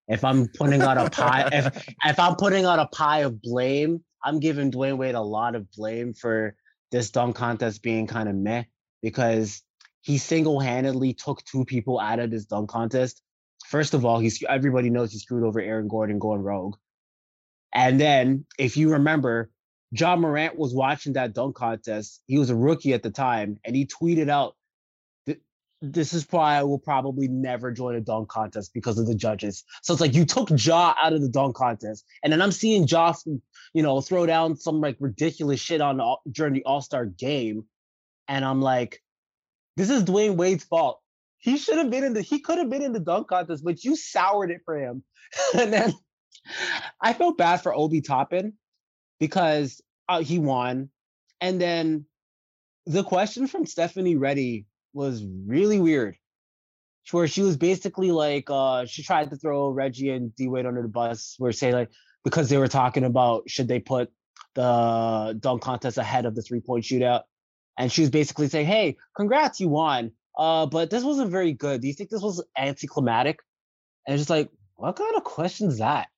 If 0.09 0.25
I'm 0.25 0.49
putting 0.49 0.83
out 0.83 0.99
a 0.99 1.09
pie, 1.11 1.49
if 1.53 1.95
if 2.05 2.19
I'm 2.19 2.37
putting 2.37 2.65
out 2.65 2.79
a 2.79 2.87
pie 2.87 3.21
of 3.21 3.41
blame, 3.41 4.05
I'm 4.23 4.41
giving 4.41 4.71
Dwyane 4.71 4.99
Wade 4.99 5.15
a 5.15 5.21
lot 5.21 5.55
of 5.55 5.71
blame 5.73 6.15
for 6.15 6.55
this 6.91 7.11
dunk 7.11 7.37
contest 7.37 7.83
being 7.83 8.07
kind 8.07 8.29
of 8.29 8.35
meh 8.35 8.65
because 9.03 9.63
he 10.05 10.19
single-handedly 10.19 11.15
took 11.15 11.43
two 11.45 11.65
people 11.65 11.99
out 11.99 12.19
of 12.19 12.31
this 12.31 12.45
dunk 12.45 12.69
contest. 12.69 13.23
First 13.67 13.95
of 13.95 14.05
all, 14.05 14.19
he's 14.19 14.43
everybody 14.47 14.91
knows 14.91 15.13
he 15.13 15.19
screwed 15.19 15.45
over 15.45 15.61
Aaron 15.61 15.89
Gordon 15.89 16.19
going 16.19 16.43
rogue. 16.43 16.77
And 17.75 17.99
then, 17.99 18.45
if 18.59 18.77
you 18.77 18.93
remember, 18.93 19.51
Ja 19.93 20.15
Morant 20.15 20.59
was 20.59 20.75
watching 20.75 21.15
that 21.15 21.33
dunk 21.33 21.57
contest. 21.57 22.23
He 22.27 22.39
was 22.39 22.51
a 22.51 22.55
rookie 22.55 22.93
at 22.93 23.03
the 23.03 23.11
time, 23.11 23.59
and 23.65 23.75
he 23.75 23.87
tweeted 23.87 24.29
out, 24.29 24.57
"This 25.81 26.13
is 26.13 26.27
why 26.31 26.57
I 26.57 26.65
will 26.65 26.79
probably 26.79 27.27
never 27.27 27.73
join 27.73 27.95
a 27.95 28.03
dunk 28.03 28.29
contest 28.29 28.75
because 28.75 28.99
of 28.99 29.07
the 29.07 29.15
judges." 29.15 29.65
So 29.83 29.95
it's 29.95 30.03
like 30.03 30.15
you 30.15 30.27
took 30.27 30.51
Ja 30.51 30.95
out 31.03 31.15
of 31.15 31.23
the 31.23 31.31
dunk 31.31 31.57
contest, 31.57 32.05
and 32.23 32.31
then 32.31 32.43
I'm 32.43 32.53
seeing 32.53 32.87
Ja, 32.87 33.15
you 33.73 33.83
know, 33.83 34.03
throw 34.03 34.27
down 34.27 34.57
some 34.57 34.83
like 34.83 34.99
ridiculous 35.01 35.61
shit 35.61 35.81
on 35.81 35.99
during 36.31 36.53
the 36.53 36.65
All 36.65 36.83
Star 36.83 37.07
game, 37.07 37.65
and 38.29 38.45
I'm 38.45 38.61
like, 38.61 39.01
"This 39.77 39.91
is 39.91 40.05
Dwyane 40.05 40.37
Wade's 40.37 40.65
fault. 40.65 41.01
He 41.39 41.57
should 41.57 41.79
have 41.79 41.91
been 41.91 42.05
in 42.05 42.15
the. 42.15 42.23
He 42.23 42.41
could 42.41 42.59
have 42.59 42.71
been 42.71 42.83
in 42.83 42.93
the 42.93 43.01
dunk 43.01 43.29
contest, 43.29 43.65
but 43.65 43.85
you 43.85 43.97
soured 43.97 44.51
it 44.51 44.63
for 44.65 44.79
him." 44.79 45.05
and 45.55 45.73
then 45.73 45.95
I 47.01 47.13
felt 47.13 47.39
bad 47.39 47.59
for 47.59 47.75
Obi 47.75 48.01
Toppin 48.01 48.55
because 49.19 49.81
uh, 50.09 50.21
he 50.21 50.39
won. 50.39 50.91
And 51.41 51.61
then 51.61 52.07
the 52.87 53.05
question 53.05 53.47
from 53.47 53.67
Stephanie 53.67 54.17
Ready 54.17 54.67
was 54.93 55.25
really 55.47 55.81
weird. 55.81 56.17
Where 57.11 57.29
she 57.29 57.43
was 57.43 57.59
basically 57.59 58.13
like, 58.13 58.49
uh, 58.49 58.87
she 58.87 59.03
tried 59.03 59.29
to 59.29 59.37
throw 59.37 59.69
Reggie 59.69 60.09
and 60.09 60.35
D 60.37 60.49
Wade 60.49 60.65
under 60.65 60.81
the 60.81 60.89
bus, 60.89 61.35
where 61.37 61.53
say 61.53 61.73
like 61.73 61.91
because 62.25 62.49
they 62.49 62.57
were 62.57 62.69
talking 62.69 63.05
about 63.05 63.43
should 63.47 63.69
they 63.69 63.79
put 63.79 64.11
the 64.55 65.37
dunk 65.39 65.61
contest 65.61 65.99
ahead 65.99 66.25
of 66.25 66.35
the 66.35 66.41
three 66.41 66.61
point 66.61 66.85
shootout, 66.85 67.23
and 67.79 67.91
she 67.91 68.03
was 68.03 68.11
basically 68.11 68.49
saying, 68.49 68.67
"Hey, 68.67 68.97
congrats, 69.17 69.61
you 69.61 69.69
won, 69.69 70.13
uh, 70.39 70.67
but 70.67 70.91
this 70.91 71.05
wasn't 71.05 71.31
very 71.31 71.53
good. 71.53 71.81
Do 71.81 71.89
you 71.89 71.95
think 71.95 72.11
this 72.11 72.23
was 72.23 72.45
anticlimactic?" 72.57 73.41
And 74.07 74.15
it's 74.15 74.21
just 74.21 74.31
like, 74.31 74.51
what 74.77 74.97
kind 74.97 75.15
of 75.17 75.25
question 75.25 75.69
is 75.69 75.79
that? 75.79 76.09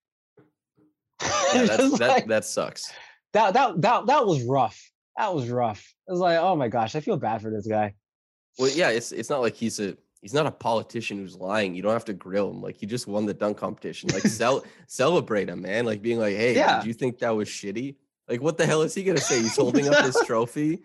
Yeah, 1.23 1.29
that's, 1.67 1.99
that 1.99 2.09
like, 2.09 2.27
that 2.27 2.45
sucks. 2.45 2.93
That 3.33 3.55
that 3.55 3.81
that 3.83 4.07
that 4.07 4.27
was 4.27 4.43
rough. 4.43 4.81
That 5.17 5.35
was 5.35 5.49
rough. 5.49 5.95
It 6.09 6.13
was 6.13 6.21
like, 6.21 6.39
oh 6.39 6.57
my 6.57 6.69
gosh, 6.69 6.95
I 6.95 7.01
feel 7.01 7.17
bad 7.17 7.43
for 7.43 7.51
this 7.51 7.67
guy. 7.67 7.95
Well, 8.59 8.71
yeah, 8.71 8.91
it's 8.91 9.13
it's 9.13 9.31
not 9.31 9.41
like 9.41 9.55
he's 9.55 9.81
a 9.81 9.97
he's 10.21 10.35
not 10.35 10.47
a 10.47 10.51
politician 10.51 11.19
who's 11.19 11.37
lying. 11.37 11.75
You 11.75 11.83
don't 11.83 11.93
have 11.93 12.05
to 12.07 12.15
grill 12.15 12.51
him. 12.51 12.61
Like 12.63 12.77
he 12.77 12.87
just 12.87 13.07
won 13.07 13.27
the 13.27 13.35
dunk 13.35 13.57
competition. 13.57 14.11
Like 14.13 14.23
cel- 14.23 14.65
celebrate 14.87 15.49
him, 15.49 15.63
man. 15.63 15.85
Like 15.85 16.03
being 16.03 16.19
like, 16.19 16.37
hey, 16.37 16.55
yeah. 16.55 16.79
did 16.79 16.87
you 16.87 16.95
think 16.95 17.19
that 17.19 17.31
was 17.31 17.49
shitty? 17.49 17.97
Like 18.29 18.43
what 18.43 18.59
the 18.59 18.66
hell 18.66 18.83
is 18.83 18.95
he 18.95 19.05
gonna 19.05 19.18
say? 19.18 19.41
He's 19.41 19.57
holding 19.57 19.89
up 19.89 20.05
his 20.05 20.16
trophy. 20.27 20.83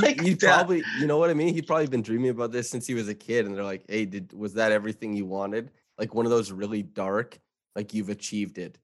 like, 0.00 0.20
he, 0.20 0.34
probably, 0.34 0.82
you 0.98 1.06
know 1.06 1.18
what 1.18 1.30
I 1.30 1.34
mean. 1.34 1.54
He'd 1.54 1.66
probably 1.66 1.86
been 1.86 2.02
dreaming 2.02 2.30
about 2.30 2.52
this 2.52 2.70
since 2.70 2.86
he 2.86 2.94
was 2.94 3.08
a 3.08 3.14
kid. 3.14 3.46
And 3.46 3.54
they're 3.54 3.64
like, 3.64 3.84
hey, 3.88 4.06
did 4.06 4.32
was 4.32 4.54
that 4.54 4.72
everything 4.72 5.14
you 5.14 5.26
wanted? 5.26 5.70
Like 5.98 6.14
one 6.14 6.24
of 6.24 6.30
those 6.30 6.50
really 6.50 6.82
dark, 6.82 7.38
like 7.76 7.92
you've 7.92 8.08
achieved 8.08 8.58
it 8.58 8.78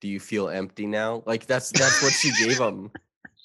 do 0.00 0.08
you 0.08 0.18
feel 0.18 0.48
empty 0.48 0.86
now? 0.86 1.22
Like 1.26 1.46
that's 1.46 1.70
that's 1.70 2.02
what 2.02 2.12
she 2.12 2.32
gave 2.44 2.58
him. 2.58 2.90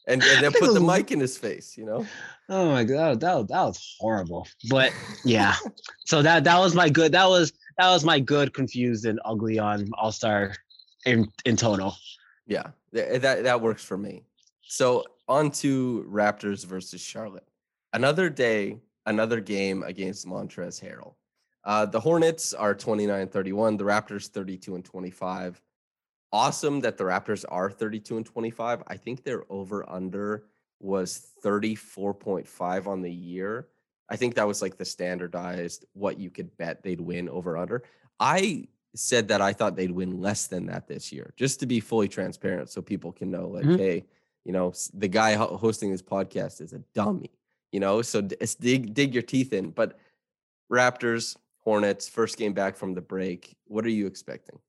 And, 0.08 0.24
and 0.24 0.44
then 0.44 0.52
put 0.60 0.74
the 0.74 0.80
mic 0.80 1.12
in 1.12 1.20
his 1.20 1.38
face, 1.38 1.78
you 1.78 1.86
know? 1.86 2.06
Oh 2.50 2.72
my 2.72 2.84
god, 2.84 3.20
that, 3.22 3.48
that 3.48 3.64
was 3.64 3.96
horrible. 4.00 4.48
But 4.70 4.94
yeah. 5.24 5.56
so 6.06 6.22
that 6.22 6.44
that 6.44 6.60
was 6.60 6.76
my 6.76 6.90
good 6.90 7.12
that 7.12 7.28
was 7.28 7.54
that 7.78 7.90
was 7.90 8.04
my 8.04 8.20
good 8.20 8.54
confused 8.54 9.06
and 9.06 9.20
ugly 9.26 9.60
on 9.60 9.90
All 9.98 10.12
Star 10.12 10.54
in 11.06 11.32
in 11.46 11.56
total. 11.56 11.96
Yeah, 12.48 12.68
that 12.92 13.44
that 13.44 13.62
works 13.62 13.84
for 13.84 13.98
me. 13.98 14.24
So 14.62 15.04
on 15.28 15.52
to 15.52 16.06
Raptors 16.10 16.66
versus 16.66 17.02
Charlotte. 17.02 17.48
Another 17.94 18.30
day, 18.30 18.80
another 19.06 19.40
game 19.40 19.84
against 19.84 20.28
Montrezl 20.28 20.84
Harrell. 20.84 21.14
Uh, 21.64 21.86
the 21.86 22.00
Hornets 22.00 22.54
are 22.54 22.76
29-31, 22.76 23.78
the 23.78 23.84
Raptors 23.84 24.28
32 24.28 24.76
and 24.76 24.86
25 24.86 25.62
awesome 26.36 26.82
that 26.82 26.98
the 26.98 27.04
Raptors 27.06 27.46
are 27.48 27.72
32 27.72 28.18
and 28.18 28.26
25. 28.26 28.84
I 28.88 28.98
think 28.98 29.24
their 29.24 29.46
over 29.50 29.90
under 29.90 30.44
was 30.82 31.32
34.5 31.42 32.88
on 32.88 33.02
the 33.02 33.12
year. 33.12 33.70
I 34.10 34.18
think 34.18 34.36
that 34.36 34.46
was 34.46 34.62
like 34.62 34.78
the 34.78 34.84
standardized 34.84 35.86
what 35.94 36.20
you 36.20 36.30
could 36.30 36.56
bet 36.58 36.84
they'd 36.84 37.00
win 37.00 37.30
over 37.30 37.56
under. 37.56 37.84
I 38.20 38.68
said 38.96 39.28
that 39.28 39.42
I 39.42 39.54
thought 39.54 39.76
they'd 39.76 39.92
win 39.92 40.22
less 40.22 40.48
than 40.48 40.66
that 40.68 40.88
this 40.88 41.12
year, 41.12 41.34
just 41.36 41.60
to 41.60 41.66
be 41.66 41.80
fully 41.80 42.08
transparent 42.08 42.70
so 42.70 42.82
people 42.82 43.12
can 43.12 43.30
know 43.30 43.48
like, 43.48 43.66
mm-hmm. 43.66 43.78
hey, 43.78 44.06
you 44.44 44.52
know, 44.52 44.74
the 44.94 45.08
guy 45.08 45.34
hosting 45.34 45.92
this 45.92 46.02
podcast 46.02 46.62
is 46.62 46.74
a 46.74 46.80
dummy, 46.94 47.32
you 47.72 47.80
know, 47.80 48.02
so 48.02 48.22
dig 48.22 48.94
dig 48.94 49.14
your 49.14 49.24
teeth 49.24 49.54
in. 49.54 49.72
But 49.72 49.98
Raptors, 50.72 51.36
Hornets, 51.60 52.08
first 52.08 52.38
game 52.38 52.54
back 52.54 52.76
from 52.76 52.94
the 52.94 53.02
break. 53.02 53.56
What 53.66 53.86
are 53.86 53.90
you 53.90 54.08
expecting? 54.08 54.60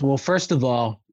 Well, 0.00 0.18
first 0.18 0.50
of 0.50 0.64
all, 0.64 1.03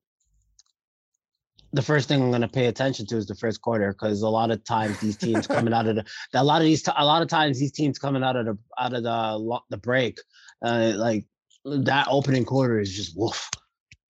the 1.74 1.82
first 1.82 2.08
thing 2.08 2.22
I'm 2.22 2.30
going 2.30 2.42
to 2.42 2.48
pay 2.48 2.66
attention 2.66 3.06
to 3.08 3.18
is 3.18 3.28
the 3.28 3.36
first 3.36 3.62
quarter 3.62 3.94
because 3.94 4.22
a 4.22 4.30
lot 4.30 4.52
of 4.52 4.64
times 4.64 5.00
these 5.00 5.18
teams 5.18 5.48
coming 5.48 5.74
out 5.74 5.88
of 5.88 5.96
the 5.96 6.06
a 6.34 6.44
lot 6.44 6.62
of 6.62 6.66
these 6.66 6.88
a 6.96 7.06
lot 7.06 7.22
of 7.22 7.28
times 7.28 7.60
these 7.60 7.72
teams 7.72 7.98
coming 7.98 8.24
out 8.24 8.36
of 8.36 8.46
the 8.46 8.58
out 8.78 8.94
of 8.94 9.04
the 9.04 9.60
the 9.70 9.78
break, 9.78 10.20
uh, 10.64 10.94
like 10.96 11.26
that 11.66 12.08
opening 12.10 12.46
quarter 12.46 12.80
is 12.80 12.94
just 12.96 13.18
woof. 13.18 13.50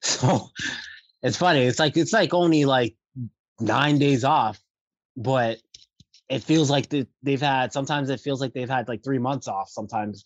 So 0.03 0.49
it's 1.22 1.38
funny. 1.38 1.62
It's 1.62 1.78
like 1.78 1.95
it's 1.95 2.12
like 2.12 2.34
only 2.34 2.66
like 2.66 2.95
nine 3.59 3.99
days 3.99 4.24
off, 4.24 4.59
but 5.16 5.59
it 6.28 6.41
feels 6.41 6.72
like 6.72 6.89
they've 6.89 7.39
had. 7.39 7.72
Sometimes 7.72 8.09
it 8.09 8.20
feels 8.20 8.41
like 8.41 8.53
they've 8.53 8.68
had 8.68 8.88
like 8.88 9.03
three 9.03 9.20
months 9.20 9.47
off. 9.47 9.70
Sometimes 9.70 10.26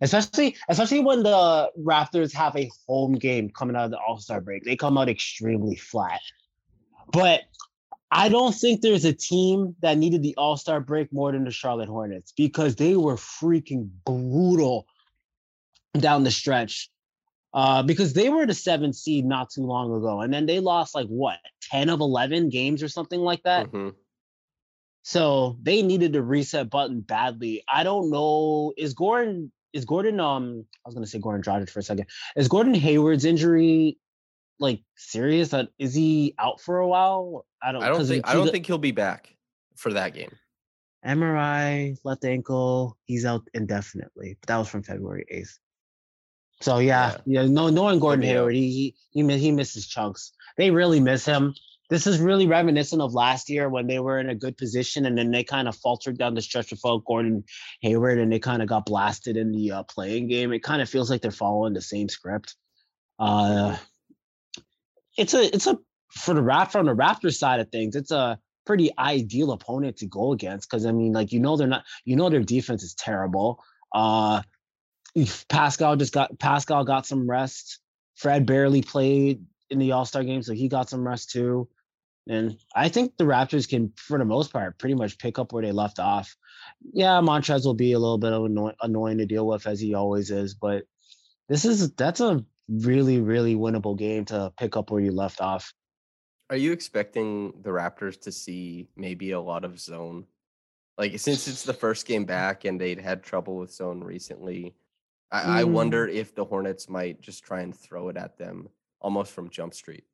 especially 0.00 0.56
especially 0.68 1.00
when 1.00 1.22
the 1.22 1.70
Raptors 1.78 2.34
have 2.34 2.56
a 2.56 2.68
home 2.88 3.14
game 3.14 3.48
coming 3.50 3.76
out 3.76 3.84
of 3.84 3.90
the 3.92 3.98
All 3.98 4.18
Star 4.18 4.40
break. 4.40 4.64
They 4.64 4.74
come 4.76 4.98
out 4.98 5.08
extremely 5.08 5.76
flat. 5.76 6.20
But 7.12 7.42
I 8.10 8.28
don't 8.28 8.54
think 8.54 8.80
there's 8.80 9.04
a 9.04 9.12
team 9.12 9.74
that 9.80 9.96
needed 9.98 10.22
the 10.22 10.34
All 10.36 10.56
Star 10.56 10.80
break 10.80 11.12
more 11.12 11.32
than 11.32 11.44
the 11.44 11.50
Charlotte 11.50 11.88
Hornets 11.88 12.32
because 12.36 12.76
they 12.76 12.96
were 12.96 13.16
freaking 13.16 13.88
brutal 14.04 14.86
down 15.98 16.24
the 16.24 16.30
stretch. 16.30 16.90
Uh, 17.54 17.82
because 17.82 18.14
they 18.14 18.30
were 18.30 18.46
the 18.46 18.54
seventh 18.54 18.96
seed 18.96 19.26
not 19.26 19.50
too 19.50 19.62
long 19.62 19.94
ago, 19.94 20.22
and 20.22 20.32
then 20.32 20.46
they 20.46 20.58
lost 20.58 20.94
like 20.94 21.06
what 21.06 21.36
ten 21.60 21.90
of 21.90 22.00
eleven 22.00 22.48
games 22.48 22.82
or 22.82 22.88
something 22.88 23.20
like 23.20 23.42
that. 23.42 23.66
Mm-hmm. 23.66 23.90
So 25.02 25.58
they 25.62 25.82
needed 25.82 26.16
a 26.16 26.22
reset 26.22 26.70
button 26.70 27.00
badly. 27.00 27.62
I 27.70 27.82
don't 27.82 28.10
know. 28.10 28.72
Is 28.78 28.94
Gordon 28.94 29.52
is 29.72 29.84
Gordon 29.84 30.18
um 30.20 30.64
I 30.84 30.88
was 30.88 30.94
gonna 30.94 31.06
say 31.06 31.18
Gordon 31.18 31.42
Dragic 31.42 31.68
for 31.68 31.80
a 31.80 31.82
second. 31.82 32.06
Is 32.36 32.48
Gordon 32.48 32.74
Hayward's 32.74 33.24
injury 33.24 33.98
like 34.62 34.82
serious? 34.96 35.50
That 35.50 35.68
is 35.78 35.94
he 35.94 36.34
out 36.38 36.60
for 36.60 36.78
a 36.78 36.88
while? 36.88 37.46
I 37.62 37.72
don't 37.72 37.82
I 37.82 37.88
don't 37.88 38.06
think 38.06 38.28
I 38.28 38.34
don't 38.34 38.50
think 38.50 38.66
he'll 38.66 38.78
be 38.78 38.92
back 38.92 39.34
for 39.76 39.92
that 39.92 40.14
game. 40.14 40.32
MRI, 41.04 41.96
left 42.04 42.24
ankle, 42.24 42.96
he's 43.04 43.24
out 43.24 43.42
indefinitely. 43.54 44.38
But 44.40 44.46
that 44.46 44.56
was 44.56 44.68
from 44.68 44.84
February 44.84 45.26
8th. 45.32 45.58
So 46.60 46.78
yeah, 46.78 47.16
yeah, 47.26 47.42
yeah 47.42 47.48
no 47.48 47.68
knowing 47.68 47.98
Gordon 47.98 48.24
Hayward, 48.24 48.54
he 48.54 48.94
he 49.10 49.38
he 49.38 49.50
misses 49.50 49.86
chunks. 49.86 50.32
They 50.56 50.70
really 50.70 51.00
miss 51.00 51.24
him 51.24 51.54
this 51.92 52.06
is 52.06 52.20
really 52.20 52.46
reminiscent 52.46 53.02
of 53.02 53.12
last 53.12 53.50
year 53.50 53.68
when 53.68 53.86
they 53.86 53.98
were 53.98 54.18
in 54.18 54.30
a 54.30 54.34
good 54.34 54.56
position 54.56 55.04
and 55.04 55.18
then 55.18 55.30
they 55.30 55.44
kind 55.44 55.68
of 55.68 55.76
faltered 55.76 56.16
down 56.16 56.34
the 56.34 56.40
stretch 56.40 56.70
without 56.70 57.04
Gordon 57.04 57.44
Hayward 57.82 58.18
and 58.18 58.32
they 58.32 58.38
kind 58.38 58.62
of 58.62 58.68
got 58.68 58.86
blasted 58.86 59.36
in 59.36 59.52
the 59.52 59.72
uh, 59.72 59.82
play-in 59.82 60.26
game. 60.26 60.54
It 60.54 60.62
kind 60.62 60.80
of 60.80 60.88
feels 60.88 61.10
like 61.10 61.20
they're 61.20 61.30
following 61.30 61.74
the 61.74 61.82
same 61.82 62.08
script. 62.08 62.56
Uh, 63.18 63.76
it's 65.16 65.34
a 65.34 65.54
it's 65.54 65.66
a 65.66 65.78
for 66.10 66.34
the 66.34 66.42
rap 66.42 66.72
from 66.72 66.86
the 66.86 66.94
Raptors 66.94 67.36
side 67.36 67.60
of 67.60 67.70
things, 67.70 67.96
it's 67.96 68.10
a 68.10 68.38
pretty 68.64 68.90
ideal 68.98 69.52
opponent 69.52 69.96
to 69.98 70.06
go 70.06 70.32
against 70.32 70.70
because 70.70 70.86
I 70.86 70.92
mean, 70.92 71.12
like 71.12 71.32
you 71.32 71.40
know, 71.40 71.56
they're 71.56 71.66
not 71.66 71.84
you 72.04 72.16
know 72.16 72.28
their 72.28 72.42
defense 72.42 72.82
is 72.82 72.94
terrible. 72.94 73.62
Uh, 73.94 74.42
Pascal 75.48 75.96
just 75.96 76.12
got 76.12 76.38
Pascal 76.38 76.84
got 76.84 77.06
some 77.06 77.28
rest. 77.28 77.80
Fred 78.16 78.46
barely 78.46 78.82
played 78.82 79.44
in 79.70 79.78
the 79.78 79.92
All 79.92 80.04
Star 80.04 80.22
game, 80.24 80.42
so 80.42 80.52
he 80.52 80.68
got 80.68 80.88
some 80.90 81.06
rest 81.06 81.30
too. 81.30 81.68
And 82.28 82.56
I 82.74 82.88
think 82.88 83.16
the 83.16 83.24
Raptors 83.24 83.68
can, 83.68 83.92
for 83.96 84.16
the 84.16 84.24
most 84.24 84.52
part, 84.52 84.78
pretty 84.78 84.94
much 84.94 85.18
pick 85.18 85.40
up 85.40 85.52
where 85.52 85.62
they 85.64 85.72
left 85.72 85.98
off. 85.98 86.36
Yeah, 86.92 87.20
Montrez 87.20 87.64
will 87.64 87.74
be 87.74 87.92
a 87.92 87.98
little 87.98 88.18
bit 88.18 88.32
annoy- 88.32 88.76
annoying 88.80 89.18
to 89.18 89.26
deal 89.26 89.46
with 89.46 89.66
as 89.66 89.80
he 89.80 89.94
always 89.94 90.30
is, 90.30 90.54
but 90.54 90.84
this 91.48 91.64
is 91.64 91.90
that's 91.92 92.20
a 92.20 92.44
really, 92.68 93.20
really 93.20 93.54
winnable 93.54 93.96
game 93.96 94.24
to 94.26 94.52
pick 94.58 94.76
up 94.76 94.90
where 94.90 95.00
you 95.00 95.12
left 95.12 95.40
off. 95.40 95.72
Are 96.50 96.56
you 96.56 96.72
expecting 96.72 97.52
the 97.62 97.70
Raptors 97.70 98.20
to 98.22 98.32
see 98.32 98.88
maybe 98.96 99.30
a 99.32 99.40
lot 99.40 99.64
of 99.64 99.80
zone? 99.80 100.26
Like 100.98 101.18
since 101.18 101.48
it's 101.48 101.64
the 101.64 101.72
first 101.72 102.06
game 102.06 102.24
back 102.24 102.64
and 102.64 102.80
they'd 102.80 103.00
had 103.00 103.22
trouble 103.22 103.56
with 103.56 103.72
zone 103.72 104.04
recently, 104.04 104.74
I, 105.30 105.40
mm. 105.40 105.46
I 105.46 105.64
wonder 105.64 106.06
if 106.06 106.34
the 106.34 106.44
Hornets 106.44 106.88
might 106.88 107.20
just 107.20 107.42
try 107.44 107.62
and 107.62 107.74
throw 107.74 108.10
it 108.10 108.16
at 108.16 108.36
them 108.36 108.68
almost 109.00 109.32
from 109.32 109.48
Jump 109.48 109.74
Street. 109.74 110.04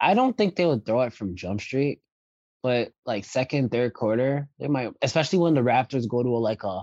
I 0.00 0.14
don't 0.14 0.36
think 0.36 0.56
they 0.56 0.64
would 0.64 0.86
throw 0.86 1.02
it 1.02 1.12
from 1.12 1.34
Jump 1.34 1.60
Street, 1.60 2.00
but 2.62 2.92
like 3.04 3.24
second, 3.24 3.70
third 3.70 3.92
quarter, 3.92 4.48
they 4.58 4.68
might, 4.68 4.92
especially 5.02 5.40
when 5.40 5.54
the 5.54 5.60
Raptors 5.60 6.08
go 6.08 6.22
to 6.22 6.36
a, 6.36 6.38
like 6.38 6.62
a, 6.62 6.82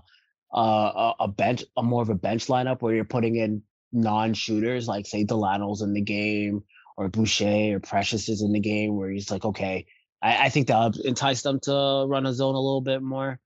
a 0.53 1.13
a 1.21 1.27
bench, 1.27 1.63
a 1.77 1.83
more 1.83 2.01
of 2.01 2.09
a 2.09 2.15
bench 2.15 2.47
lineup 2.47 2.81
where 2.81 2.93
you're 2.93 3.05
putting 3.05 3.37
in 3.37 3.63
non-shooters, 4.01 4.87
like 4.87 5.05
say 5.05 5.25
Dalano's 5.25 5.81
in 5.81 5.93
the 5.93 6.01
game 6.01 6.63
or 6.95 7.09
Boucher 7.09 7.75
or 7.75 7.79
Precious 7.79 8.29
is 8.29 8.41
in 8.41 8.53
the 8.53 8.59
game, 8.59 8.95
where 8.95 9.09
he's 9.09 9.29
like, 9.29 9.45
okay, 9.45 9.85
I, 10.21 10.45
I 10.45 10.49
think 10.49 10.67
that'll 10.67 10.99
entice 11.01 11.41
them 11.41 11.59
to 11.61 12.05
run 12.07 12.25
a 12.25 12.33
zone 12.33 12.55
a 12.55 12.59
little 12.59 12.81
bit 12.81 13.01
more. 13.01 13.39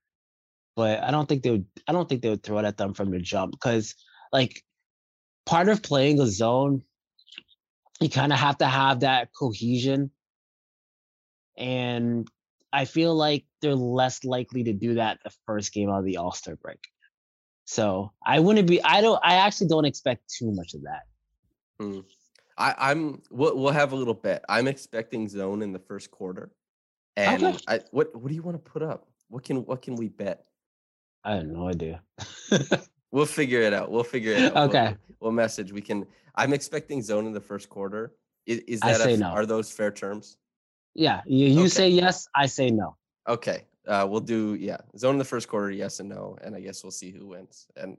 But 0.74 1.02
I 1.02 1.10
don't 1.10 1.28
think 1.28 1.42
they 1.42 1.50
would. 1.50 1.66
I 1.86 1.92
don't 1.92 2.08
think 2.08 2.22
they 2.22 2.30
would 2.30 2.42
throw 2.42 2.58
it 2.58 2.64
at 2.64 2.78
them 2.78 2.94
from 2.94 3.10
the 3.10 3.18
jump 3.18 3.52
because, 3.52 3.94
like, 4.32 4.62
part 5.44 5.68
of 5.68 5.82
playing 5.82 6.18
a 6.20 6.26
zone, 6.26 6.82
you 8.00 8.08
kind 8.08 8.32
of 8.32 8.38
have 8.38 8.58
to 8.58 8.66
have 8.66 9.00
that 9.00 9.28
cohesion. 9.38 10.10
And 11.58 12.26
I 12.72 12.86
feel 12.86 13.14
like 13.14 13.44
they're 13.60 13.74
less 13.74 14.24
likely 14.24 14.64
to 14.64 14.72
do 14.72 14.94
that 14.94 15.18
the 15.22 15.30
first 15.46 15.74
game 15.74 15.90
of 15.90 16.04
the 16.04 16.16
All 16.16 16.32
Star 16.32 16.56
break. 16.56 16.80
So 17.72 18.12
I 18.26 18.38
wouldn't 18.38 18.68
be. 18.68 18.82
I 18.84 19.00
don't. 19.00 19.18
I 19.24 19.34
actually 19.36 19.68
don't 19.68 19.86
expect 19.86 20.28
too 20.28 20.52
much 20.52 20.74
of 20.74 20.82
that. 20.82 21.04
Hmm. 21.80 22.00
I, 22.58 22.74
I'm. 22.78 23.22
We'll, 23.30 23.56
we'll 23.56 23.72
have 23.72 23.92
a 23.92 23.96
little 23.96 24.12
bet. 24.12 24.44
I'm 24.46 24.68
expecting 24.68 25.26
zone 25.26 25.62
in 25.62 25.72
the 25.72 25.78
first 25.78 26.10
quarter. 26.10 26.50
And 27.16 27.42
Okay. 27.42 27.56
I, 27.68 27.80
what 27.90 28.14
what 28.14 28.28
do 28.28 28.34
you 28.34 28.42
want 28.42 28.62
to 28.62 28.70
put 28.70 28.82
up? 28.82 29.06
What 29.30 29.44
can 29.44 29.64
what 29.64 29.80
can 29.80 29.96
we 29.96 30.08
bet? 30.08 30.44
I 31.24 31.36
have 31.36 31.46
no 31.46 31.68
idea. 31.68 32.02
We'll 33.14 33.26
figure 33.26 33.60
it 33.60 33.74
out. 33.74 33.90
We'll 33.90 34.04
figure 34.04 34.32
it 34.32 34.40
out. 34.44 34.54
We'll- 34.54 34.64
Okay. 34.64 34.96
We'll, 35.20 35.32
message. 35.32 35.70
We 35.70 35.82
can. 35.82 36.06
I'm 36.34 36.54
expecting 36.54 37.02
zone 37.02 37.26
in 37.26 37.34
the 37.34 37.42
first 37.42 37.68
quarter. 37.68 38.14
Is, 38.46 38.60
is 38.60 38.80
I 38.82 38.92
that 38.92 39.00
a 39.00 39.04
say 39.04 39.12
f- 39.14 39.18
no. 39.20 39.26
are 39.28 39.44
those 39.44 39.70
fair 39.70 39.90
terms? 39.90 40.38
yeah, 40.94 41.20
you, 41.26 41.46
you 41.48 41.60
Okay. 41.60 41.68
say 41.68 41.88
yes, 41.90 42.26
I 42.34 42.46
say 42.46 42.70
no. 42.70 42.96
Okay. 43.28 43.66
Uh, 43.86 44.06
we'll 44.08 44.20
do 44.20 44.54
yeah. 44.54 44.78
Zone 44.96 45.14
in 45.14 45.18
the 45.18 45.24
first 45.24 45.48
quarter, 45.48 45.70
yes 45.70 46.00
and 46.00 46.08
no, 46.08 46.36
and 46.42 46.54
I 46.54 46.60
guess 46.60 46.84
we'll 46.84 46.92
see 46.92 47.10
who 47.10 47.28
wins. 47.28 47.66
And 47.76 47.96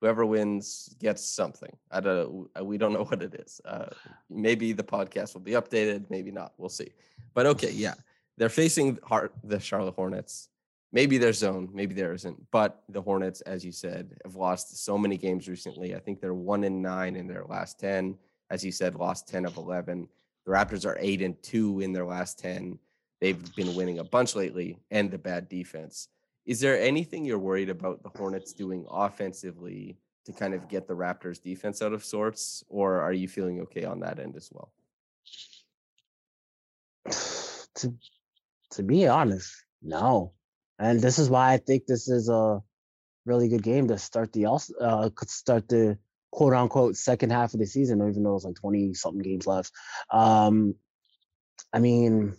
whoever 0.00 0.24
wins 0.24 0.94
gets 0.98 1.24
something. 1.24 1.74
I 1.90 2.00
don't. 2.00 2.48
We 2.62 2.78
don't 2.78 2.92
know 2.92 3.04
what 3.08 3.22
it 3.22 3.34
is. 3.34 3.60
Uh, 3.64 3.86
maybe 4.30 4.72
the 4.72 4.82
podcast 4.82 5.34
will 5.34 5.40
be 5.40 5.52
updated. 5.52 6.06
Maybe 6.10 6.30
not. 6.30 6.52
We'll 6.56 6.68
see. 6.68 6.90
But 7.34 7.46
okay, 7.46 7.70
yeah, 7.70 7.94
they're 8.36 8.48
facing 8.48 8.98
the 9.44 9.60
Charlotte 9.60 9.94
Hornets. 9.94 10.48
Maybe 10.90 11.18
there's 11.18 11.38
zone. 11.38 11.68
Maybe 11.72 11.94
there 11.94 12.14
isn't. 12.14 12.50
But 12.50 12.82
the 12.88 13.02
Hornets, 13.02 13.42
as 13.42 13.64
you 13.64 13.72
said, 13.72 14.16
have 14.24 14.36
lost 14.36 14.84
so 14.84 14.96
many 14.96 15.18
games 15.18 15.46
recently. 15.46 15.94
I 15.94 15.98
think 15.98 16.20
they're 16.20 16.32
one 16.32 16.64
in 16.64 16.80
nine 16.80 17.14
in 17.16 17.26
their 17.26 17.44
last 17.44 17.78
ten. 17.78 18.16
As 18.50 18.64
you 18.64 18.72
said, 18.72 18.94
lost 18.94 19.28
ten 19.28 19.44
of 19.44 19.56
eleven. 19.56 20.08
The 20.46 20.52
Raptors 20.52 20.86
are 20.86 20.96
eight 20.98 21.20
and 21.20 21.40
two 21.42 21.80
in 21.80 21.92
their 21.92 22.06
last 22.06 22.38
ten. 22.38 22.78
They've 23.20 23.54
been 23.56 23.74
winning 23.74 23.98
a 23.98 24.04
bunch 24.04 24.34
lately, 24.34 24.78
and 24.90 25.10
the 25.10 25.18
bad 25.18 25.48
defense. 25.48 26.08
Is 26.46 26.60
there 26.60 26.80
anything 26.80 27.24
you're 27.24 27.38
worried 27.38 27.68
about 27.68 28.02
the 28.02 28.10
Hornets 28.10 28.52
doing 28.52 28.86
offensively 28.90 29.98
to 30.26 30.32
kind 30.32 30.54
of 30.54 30.68
get 30.68 30.86
the 30.86 30.94
Raptors 30.94 31.42
defense 31.42 31.82
out 31.82 31.92
of 31.92 32.04
sorts, 32.04 32.64
or 32.68 33.00
are 33.00 33.12
you 33.12 33.28
feeling 33.28 33.60
okay 33.62 33.84
on 33.84 34.00
that 34.00 34.18
end 34.18 34.36
as 34.36 34.50
well? 34.52 34.72
to 37.74 37.94
to 38.72 38.82
be 38.82 39.06
honest, 39.06 39.52
no. 39.82 40.32
And 40.78 41.00
this 41.00 41.18
is 41.18 41.28
why 41.28 41.52
I 41.52 41.56
think 41.56 41.86
this 41.86 42.08
is 42.08 42.28
a 42.28 42.62
really 43.26 43.48
good 43.48 43.62
game 43.62 43.88
to 43.88 43.98
start 43.98 44.32
the 44.32 44.46
uh 44.46 45.10
start 45.26 45.68
the 45.68 45.98
quote 46.30 46.54
unquote 46.54 46.96
second 46.96 47.30
half 47.30 47.52
of 47.52 47.60
the 47.60 47.66
season, 47.66 48.06
even 48.08 48.22
though 48.22 48.36
it's 48.36 48.44
like 48.44 48.54
20 48.54 48.94
something 48.94 49.22
games 49.22 49.46
left. 49.46 49.72
Um 50.10 50.74
I 51.72 51.80
mean 51.80 52.36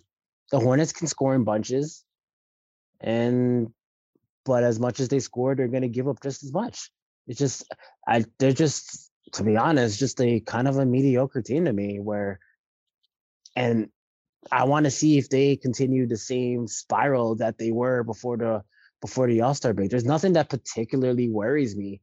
the 0.51 0.59
Hornets 0.59 0.93
can 0.93 1.07
score 1.07 1.35
in 1.35 1.43
bunches 1.43 2.03
and 3.01 3.71
but 4.45 4.63
as 4.63 4.79
much 4.79 4.99
as 4.99 5.09
they 5.09 5.19
score, 5.19 5.55
they're 5.55 5.67
gonna 5.67 5.87
give 5.87 6.07
up 6.07 6.21
just 6.21 6.43
as 6.43 6.51
much. 6.53 6.91
It's 7.27 7.39
just 7.39 7.63
I 8.07 8.25
they're 8.39 8.51
just 8.51 9.11
to 9.33 9.43
be 9.43 9.57
honest, 9.57 9.99
just 9.99 10.19
a 10.21 10.39
kind 10.39 10.67
of 10.67 10.77
a 10.77 10.85
mediocre 10.85 11.41
team 11.41 11.65
to 11.65 11.73
me 11.73 11.99
where 11.99 12.39
and 13.55 13.89
I 14.51 14.63
want 14.65 14.85
to 14.85 14.91
see 14.91 15.17
if 15.17 15.29
they 15.29 15.55
continue 15.55 16.07
the 16.07 16.17
same 16.17 16.67
spiral 16.67 17.35
that 17.35 17.57
they 17.57 17.71
were 17.71 18.03
before 18.03 18.37
the 18.37 18.63
before 19.01 19.27
the 19.27 19.41
All 19.41 19.53
Star 19.53 19.73
break. 19.73 19.89
There's 19.89 20.05
nothing 20.05 20.33
that 20.33 20.49
particularly 20.49 21.29
worries 21.29 21.75
me, 21.75 22.01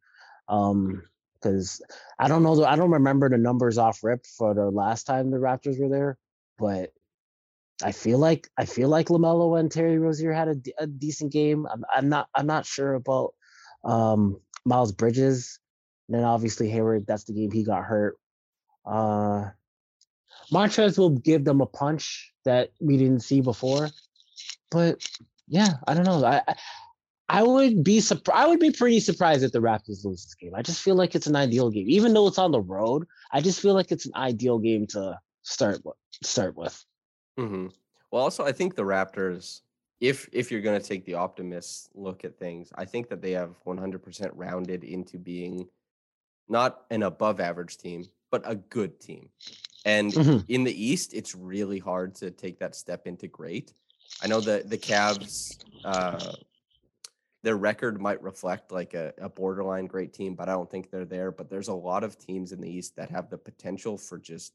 um, 0.48 1.02
because 1.34 1.82
I 2.18 2.28
don't 2.28 2.42
know. 2.42 2.64
I 2.64 2.76
don't 2.76 2.90
remember 2.90 3.28
the 3.28 3.38
numbers 3.38 3.78
off 3.78 4.04
rip 4.04 4.26
for 4.26 4.54
the 4.54 4.70
last 4.70 5.04
time 5.04 5.30
the 5.30 5.38
Raptors 5.38 5.80
were 5.80 5.88
there, 5.88 6.18
but 6.58 6.92
I 7.82 7.92
feel 7.92 8.18
like 8.18 8.48
I 8.56 8.64
feel 8.64 8.88
like 8.88 9.08
LaMelo 9.08 9.58
and 9.58 9.70
Terry 9.70 9.98
Rozier 9.98 10.32
had 10.32 10.48
a, 10.48 10.56
a 10.78 10.86
decent 10.86 11.32
game. 11.32 11.66
I'm, 11.70 11.84
I'm 11.94 12.08
not 12.08 12.28
I'm 12.34 12.46
not 12.46 12.64
sure 12.64 12.94
about 12.94 13.34
um, 13.84 14.40
Miles 14.64 14.92
Bridges. 14.92 15.58
And 16.08 16.16
then 16.16 16.24
obviously 16.24 16.68
Hayward. 16.70 17.06
That's 17.06 17.24
the 17.24 17.32
game 17.32 17.50
he 17.50 17.64
got 17.64 17.84
hurt. 17.84 18.16
Uh, 18.84 19.50
Montrez 20.52 20.96
will 20.96 21.10
give 21.10 21.44
them 21.44 21.60
a 21.60 21.66
punch 21.66 22.32
that 22.44 22.70
we 22.80 22.96
didn't 22.96 23.20
see 23.20 23.40
before. 23.40 23.90
But 24.70 25.04
yeah, 25.48 25.74
I 25.86 25.94
don't 25.94 26.04
know. 26.04 26.24
I 26.24 26.42
I, 27.28 27.42
would 27.42 27.82
be 27.82 28.00
surprised. 28.00 28.40
I 28.40 28.46
would 28.46 28.60
be 28.60 28.70
pretty 28.70 29.00
surprised 29.00 29.42
if 29.42 29.52
the 29.52 29.60
Raptors 29.60 30.04
lose 30.04 30.24
this 30.24 30.34
game. 30.34 30.54
I 30.54 30.62
just 30.62 30.80
feel 30.80 30.94
like 30.94 31.14
it's 31.14 31.26
an 31.26 31.36
ideal 31.36 31.70
game, 31.70 31.86
even 31.88 32.14
though 32.14 32.28
it's 32.28 32.38
on 32.38 32.52
the 32.52 32.60
road. 32.60 33.06
I 33.32 33.40
just 33.40 33.60
feel 33.60 33.74
like 33.74 33.90
it's 33.90 34.06
an 34.06 34.12
ideal 34.14 34.58
game 34.58 34.86
to 34.88 35.18
start 35.42 35.84
with. 35.84 35.96
Start 36.22 36.56
with. 36.56 36.84
Hmm 37.36 37.66
Well, 38.10 38.22
also, 38.22 38.44
I 38.44 38.52
think 38.52 38.74
the 38.74 38.82
Raptors, 38.82 39.62
if 40.00 40.28
if 40.32 40.50
you're 40.50 40.60
going 40.60 40.80
to 40.80 40.86
take 40.86 41.04
the 41.04 41.14
optimist 41.14 41.90
look 41.94 42.24
at 42.24 42.38
things, 42.38 42.70
I 42.74 42.84
think 42.84 43.08
that 43.08 43.20
they 43.22 43.32
have 43.32 43.56
100% 43.64 44.32
rounded 44.34 44.84
into 44.84 45.18
being 45.18 45.68
not 46.48 46.86
an 46.90 47.02
above 47.04 47.40
average 47.40 47.78
team, 47.78 48.10
but 48.30 48.42
a 48.46 48.56
good 48.56 49.00
team. 49.00 49.30
And 49.84 50.16
Mhm. 50.16 50.46
in 50.48 50.64
the 50.64 50.84
East, 50.84 51.14
it's 51.14 51.34
really 51.34 51.78
hard 51.78 52.14
to 52.16 52.30
take 52.30 52.58
that 52.60 52.74
step 52.76 53.06
into 53.06 53.28
great. 53.28 53.74
I 54.20 54.28
know 54.28 54.40
that 54.42 54.70
the 54.70 54.78
Cavs, 54.78 55.60
uh, 55.84 56.32
their 57.42 57.56
record 57.56 58.00
might 58.00 58.22
reflect 58.22 58.72
like 58.72 58.94
a, 58.94 59.12
a 59.18 59.28
borderline 59.28 59.86
great 59.86 60.12
team, 60.12 60.34
but 60.34 60.48
I 60.48 60.52
don't 60.52 60.70
think 60.70 60.90
they're 60.90 61.04
there. 61.04 61.30
But 61.30 61.48
there's 61.48 61.68
a 61.68 61.74
lot 61.74 62.02
of 62.02 62.18
teams 62.18 62.52
in 62.52 62.60
the 62.60 62.70
East 62.70 62.96
that 62.96 63.10
have 63.10 63.30
the 63.30 63.38
potential 63.38 63.96
for 63.98 64.18
just 64.18 64.54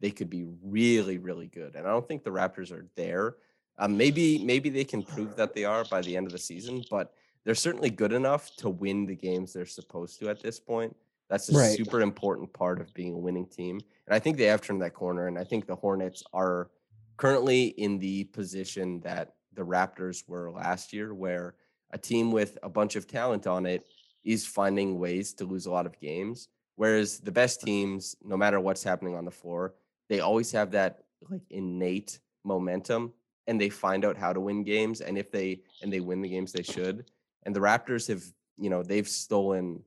they 0.00 0.10
could 0.10 0.30
be 0.30 0.46
really, 0.62 1.18
really 1.18 1.46
good. 1.46 1.74
And 1.76 1.86
I 1.86 1.90
don't 1.90 2.06
think 2.06 2.24
the 2.24 2.30
Raptors 2.30 2.72
are 2.72 2.86
there. 2.96 3.36
Um, 3.78 3.96
maybe 3.96 4.38
maybe 4.44 4.68
they 4.68 4.84
can 4.84 5.02
prove 5.02 5.36
that 5.36 5.54
they 5.54 5.64
are 5.64 5.84
by 5.84 6.02
the 6.02 6.16
end 6.16 6.26
of 6.26 6.32
the 6.32 6.38
season, 6.38 6.84
but 6.90 7.14
they're 7.44 7.54
certainly 7.54 7.90
good 7.90 8.12
enough 8.12 8.54
to 8.56 8.68
win 8.68 9.06
the 9.06 9.14
games 9.14 9.52
they're 9.52 9.64
supposed 9.66 10.18
to 10.20 10.28
at 10.28 10.42
this 10.42 10.60
point. 10.60 10.94
That's 11.28 11.48
a 11.48 11.56
Right. 11.56 11.76
super 11.76 12.00
important 12.00 12.52
part 12.52 12.80
of 12.80 12.92
being 12.92 13.14
a 13.14 13.18
winning 13.18 13.46
team. 13.46 13.80
And 14.06 14.14
I 14.14 14.18
think 14.18 14.36
they 14.36 14.44
have 14.46 14.60
turned 14.60 14.82
that 14.82 14.94
corner. 14.94 15.28
And 15.28 15.38
I 15.38 15.44
think 15.44 15.66
the 15.66 15.76
Hornets 15.76 16.22
are 16.32 16.70
currently 17.16 17.68
in 17.68 17.98
the 17.98 18.24
position 18.24 19.00
that 19.00 19.34
the 19.54 19.62
Raptors 19.62 20.28
were 20.28 20.50
last 20.50 20.92
year, 20.92 21.14
where 21.14 21.54
a 21.92 21.98
team 21.98 22.32
with 22.32 22.58
a 22.62 22.68
bunch 22.68 22.96
of 22.96 23.06
talent 23.06 23.46
on 23.46 23.64
it 23.64 23.86
is 24.24 24.46
finding 24.46 24.98
ways 24.98 25.32
to 25.34 25.44
lose 25.44 25.66
a 25.66 25.70
lot 25.70 25.86
of 25.86 25.98
games. 26.00 26.48
Whereas 26.76 27.20
the 27.20 27.32
best 27.32 27.60
teams, 27.62 28.16
no 28.22 28.36
matter 28.36 28.58
what's 28.60 28.82
happening 28.82 29.14
on 29.14 29.24
the 29.24 29.30
floor, 29.30 29.74
they 30.10 30.20
always 30.20 30.52
have 30.52 30.72
that 30.72 31.04
like 31.30 31.40
innate 31.50 32.18
momentum 32.44 33.12
and 33.46 33.58
they 33.58 33.70
find 33.70 34.04
out 34.04 34.16
how 34.16 34.32
to 34.32 34.40
win 34.40 34.64
games. 34.64 35.00
And 35.00 35.16
if 35.16 35.30
they 35.30 35.62
and 35.82 35.90
they 35.90 36.00
win 36.00 36.20
the 36.20 36.28
games 36.28 36.52
they 36.52 36.62
should. 36.64 37.06
And 37.44 37.56
the 37.56 37.60
Raptors 37.60 38.08
have, 38.08 38.22
you 38.58 38.68
know, 38.68 38.82
they've 38.82 39.08
stolen 39.08 39.82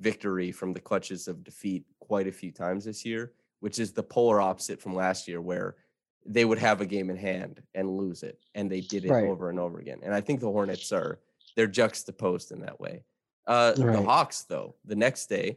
victory 0.00 0.52
from 0.52 0.72
the 0.74 0.80
clutches 0.80 1.26
of 1.28 1.42
defeat 1.42 1.84
quite 2.00 2.26
a 2.26 2.32
few 2.32 2.52
times 2.52 2.84
this 2.84 3.04
year, 3.04 3.32
which 3.60 3.78
is 3.78 3.92
the 3.92 4.02
polar 4.02 4.40
opposite 4.40 4.82
from 4.82 4.94
last 4.94 5.26
year 5.28 5.40
where 5.40 5.76
they 6.26 6.44
would 6.44 6.58
have 6.58 6.80
a 6.80 6.86
game 6.86 7.08
in 7.08 7.16
hand 7.16 7.62
and 7.74 7.88
lose 7.88 8.22
it. 8.22 8.38
And 8.54 8.70
they 8.70 8.80
did 8.80 9.04
it 9.04 9.10
Right. 9.10 9.24
over 9.24 9.48
and 9.48 9.58
over 9.58 9.78
again. 9.78 10.00
And 10.02 10.12
I 10.12 10.20
think 10.20 10.40
the 10.40 10.50
Hornets 10.50 10.92
are 10.92 11.20
they're 11.56 11.66
juxtaposed 11.66 12.52
in 12.52 12.60
that 12.60 12.78
way. 12.78 13.04
Uh, 13.46 13.72
The 13.72 14.02
Hawks, 14.02 14.42
though, 14.42 14.74
the 14.84 14.94
next 14.96 15.26
day, 15.28 15.56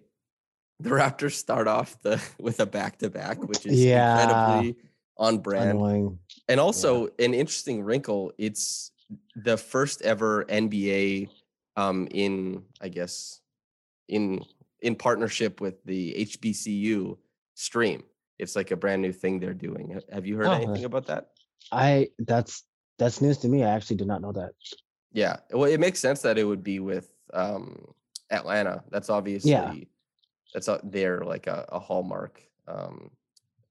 the 0.81 0.89
Raptors 0.89 1.33
start 1.33 1.67
off 1.67 2.01
the 2.01 2.21
with 2.39 2.59
a 2.59 2.65
back 2.65 2.97
to 2.99 3.09
back, 3.09 3.41
which 3.47 3.65
is 3.65 3.79
Yeah. 3.83 4.11
incredibly 4.21 4.77
on 5.17 5.39
brand. 5.39 5.71
Annoying. 5.71 6.19
And 6.47 6.59
also 6.59 7.07
an 7.19 7.33
interesting 7.33 7.83
wrinkle, 7.83 8.31
it's 8.37 8.91
the 9.35 9.57
first 9.57 10.01
ever 10.01 10.45
NBA 10.45 11.29
um 11.77 12.07
in 12.11 12.63
I 12.81 12.89
guess 12.89 13.39
in 14.07 14.43
in 14.81 14.95
partnership 14.95 15.61
with 15.61 15.83
the 15.85 16.13
HBCU 16.17 17.17
stream. 17.53 18.03
It's 18.39 18.55
like 18.55 18.71
a 18.71 18.75
brand 18.75 19.01
new 19.01 19.11
thing 19.13 19.39
they're 19.39 19.53
doing. 19.53 19.99
Have 20.11 20.25
you 20.25 20.35
heard 20.37 20.47
Oh, 20.47 20.53
anything 20.53 20.85
about 20.85 21.05
that? 21.07 21.29
I 21.71 22.09
that's 22.19 22.63
that's 22.97 23.21
news 23.21 23.37
to 23.39 23.47
me. 23.47 23.63
I 23.63 23.69
actually 23.69 23.97
did 23.97 24.07
not 24.07 24.21
know 24.21 24.31
that. 24.31 24.51
Yeah. 25.13 25.37
Well, 25.51 25.69
it 25.69 25.79
makes 25.79 25.99
sense 25.99 26.21
that 26.23 26.37
it 26.37 26.43
would 26.45 26.63
be 26.63 26.79
with 26.79 27.11
um 27.33 27.93
Atlanta. 28.31 28.83
That's 28.89 29.09
obviously 29.09 29.89
that's 30.53 30.67
a, 30.67 30.79
they're 30.83 31.21
like 31.21 31.47
a, 31.47 31.65
a 31.69 31.79
hallmark 31.79 32.41
um 32.67 33.09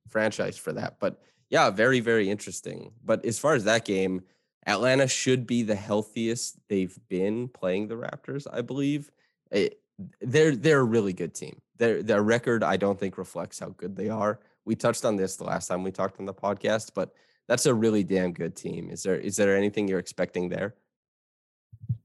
franchise 0.09 0.59
for 0.59 0.73
that. 0.73 0.97
But 0.99 1.21
yeah, 1.51 1.71
very, 1.71 2.01
very 2.01 2.31
interesting. 2.31 2.93
But 3.05 3.25
as 3.25 3.39
far 3.39 3.55
as 3.55 3.65
that 3.65 3.85
game, 3.85 4.23
Atlanta 4.67 5.09
should 5.09 5.47
be 5.47 5.63
the 5.63 5.75
healthiest 5.75 6.59
they've 6.69 6.97
been 7.09 7.49
playing 7.49 7.89
the 7.89 7.97
Raptors, 7.97 8.47
I 8.51 8.61
believe. 8.61 9.11
It, 9.51 9.81
they're 10.21 10.57
they're 10.57 10.81
a 10.81 10.85
really 10.85 11.13
good 11.13 11.35
team. 11.35 11.61
Their 11.77 12.03
their 12.03 12.23
record, 12.23 12.63
I 12.63 12.77
don't 12.77 12.99
think 12.99 13.19
reflects 13.19 13.59
how 13.59 13.71
good 13.71 13.97
they 13.97 14.09
are. 14.09 14.41
We 14.65 14.77
touched 14.77 15.05
on 15.05 15.17
this 15.17 15.37
the 15.37 15.45
last 15.45 15.67
time 15.67 15.83
we 15.83 15.91
talked 15.91 16.21
on 16.21 16.27
the 16.27 16.35
podcast, 16.35 16.93
but 16.95 17.13
that's 17.49 17.67
a 17.67 17.75
really 17.75 18.05
damn 18.05 18.33
good 18.33 18.55
team. 18.55 18.91
Is 18.91 19.03
there 19.03 19.17
is 19.17 19.37
there 19.37 19.57
anything 19.57 19.89
you're 19.89 19.99
expecting 19.99 20.49
there? 20.49 20.75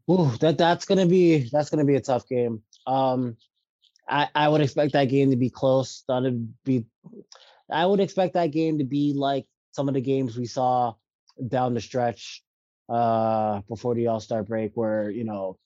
Ooh, 0.09 0.32
that 0.39 0.57
that's 0.57 0.86
gonna 0.86 1.05
be 1.05 1.49
that's 1.51 1.69
gonna 1.69 1.86
be 1.86 1.95
a 1.95 2.01
tough 2.01 2.28
game. 2.28 2.61
Um, 2.88 3.38
I 4.08 4.30
I 4.36 4.47
would 4.47 4.62
expect 4.62 4.93
that 4.93 5.06
game 5.06 5.32
to 5.32 5.38
be 5.38 5.49
close. 5.49 6.03
That 6.08 6.24
would 6.24 6.53
be. 6.64 6.86
I 7.72 7.86
would 7.86 7.99
expect 7.99 8.34
that 8.36 8.51
game 8.51 8.78
to 8.78 8.84
be 8.84 9.14
like 9.14 9.47
some 9.72 9.88
of 9.88 9.93
the 9.93 10.01
games 10.01 10.38
we 10.38 10.45
saw 10.45 10.93
down 11.47 11.74
the 11.74 11.82
stretch 11.82 12.43
uh 12.88 13.62
before 13.68 13.95
the 13.95 14.08
All 14.08 14.20
Star 14.20 14.43
break, 14.43 14.72
where 14.76 15.10
you 15.10 15.24
know 15.24 15.58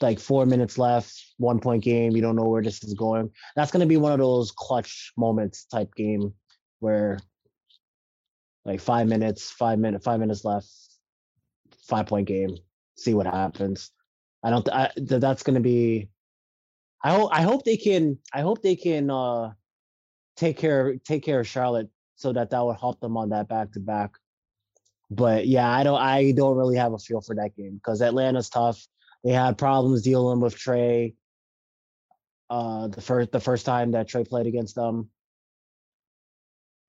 like 0.00 0.20
four 0.20 0.46
minutes 0.46 0.78
left, 0.78 1.12
one 1.38 1.60
point 1.60 1.82
game. 1.82 2.14
You 2.14 2.22
don't 2.22 2.36
know 2.36 2.48
where 2.48 2.62
this 2.62 2.84
is 2.84 2.94
going. 2.94 3.30
That's 3.56 3.70
going 3.70 3.80
to 3.80 3.86
be 3.86 3.96
one 3.96 4.12
of 4.12 4.18
those 4.18 4.52
clutch 4.52 5.12
moments 5.16 5.64
type 5.64 5.94
game 5.94 6.34
where 6.80 7.18
like 8.64 8.80
five 8.80 9.08
minutes, 9.08 9.50
five 9.50 9.78
minutes, 9.78 10.04
five 10.04 10.20
minutes 10.20 10.44
left, 10.44 10.68
five 11.88 12.06
point 12.06 12.28
game. 12.28 12.56
See 12.96 13.14
what 13.14 13.26
happens. 13.26 13.90
I 14.42 14.50
don't. 14.50 14.68
I, 14.68 14.90
that's 14.96 15.42
going 15.42 15.54
to 15.54 15.60
be. 15.60 16.08
I 17.02 17.12
hope. 17.12 17.30
I 17.32 17.42
hope 17.42 17.64
they 17.64 17.76
can. 17.76 18.18
I 18.32 18.40
hope 18.40 18.62
they 18.62 18.76
can 18.76 19.10
uh 19.10 19.52
take 20.36 20.56
care. 20.56 20.96
Take 21.04 21.22
care 21.22 21.40
of 21.40 21.46
Charlotte 21.46 21.90
so 22.16 22.32
that 22.32 22.50
that 22.50 22.64
would 22.64 22.78
help 22.78 23.00
them 23.00 23.16
on 23.16 23.30
that 23.30 23.48
back 23.48 23.72
to 23.72 23.80
back. 23.80 24.14
But 25.10 25.46
yeah, 25.46 25.70
I 25.70 25.84
don't. 25.84 26.00
I 26.00 26.32
don't 26.32 26.56
really 26.56 26.76
have 26.76 26.92
a 26.92 26.98
feel 26.98 27.20
for 27.20 27.34
that 27.36 27.56
game 27.56 27.74
because 27.74 28.02
Atlanta's 28.02 28.50
tough. 28.50 28.84
They 29.24 29.32
had 29.32 29.58
problems 29.58 30.02
dealing 30.02 30.40
with 30.40 30.56
Trae. 30.56 31.14
Uh, 32.50 32.88
the 32.88 33.00
first 33.00 33.30
the 33.30 33.40
first 33.40 33.66
time 33.66 33.92
that 33.92 34.08
Trae 34.08 34.28
played 34.28 34.46
against 34.46 34.74
them. 34.74 35.10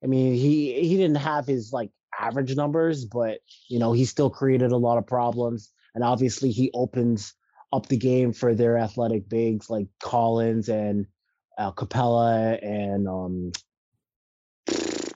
I 0.03 0.07
mean, 0.07 0.33
he 0.33 0.81
he 0.81 0.97
didn't 0.97 1.17
have 1.17 1.45
his 1.45 1.71
like 1.71 1.91
average 2.17 2.55
numbers, 2.55 3.05
but 3.05 3.39
you 3.67 3.79
know, 3.79 3.93
he 3.93 4.05
still 4.05 4.29
created 4.29 4.71
a 4.71 4.77
lot 4.77 4.97
of 4.97 5.05
problems. 5.05 5.71
And 5.95 6.03
obviously 6.03 6.51
he 6.51 6.71
opens 6.73 7.33
up 7.71 7.87
the 7.87 7.97
game 7.97 8.33
for 8.33 8.55
their 8.55 8.77
athletic 8.77 9.29
bigs 9.29 9.69
like 9.69 9.87
Collins 10.01 10.69
and 10.69 11.05
uh, 11.57 11.71
Capela 11.71 12.57
and 12.63 13.07
um 13.07 13.51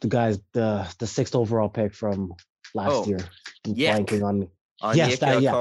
the 0.02 0.08
guys 0.08 0.40
the 0.54 0.88
the 1.00 1.08
sixth 1.08 1.36
overall 1.36 1.70
pick 1.70 1.94
from 1.94 2.34
last 2.74 2.92
Oh, 2.94 3.06
year. 3.08 3.20
Yak. 3.66 4.06
blanking 4.06 4.24
on 4.24 4.50
Onyeka 4.82 4.96
Yes, 4.96 5.20
that- 5.20 5.42
yeah. 5.42 5.52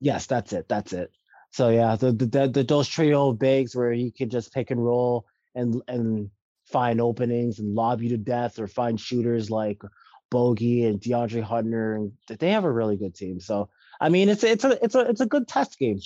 Yes, 0.00 0.26
that's 0.26 0.52
it. 0.54 0.66
That's 0.68 0.92
it. 0.94 1.10
So 1.52 1.68
yeah, 1.68 1.96
the 1.96 2.12
the, 2.12 2.26
the, 2.26 2.48
the 2.48 2.62
those 2.64 2.88
trio 2.88 3.32
bigs 3.32 3.74
where 3.76 3.92
you 3.92 4.10
can 4.12 4.30
just 4.30 4.52
pick 4.54 4.70
and 4.70 4.82
roll 4.82 5.26
and 5.54 5.82
and 5.88 6.30
find 6.66 7.00
openings 7.00 7.58
and 7.58 7.74
lob 7.74 8.00
you 8.00 8.10
to 8.10 8.16
death 8.16 8.58
or 8.60 8.68
find 8.68 8.98
shooters 9.00 9.50
like 9.50 9.82
Bogey 10.30 10.84
and 10.86 11.00
DeAndre 11.00 11.42
Hunter 11.42 11.96
and 11.96 12.12
they 12.38 12.50
have 12.52 12.64
a 12.64 12.70
really 12.72 12.96
good 12.96 13.14
team. 13.14 13.40
So 13.40 13.68
I 14.00 14.08
mean 14.08 14.28
it's 14.28 14.42
it's 14.44 14.64
a 14.64 14.82
it's 14.84 14.94
a 14.94 15.00
it's 15.00 15.20
a 15.20 15.26
good 15.26 15.46
test 15.48 15.78
game. 15.78 16.00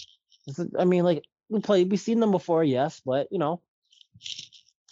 It's 0.46 0.58
a, 0.58 0.66
I 0.78 0.84
mean 0.84 1.04
like 1.04 1.24
we 1.48 1.60
play 1.60 1.84
we've 1.84 2.00
seen 2.00 2.20
them 2.20 2.30
before, 2.30 2.64
yes, 2.64 3.00
but 3.04 3.28
you 3.30 3.38
know 3.38 3.60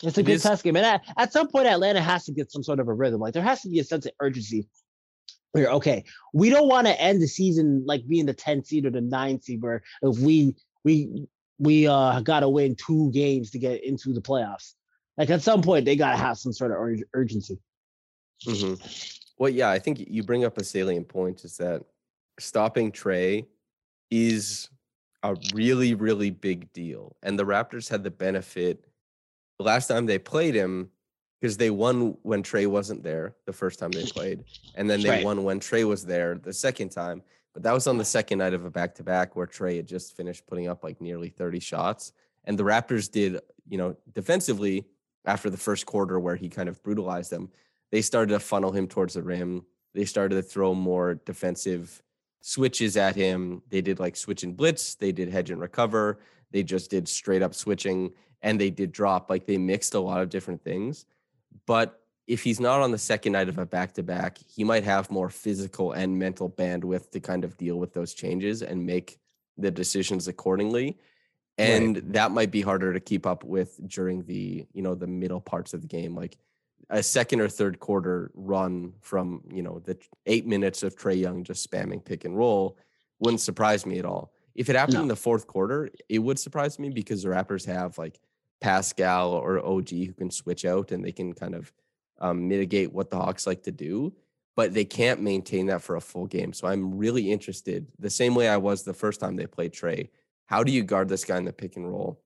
it's 0.02 0.16
a 0.18 0.20
It 0.20 0.26
good 0.26 0.32
is- 0.32 0.42
test 0.42 0.64
game. 0.64 0.76
And 0.76 0.86
at, 0.86 1.02
at 1.16 1.32
some 1.32 1.48
point 1.48 1.66
Atlanta 1.66 2.00
has 2.00 2.24
to 2.24 2.32
get 2.32 2.50
some 2.50 2.62
sort 2.62 2.80
of 2.80 2.88
a 2.88 2.92
rhythm. 2.94 3.20
Like 3.20 3.34
there 3.34 3.42
has 3.42 3.62
to 3.62 3.68
be 3.68 3.78
a 3.80 3.84
sense 3.84 4.06
of 4.06 4.12
urgency 4.20 4.66
where 5.52 5.68
okay, 5.70 6.04
we 6.32 6.50
don't 6.50 6.68
want 6.68 6.86
to 6.86 7.00
end 7.00 7.20
the 7.22 7.26
season 7.28 7.84
like 7.86 8.06
being 8.08 8.26
the 8.26 8.32
10 8.34 8.64
seed 8.64 8.86
or 8.86 8.90
the 8.90 9.00
9 9.00 9.40
seed 9.42 9.62
where 9.62 9.82
if 10.02 10.18
we 10.18 10.54
we 10.84 11.26
we 11.58 11.86
uh 11.86 12.20
got 12.20 12.40
to 12.40 12.48
win 12.48 12.74
two 12.74 13.10
games 13.12 13.50
to 13.50 13.58
get 13.58 13.84
into 13.84 14.12
the 14.12 14.20
playoffs. 14.20 14.72
Like 15.18 15.30
at 15.30 15.42
some 15.42 15.60
point 15.62 15.84
they 15.84 15.96
got 15.96 16.12
to 16.12 16.16
have 16.16 16.38
some 16.38 16.52
sort 16.52 16.70
of 16.70 16.78
ur- 16.78 17.06
urgency. 17.14 17.58
hmm 18.44 18.74
Well, 19.38 19.50
yeah, 19.50 19.70
I 19.70 19.78
think 19.78 20.04
you 20.08 20.22
bring 20.22 20.44
up 20.44 20.56
a 20.58 20.64
salient 20.64 21.08
point 21.08 21.44
is 21.44 21.56
that 21.58 21.82
stopping 22.42 22.92
Trae 22.92 23.46
is 24.10 24.68
a 25.22 25.36
really, 25.54 25.94
really 25.94 26.30
big 26.30 26.72
deal. 26.72 27.16
And 27.22 27.38
the 27.38 27.44
Raptors 27.44 27.88
had 27.88 28.02
the 28.02 28.10
benefit 28.10 28.84
the 29.58 29.64
last 29.64 29.86
time 29.86 30.06
they 30.06 30.18
played 30.18 30.54
him 30.54 30.90
because 31.40 31.56
they 31.56 31.70
won 31.70 32.16
when 32.22 32.42
Trae 32.42 32.66
wasn't 32.66 33.02
there 33.02 33.34
the 33.46 33.52
first 33.52 33.78
time 33.78 33.90
they 33.90 34.04
played. 34.04 34.44
And 34.74 34.88
then 34.88 35.00
they 35.00 35.10
Right. 35.10 35.24
won 35.24 35.44
when 35.44 35.60
Trae 35.60 35.84
was 35.86 36.04
there 36.04 36.36
the 36.36 36.52
second 36.52 36.90
time. 36.90 37.22
But 37.54 37.62
that 37.64 37.72
was 37.72 37.86
on 37.86 37.98
the 37.98 38.04
second 38.04 38.38
night 38.38 38.54
of 38.54 38.64
a 38.64 38.70
back 38.70 38.94
to 38.96 39.02
back 39.02 39.36
where 39.36 39.46
Trae 39.46 39.76
had 39.76 39.86
just 39.86 40.16
finished 40.16 40.46
putting 40.46 40.68
up 40.68 40.82
like 40.82 41.00
nearly 41.00 41.28
30 41.28 41.60
shots. 41.60 42.12
And 42.44 42.58
the 42.58 42.64
Raptors 42.64 43.10
did, 43.10 43.40
you 43.68 43.78
know, 43.78 43.96
defensively 44.14 44.86
after 45.24 45.50
the 45.50 45.56
first 45.56 45.86
quarter 45.86 46.18
where 46.18 46.36
he 46.36 46.48
kind 46.48 46.68
of 46.68 46.82
brutalized 46.82 47.30
them, 47.30 47.50
they 47.90 48.02
started 48.02 48.32
to 48.32 48.40
funnel 48.40 48.72
him 48.72 48.88
towards 48.88 49.14
the 49.14 49.22
rim. 49.22 49.64
They 49.94 50.04
started 50.06 50.36
to 50.36 50.42
throw 50.42 50.74
more 50.74 51.14
defensive 51.14 52.02
switches 52.42 52.96
at 52.96 53.16
him. 53.16 53.62
They 53.70 53.80
did 53.80 53.98
like 53.98 54.16
switch 54.16 54.42
and 54.42 54.54
blitz, 54.54 54.96
they 54.96 55.12
did 55.12 55.30
hedge 55.30 55.50
and 55.50 55.60
recover, 55.60 56.18
they 56.50 56.62
just 56.62 56.90
did 56.90 57.08
straight 57.08 57.42
up 57.42 57.54
switching, 57.54 58.12
and 58.42 58.60
they 58.60 58.68
did 58.68 58.92
drop. 58.92 59.30
Like 59.30 59.46
they 59.46 59.56
mixed 59.56 59.94
a 59.94 60.00
lot 60.00 60.20
of 60.20 60.28
different 60.28 60.62
things. 60.62 61.06
But 61.66 61.98
if 62.26 62.42
he's 62.42 62.60
not 62.60 62.82
on 62.82 62.90
the 62.90 62.98
second 62.98 63.32
night 63.32 63.48
of 63.48 63.58
a 63.58 63.66
back 63.66 63.94
to 63.94 64.02
back, 64.02 64.38
he 64.38 64.64
might 64.64 64.84
have 64.84 65.10
more 65.10 65.30
physical 65.30 65.92
and 65.92 66.18
mental 66.18 66.50
bandwidth 66.50 67.10
to 67.12 67.20
kind 67.20 67.44
of 67.44 67.56
deal 67.56 67.78
with 67.78 67.94
those 67.94 68.12
changes 68.14 68.62
and 68.62 68.84
make 68.84 69.18
the 69.56 69.70
decisions 69.70 70.28
accordingly. 70.28 70.98
And 71.58 71.96
that 71.96 72.30
might 72.30 72.50
be 72.50 72.62
harder 72.62 72.92
to 72.92 73.00
keep 73.00 73.26
up 73.26 73.44
with 73.44 73.78
during 73.86 74.24
the, 74.24 74.66
you 74.72 74.82
know, 74.82 74.94
the 74.94 75.06
middle 75.06 75.40
parts 75.40 75.74
of 75.74 75.82
the 75.82 75.86
game. 75.86 76.14
Like 76.14 76.38
a 76.92 77.02
second 77.02 77.40
or 77.40 77.48
third 77.48 77.80
quarter 77.80 78.30
run 78.34 78.92
from, 79.00 79.42
you 79.50 79.62
know, 79.62 79.80
the 79.80 79.96
eight 80.26 80.46
minutes 80.46 80.82
of 80.82 80.94
Trae 80.94 81.18
Young 81.18 81.42
just 81.42 81.68
spamming 81.68 82.04
pick 82.04 82.24
and 82.24 82.36
roll 82.36 82.76
wouldn't 83.18 83.40
surprise 83.40 83.86
me 83.86 83.98
at 83.98 84.04
all. 84.04 84.32
If 84.54 84.68
it 84.68 84.76
happened 84.76 84.96
No. 84.96 85.02
in 85.02 85.08
the 85.08 85.16
fourth 85.16 85.46
quarter, 85.46 85.88
it 86.08 86.18
would 86.18 86.38
surprise 86.38 86.78
me 86.78 86.90
because 86.90 87.22
the 87.22 87.30
Raptors 87.30 87.64
have 87.64 87.96
like 87.96 88.20
Pascal 88.60 89.32
or 89.32 89.58
OG 89.64 89.88
who 89.88 90.12
can 90.12 90.30
switch 90.30 90.64
out 90.66 90.92
and 90.92 91.02
they 91.04 91.12
can 91.12 91.32
kind 91.32 91.54
of 91.54 91.72
um, 92.20 92.46
mitigate 92.46 92.92
what 92.92 93.10
the 93.10 93.16
Hawks 93.16 93.46
like 93.46 93.62
to 93.64 93.72
do, 93.72 94.12
but 94.54 94.74
they 94.74 94.84
can't 94.84 95.22
maintain 95.22 95.66
that 95.66 95.82
for 95.82 95.96
a 95.96 96.00
full 96.00 96.26
game. 96.26 96.52
So 96.52 96.68
I'm 96.68 96.94
really 96.96 97.32
interested, 97.32 97.86
the 97.98 98.10
same 98.10 98.34
way 98.34 98.48
I 98.48 98.58
was 98.58 98.82
the 98.82 98.92
first 98.94 99.18
time 99.18 99.34
they 99.34 99.46
played 99.46 99.72
Trey. 99.72 100.10
How 100.46 100.62
do 100.62 100.70
you 100.70 100.82
guard 100.82 101.08
this 101.08 101.24
guy 101.24 101.38
in 101.38 101.46
the 101.46 101.52
pick 101.54 101.76
and 101.76 101.88
roll? 101.88 102.20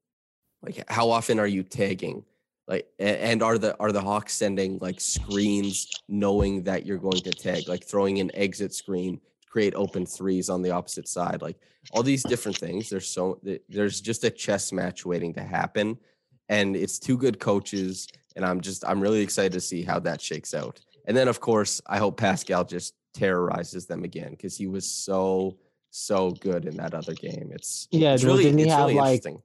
Like, 0.60 0.90
how 0.90 1.10
often 1.10 1.38
are 1.38 1.46
you 1.46 1.62
tagging? 1.62 2.24
Like, 2.68 2.88
and 2.98 3.42
are 3.42 3.58
the 3.58 3.76
are 3.78 3.92
the 3.92 4.00
Hawks 4.00 4.34
sending 4.34 4.78
like 4.80 5.00
screens, 5.00 5.88
knowing 6.08 6.62
that 6.64 6.84
you're 6.84 6.98
going 6.98 7.20
to 7.22 7.30
tag, 7.30 7.68
like 7.68 7.84
throwing 7.84 8.18
an 8.18 8.30
exit 8.34 8.74
screen, 8.74 9.20
create 9.48 9.74
open 9.76 10.04
threes 10.04 10.50
on 10.50 10.62
the 10.62 10.70
opposite 10.70 11.06
side, 11.06 11.42
like 11.42 11.56
all 11.92 12.02
these 12.02 12.24
different 12.24 12.58
things. 12.58 12.90
There's 12.90 13.08
so 13.08 13.40
there's 13.68 14.00
just 14.00 14.24
a 14.24 14.30
chess 14.30 14.72
match 14.72 15.06
waiting 15.06 15.32
to 15.34 15.42
happen, 15.42 15.96
and 16.48 16.76
it's 16.76 16.98
two 16.98 17.16
good 17.16 17.38
coaches 17.38 18.08
and 18.36 18.44
I'm 18.44 18.60
just 18.60 18.84
I'm 18.86 19.00
really 19.00 19.22
excited 19.22 19.52
to 19.52 19.60
see 19.60 19.82
how 19.82 19.98
that 20.00 20.20
shakes 20.20 20.54
out. 20.54 20.80
And 21.06 21.16
then 21.16 21.26
of 21.26 21.40
course, 21.40 21.80
I 21.86 21.98
hope 21.98 22.18
Pascal 22.18 22.64
just 22.64 22.94
terrorizes 23.14 23.86
them 23.86 24.04
again 24.04 24.30
because 24.30 24.56
he 24.56 24.66
was 24.66 24.88
so 24.88 25.56
so 25.90 26.30
good 26.32 26.66
in 26.66 26.76
that 26.76 26.94
other 26.94 27.14
game. 27.14 27.50
It's 27.52 27.88
Yeah, 27.90 28.14
it's 28.14 28.22
really 28.22 28.44
didn't 28.44 28.58
he 28.58 28.64
it's 28.66 28.74
have, 28.74 28.82
really 28.82 28.94
like, 28.94 29.24
interesting. 29.24 29.42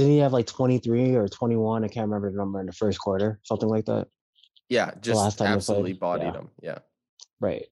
Didn't 0.00 0.14
he 0.14 0.18
have 0.20 0.32
like 0.32 0.46
23 0.46 1.14
or 1.14 1.28
21? 1.28 1.84
I 1.84 1.88
can't 1.88 2.06
remember 2.06 2.30
the 2.30 2.38
number 2.38 2.58
in 2.58 2.64
the 2.64 2.72
first 2.72 2.98
quarter, 2.98 3.38
something 3.42 3.68
like 3.68 3.84
that. 3.84 4.08
Yeah, 4.70 4.92
just 5.02 5.20
last 5.20 5.36
time 5.36 5.48
absolutely 5.48 5.92
bodied 5.92 6.32
yeah. 6.32 6.40
him. 6.40 6.48
Yeah, 6.62 6.78
Right. 7.38 7.66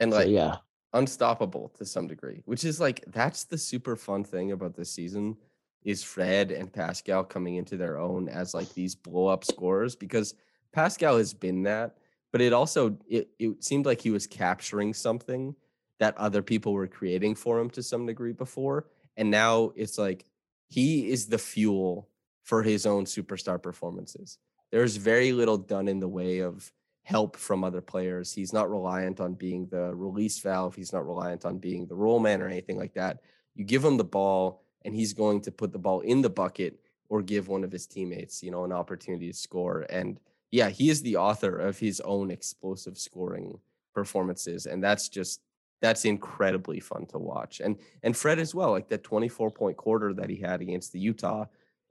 and 0.00 0.10
So, 0.10 0.20
like 0.20 0.28
yeah. 0.28 0.56
unstoppable 0.94 1.74
to 1.76 1.84
some 1.84 2.06
degree, 2.06 2.40
which 2.46 2.64
is 2.64 2.80
like 2.80 3.04
that's 3.08 3.44
the 3.44 3.58
super 3.58 3.96
fun 3.96 4.24
thing 4.24 4.52
about 4.52 4.74
this 4.74 4.90
season 4.90 5.36
is 5.82 6.02
Fred 6.02 6.52
and 6.52 6.72
Pascal 6.72 7.22
coming 7.22 7.56
into 7.56 7.76
their 7.76 7.98
own 7.98 8.30
as 8.30 8.54
like 8.54 8.72
these 8.72 8.94
blow 8.94 9.26
up 9.26 9.44
scorers 9.44 9.94
because 9.94 10.36
Pascal 10.72 11.18
has 11.18 11.34
been 11.34 11.64
that, 11.64 11.98
but 12.32 12.40
it 12.40 12.54
also 12.54 12.96
it, 13.06 13.28
it 13.38 13.62
seemed 13.62 13.84
like 13.84 14.00
he 14.00 14.10
was 14.10 14.26
capturing 14.26 14.94
something 14.94 15.54
that 16.00 16.16
other 16.16 16.40
people 16.40 16.72
were 16.72 16.86
creating 16.86 17.34
for 17.34 17.60
him 17.60 17.68
to 17.68 17.82
some 17.82 18.06
degree 18.06 18.32
before. 18.32 18.86
And 19.18 19.30
now 19.30 19.72
it's 19.76 19.98
like 19.98 20.24
he 20.68 21.10
is 21.10 21.26
the 21.26 21.38
fuel 21.38 22.08
for 22.42 22.62
his 22.62 22.86
own 22.86 23.04
superstar 23.04 23.62
performances. 23.62 24.38
There's 24.70 24.96
very 24.96 25.32
little 25.32 25.58
done 25.58 25.88
in 25.88 26.00
the 26.00 26.08
way 26.08 26.40
of 26.40 26.70
help 27.04 27.36
from 27.36 27.64
other 27.64 27.80
players. 27.80 28.32
He's 28.32 28.52
not 28.52 28.70
reliant 28.70 29.20
on 29.20 29.34
being 29.34 29.66
the 29.66 29.94
release 29.94 30.38
valve. 30.40 30.74
He's 30.74 30.92
not 30.92 31.06
reliant 31.06 31.44
on 31.44 31.58
being 31.58 31.86
the 31.86 31.94
roll 31.94 32.18
man 32.18 32.42
or 32.42 32.48
anything 32.48 32.78
like 32.78 32.94
that. 32.94 33.20
You 33.54 33.64
give 33.64 33.84
him 33.84 33.96
the 33.96 34.04
ball 34.04 34.62
and 34.84 34.94
he's 34.94 35.12
going 35.12 35.40
to 35.42 35.52
put 35.52 35.72
the 35.72 35.78
ball 35.78 36.00
in 36.00 36.22
the 36.22 36.30
bucket 36.30 36.80
or 37.08 37.22
give 37.22 37.48
one 37.48 37.64
of 37.64 37.72
his 37.72 37.86
teammates, 37.86 38.42
you 38.42 38.50
know, 38.50 38.64
an 38.64 38.72
opportunity 38.72 39.30
to 39.30 39.36
score. 39.36 39.86
And 39.90 40.18
yeah, 40.50 40.70
he 40.70 40.88
is 40.88 41.02
the 41.02 41.16
author 41.16 41.58
of 41.58 41.78
his 41.78 42.00
own 42.00 42.30
explosive 42.30 42.98
scoring 42.98 43.58
performances, 43.94 44.66
and 44.66 44.82
that's 44.82 45.08
just 45.08 45.40
that's 45.84 46.06
incredibly 46.06 46.80
fun 46.80 47.04
to 47.06 47.18
watch. 47.18 47.60
And 47.60 47.76
and 48.02 48.16
Fred 48.16 48.38
as 48.38 48.54
well, 48.54 48.70
like 48.70 48.88
that 48.88 49.04
24 49.04 49.50
point 49.50 49.76
quarter 49.76 50.14
that 50.14 50.30
he 50.30 50.36
had 50.36 50.62
against 50.62 50.92
the 50.92 50.98
Utah 50.98 51.44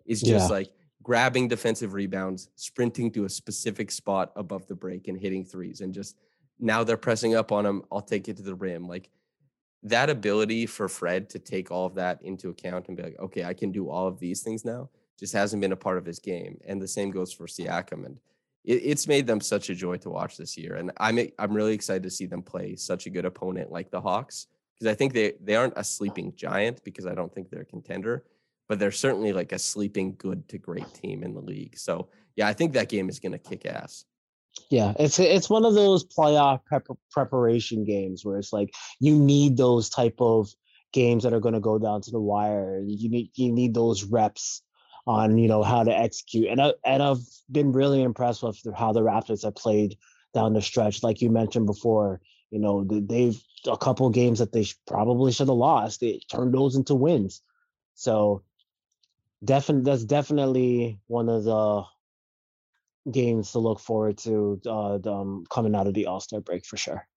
is 0.08 0.20
just 0.20 0.50
Yeah. 0.50 0.56
like 0.58 0.72
grabbing 1.04 1.48
defensive 1.48 1.94
rebounds, 1.94 2.50
sprinting 2.56 3.12
to 3.12 3.26
a 3.26 3.30
specific 3.30 3.92
spot 3.92 4.32
above 4.36 4.66
the 4.66 4.74
break 4.74 5.08
and 5.10 5.20
hitting 5.20 5.46
threes 5.46 5.82
and 5.82 5.94
just 5.94 6.18
now 6.60 6.84
they're 6.84 6.98
pressing 6.98 7.36
up 7.36 7.52
on 7.52 7.66
him, 7.68 7.84
I'll 7.92 8.02
take 8.02 8.28
it 8.30 8.38
to 8.38 8.44
the 8.44 8.56
rim. 8.56 8.88
Like 8.88 9.12
that 9.84 10.10
ability 10.10 10.66
for 10.66 10.88
Fred 10.90 11.30
to 11.30 11.40
take 11.40 11.70
all 11.70 11.86
of 11.86 11.94
that 11.96 12.22
into 12.24 12.50
account 12.50 12.88
and 12.88 12.98
be 12.98 13.04
like, 13.04 13.20
okay, 13.20 13.44
I 13.44 13.54
can 13.54 13.72
do 13.72 13.90
all 13.90 14.08
of 14.08 14.18
these 14.20 14.42
things 14.42 14.66
now, 14.66 14.90
just 15.20 15.34
hasn't 15.34 15.62
been 15.62 15.74
a 15.74 15.84
part 15.86 15.98
of 16.00 16.06
his 16.06 16.20
game. 16.20 16.60
And 16.66 16.82
the 16.82 16.88
same 16.88 17.12
goes 17.12 17.32
for 17.34 17.46
Siakam. 17.46 18.06
And 18.06 18.18
it, 18.64 18.82
it's 18.84 19.08
made 19.08 19.28
them 19.28 19.42
such 19.42 19.70
a 19.70 19.76
joy 19.76 19.98
to 19.98 20.10
watch 20.10 20.38
this 20.38 20.58
year. 20.58 20.76
And 20.76 20.92
I'm 20.98 21.20
I'm 21.40 21.54
really 21.54 21.74
excited 21.74 22.04
to 22.04 22.10
see 22.10 22.26
them 22.26 22.42
play 22.42 22.76
such 22.76 23.06
a 23.06 23.10
good 23.10 23.26
opponent 23.26 23.72
like 23.72 23.92
the 23.92 24.02
Hawks 24.02 24.48
because 24.76 24.92
I 24.92 24.96
think 24.96 25.14
they 25.14 25.34
they 25.42 25.56
aren't 25.56 25.78
a 25.78 25.84
sleeping 25.84 26.34
giant 26.36 26.84
because 26.84 27.06
I 27.06 27.16
don't 27.16 27.34
think 27.34 27.50
they're 27.50 27.62
a 27.62 27.66
contender, 27.66 28.26
but 28.68 28.80
they're 28.80 28.92
certainly 28.92 29.34
like 29.34 29.52
a 29.52 29.60
sleeping 29.60 30.16
good 30.18 30.48
to 30.50 30.58
great 30.58 30.92
team 30.94 31.24
in 31.24 31.34
the 31.34 31.42
league. 31.42 31.78
So 31.78 32.10
yeah, 32.36 32.48
I 32.48 32.54
think 32.54 32.74
that 32.74 32.90
game 32.90 33.10
is 33.10 33.20
going 33.20 33.34
to 33.34 33.38
kick 33.38 33.66
ass. 33.66 34.06
Yeah, 34.70 34.94
it's 35.00 35.20
it's 35.20 35.50
one 35.50 35.66
of 35.66 35.74
those 35.74 36.06
playoff 36.06 36.64
prep, 36.66 36.88
preparation 37.12 37.86
games 37.86 38.24
where 38.24 38.38
it's 38.38 38.54
like 38.54 38.74
you 39.00 39.18
need 39.18 39.58
those 39.58 39.90
type 39.90 40.16
of 40.20 40.50
games 40.92 41.24
that 41.24 41.34
are 41.34 41.40
going 41.40 41.56
to 41.56 41.60
go 41.60 41.80
down 41.80 42.02
to 42.02 42.12
the 42.12 42.20
wire. 42.20 42.82
You 42.86 43.10
need 43.10 43.32
you 43.36 43.52
need 43.52 43.74
those 43.74 44.04
reps 44.04 44.62
on 45.06 45.38
you 45.38 45.48
know 45.48 45.64
how 45.64 45.84
to 45.84 45.92
execute. 45.96 46.48
And 46.48 46.62
I 46.62 46.74
and 46.86 47.04
I've 47.04 47.26
been 47.52 47.72
really 47.72 48.02
impressed 48.02 48.44
with 48.44 48.60
how 48.76 48.94
the 48.94 49.02
Raptors 49.02 49.44
have 49.44 49.56
played 49.56 49.98
down 50.34 50.54
the 50.54 50.62
stretch. 50.62 51.04
Like 51.04 51.22
you 51.22 51.30
mentioned 51.30 51.66
before, 51.66 52.22
you 52.52 52.60
know 52.60 52.84
they've 52.84 53.42
a 53.68 53.78
couple 53.78 54.10
games 54.10 54.40
that 54.40 54.52
they 54.52 54.66
probably 54.88 55.32
should 55.32 55.48
have 55.48 55.58
lost. 55.58 56.00
They 56.00 56.20
turned 56.32 56.54
those 56.54 56.76
into 56.76 56.96
wins. 56.96 57.42
So 57.96 58.44
definitely 59.44 59.90
that's 59.90 60.06
definitely 60.06 61.00
one 61.08 61.30
of 61.30 61.44
the 61.44 61.84
games 63.12 63.52
to 63.52 63.60
look 63.60 63.80
forward 63.80 64.18
to 64.18 64.62
uh, 64.66 64.98
the, 64.98 65.12
um, 65.12 65.46
coming 65.50 65.76
out 65.76 65.88
of 65.88 65.94
the 65.94 66.06
All 66.06 66.20
Star 66.20 66.40
break 66.40 66.66
for 66.66 66.78
sure. 66.78 67.08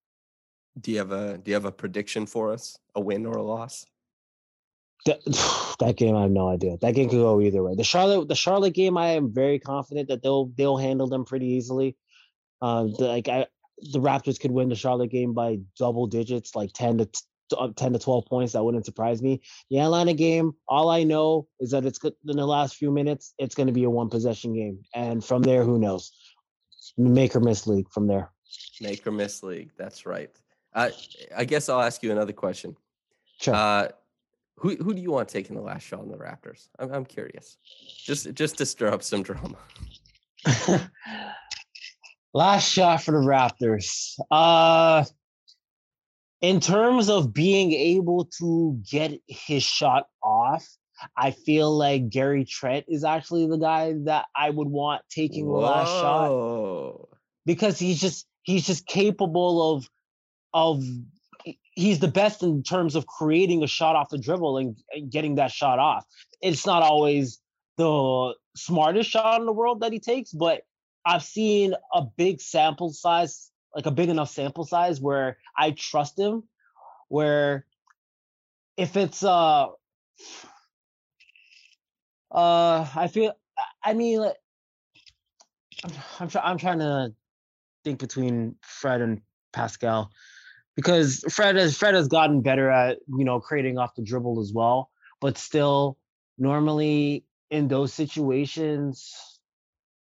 Do 0.81 0.91
you 0.91 0.99
have 0.99 1.13
a 1.13 1.39
do 1.39 1.51
you 1.51 1.55
have 1.55 1.65
a 1.65 1.73
prediction 1.73 2.27
for 2.27 2.53
us? 2.53 2.77
A 2.95 3.01
win 3.01 3.27
or 3.27 3.39
a 3.39 3.43
loss? 3.43 3.87
That, 5.07 5.25
that 5.81 5.97
game, 5.97 6.15
I 6.15 6.23
have 6.23 6.31
no 6.31 6.49
idea. 6.49 6.77
That 6.81 6.95
game 6.95 7.09
could 7.09 7.17
go 7.17 7.41
either 7.41 7.63
way. 7.63 7.75
The 7.75 7.85
Charlotte, 7.85 8.29
the 8.29 8.35
Charlotte 8.35 8.75
game, 8.75 8.99
I 8.99 9.09
am 9.09 9.33
very 9.33 9.59
confident 9.59 10.09
that 10.09 10.23
they'll 10.23 10.47
they'll 10.57 10.77
handle 10.77 11.07
them 11.07 11.25
pretty 11.25 11.47
easily. 11.47 11.97
Uh, 12.61 12.85
the, 12.85 13.09
like 13.09 13.29
I, 13.29 13.47
the 13.93 14.01
Raptors 14.01 14.41
could 14.41 14.51
win 14.51 14.69
the 14.69 14.77
Charlotte 14.77 15.11
game 15.11 15.33
by 15.33 15.59
double 15.79 16.07
digits, 16.07 16.55
like 16.55 16.73
ten 16.73 16.99
to 16.99 17.07
t- 17.07 17.57
uh, 17.57 17.69
ten 17.77 17.93
to 17.93 17.99
twelve 17.99 18.27
points. 18.27 18.53
That 18.53 18.65
wouldn't 18.65 18.87
surprise 18.87 19.23
me. 19.23 19.43
The 19.71 19.81
Atlanta 19.81 20.15
game, 20.15 20.53
all 20.69 20.91
I 20.91 21.05
know 21.05 21.49
is 21.61 21.71
that 21.71 21.85
it's 21.85 22.03
in 22.05 22.37
the 22.37 22.47
last 22.47 22.77
few 22.77 22.91
minutes, 22.91 23.35
it's 23.39 23.55
going 23.55 23.69
to 23.69 23.73
be 23.73 23.85
a 23.85 23.91
one 23.91 24.11
possession 24.11 24.55
game, 24.55 24.83
and 24.95 25.25
from 25.25 25.43
there, 25.43 25.65
who 25.65 25.79
knows? 25.79 26.13
Make 26.97 27.35
or 27.35 27.41
miss 27.41 27.67
league 27.67 27.91
from 27.91 28.07
there. 28.07 28.31
Make 28.81 29.07
or 29.07 29.11
miss 29.11 29.43
league. 29.43 29.73
That's 29.77 30.07
right. 30.07 30.31
Uh, 30.73 30.91
I 31.37 31.45
guess 31.45 31.69
I'll 31.69 31.81
ask 31.81 32.03
you 32.03 32.13
another 32.13 32.33
question. 32.33 32.77
Sure. 33.41 33.55
Uh, 33.55 33.89
who 34.59 34.77
who 34.77 34.95
do 34.95 35.01
you 35.01 35.11
want 35.11 35.29
taking 35.29 35.57
the 35.57 35.63
last 35.63 35.87
shot 35.87 36.01
on 36.01 36.09
the 36.09 36.17
Raptors? 36.17 36.69
I'm 36.79 36.93
I'm 36.93 37.05
curious. 37.05 37.59
Just 38.05 38.33
just 38.35 38.59
to 38.59 38.67
stir 38.67 38.89
up 38.89 39.03
some 39.03 39.23
drama. 39.23 39.57
Last 42.35 42.71
shot 42.71 43.03
for 43.03 43.13
the 43.13 43.27
Raptors. 43.27 44.19
Uh 44.31 45.05
in 46.41 46.61
terms 46.61 47.09
of 47.09 47.33
being 47.33 47.73
able 47.73 48.29
to 48.39 48.79
get 48.91 49.19
his 49.27 49.63
shot 49.63 50.07
off, 50.23 50.67
I 51.17 51.31
feel 51.31 51.77
like 51.77 52.11
Gary 52.11 52.45
Trent 52.45 52.87
is 52.89 53.05
actually 53.05 53.47
the 53.47 53.57
guy 53.57 53.95
that 54.05 54.27
I 54.35 54.51
would 54.51 54.69
want 54.69 55.03
taking 55.11 55.47
the 55.47 55.53
last 55.53 55.89
shot 55.89 57.09
because 57.45 57.79
he's 57.79 58.01
just 58.01 58.27
he's 58.43 58.67
just 58.67 58.87
capable 58.87 59.75
of 59.75 59.89
of 60.55 60.83
he's 61.77 61.99
the 61.99 62.09
best 62.09 62.43
in 62.43 62.63
terms 62.63 62.97
of 62.97 63.07
creating 63.07 63.63
a 63.63 63.67
shot 63.67 63.95
off 63.95 64.09
the 64.09 64.19
dribble 64.19 64.59
and, 64.59 64.77
getting 65.11 65.37
that 65.37 65.53
shot 65.53 65.79
off. 65.79 66.05
It's 66.41 66.67
not 66.67 66.83
always 66.83 67.39
the 67.77 68.35
smartest 68.57 69.11
shot 69.11 69.39
in 69.41 69.47
the 69.47 69.53
world 69.53 69.81
that 69.81 69.93
he 69.93 70.01
takes, 70.01 70.33
but 70.33 70.63
I've 71.05 71.23
seen 71.23 71.75
a 71.93 72.03
big 72.03 72.41
sample 72.41 72.91
size, 72.91 73.51
like 73.75 73.85
a 73.87 73.91
big 73.91 74.09
enough 74.09 74.31
sample 74.31 74.65
size 74.65 75.01
where 75.01 75.37
I 75.57 75.73
trust 75.73 76.19
him. 76.19 76.45
Where 77.09 77.67
if 78.77 78.97
it's 78.97 79.23
uh 79.23 79.67
uh 82.33 82.89
I 82.97 83.09
feel 83.13 83.35
I 83.85 83.95
mean 83.95 84.23
I'm 85.85 85.93
I'm, 86.19 86.31
I'm 86.43 86.59
trying 86.59 86.81
to 86.81 87.13
think 87.85 88.01
between 88.01 88.57
Fred 88.63 89.03
and 89.03 89.21
Pascal 89.53 90.11
because 90.77 91.25
Fred 91.31 91.57
has 91.57 91.77
Fred 91.77 91.95
has 91.95 92.09
gotten 92.09 92.43
better 92.43 92.71
at 92.71 92.99
you 93.09 93.25
know 93.25 93.41
creating 93.41 93.79
off 93.79 93.95
the 93.95 94.03
dribble 94.03 94.41
as 94.41 94.53
well, 94.55 94.91
but 95.21 95.39
still 95.39 95.99
normally 96.39 97.25
in 97.51 97.69
those 97.69 97.93
situations 97.93 99.37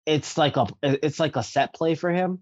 it's 0.08 0.38
like 0.38 0.56
a 0.56 0.66
it's 0.82 1.20
like 1.20 1.36
a 1.36 1.44
set 1.44 1.76
play 1.76 1.94
for 1.94 2.10
him. 2.10 2.40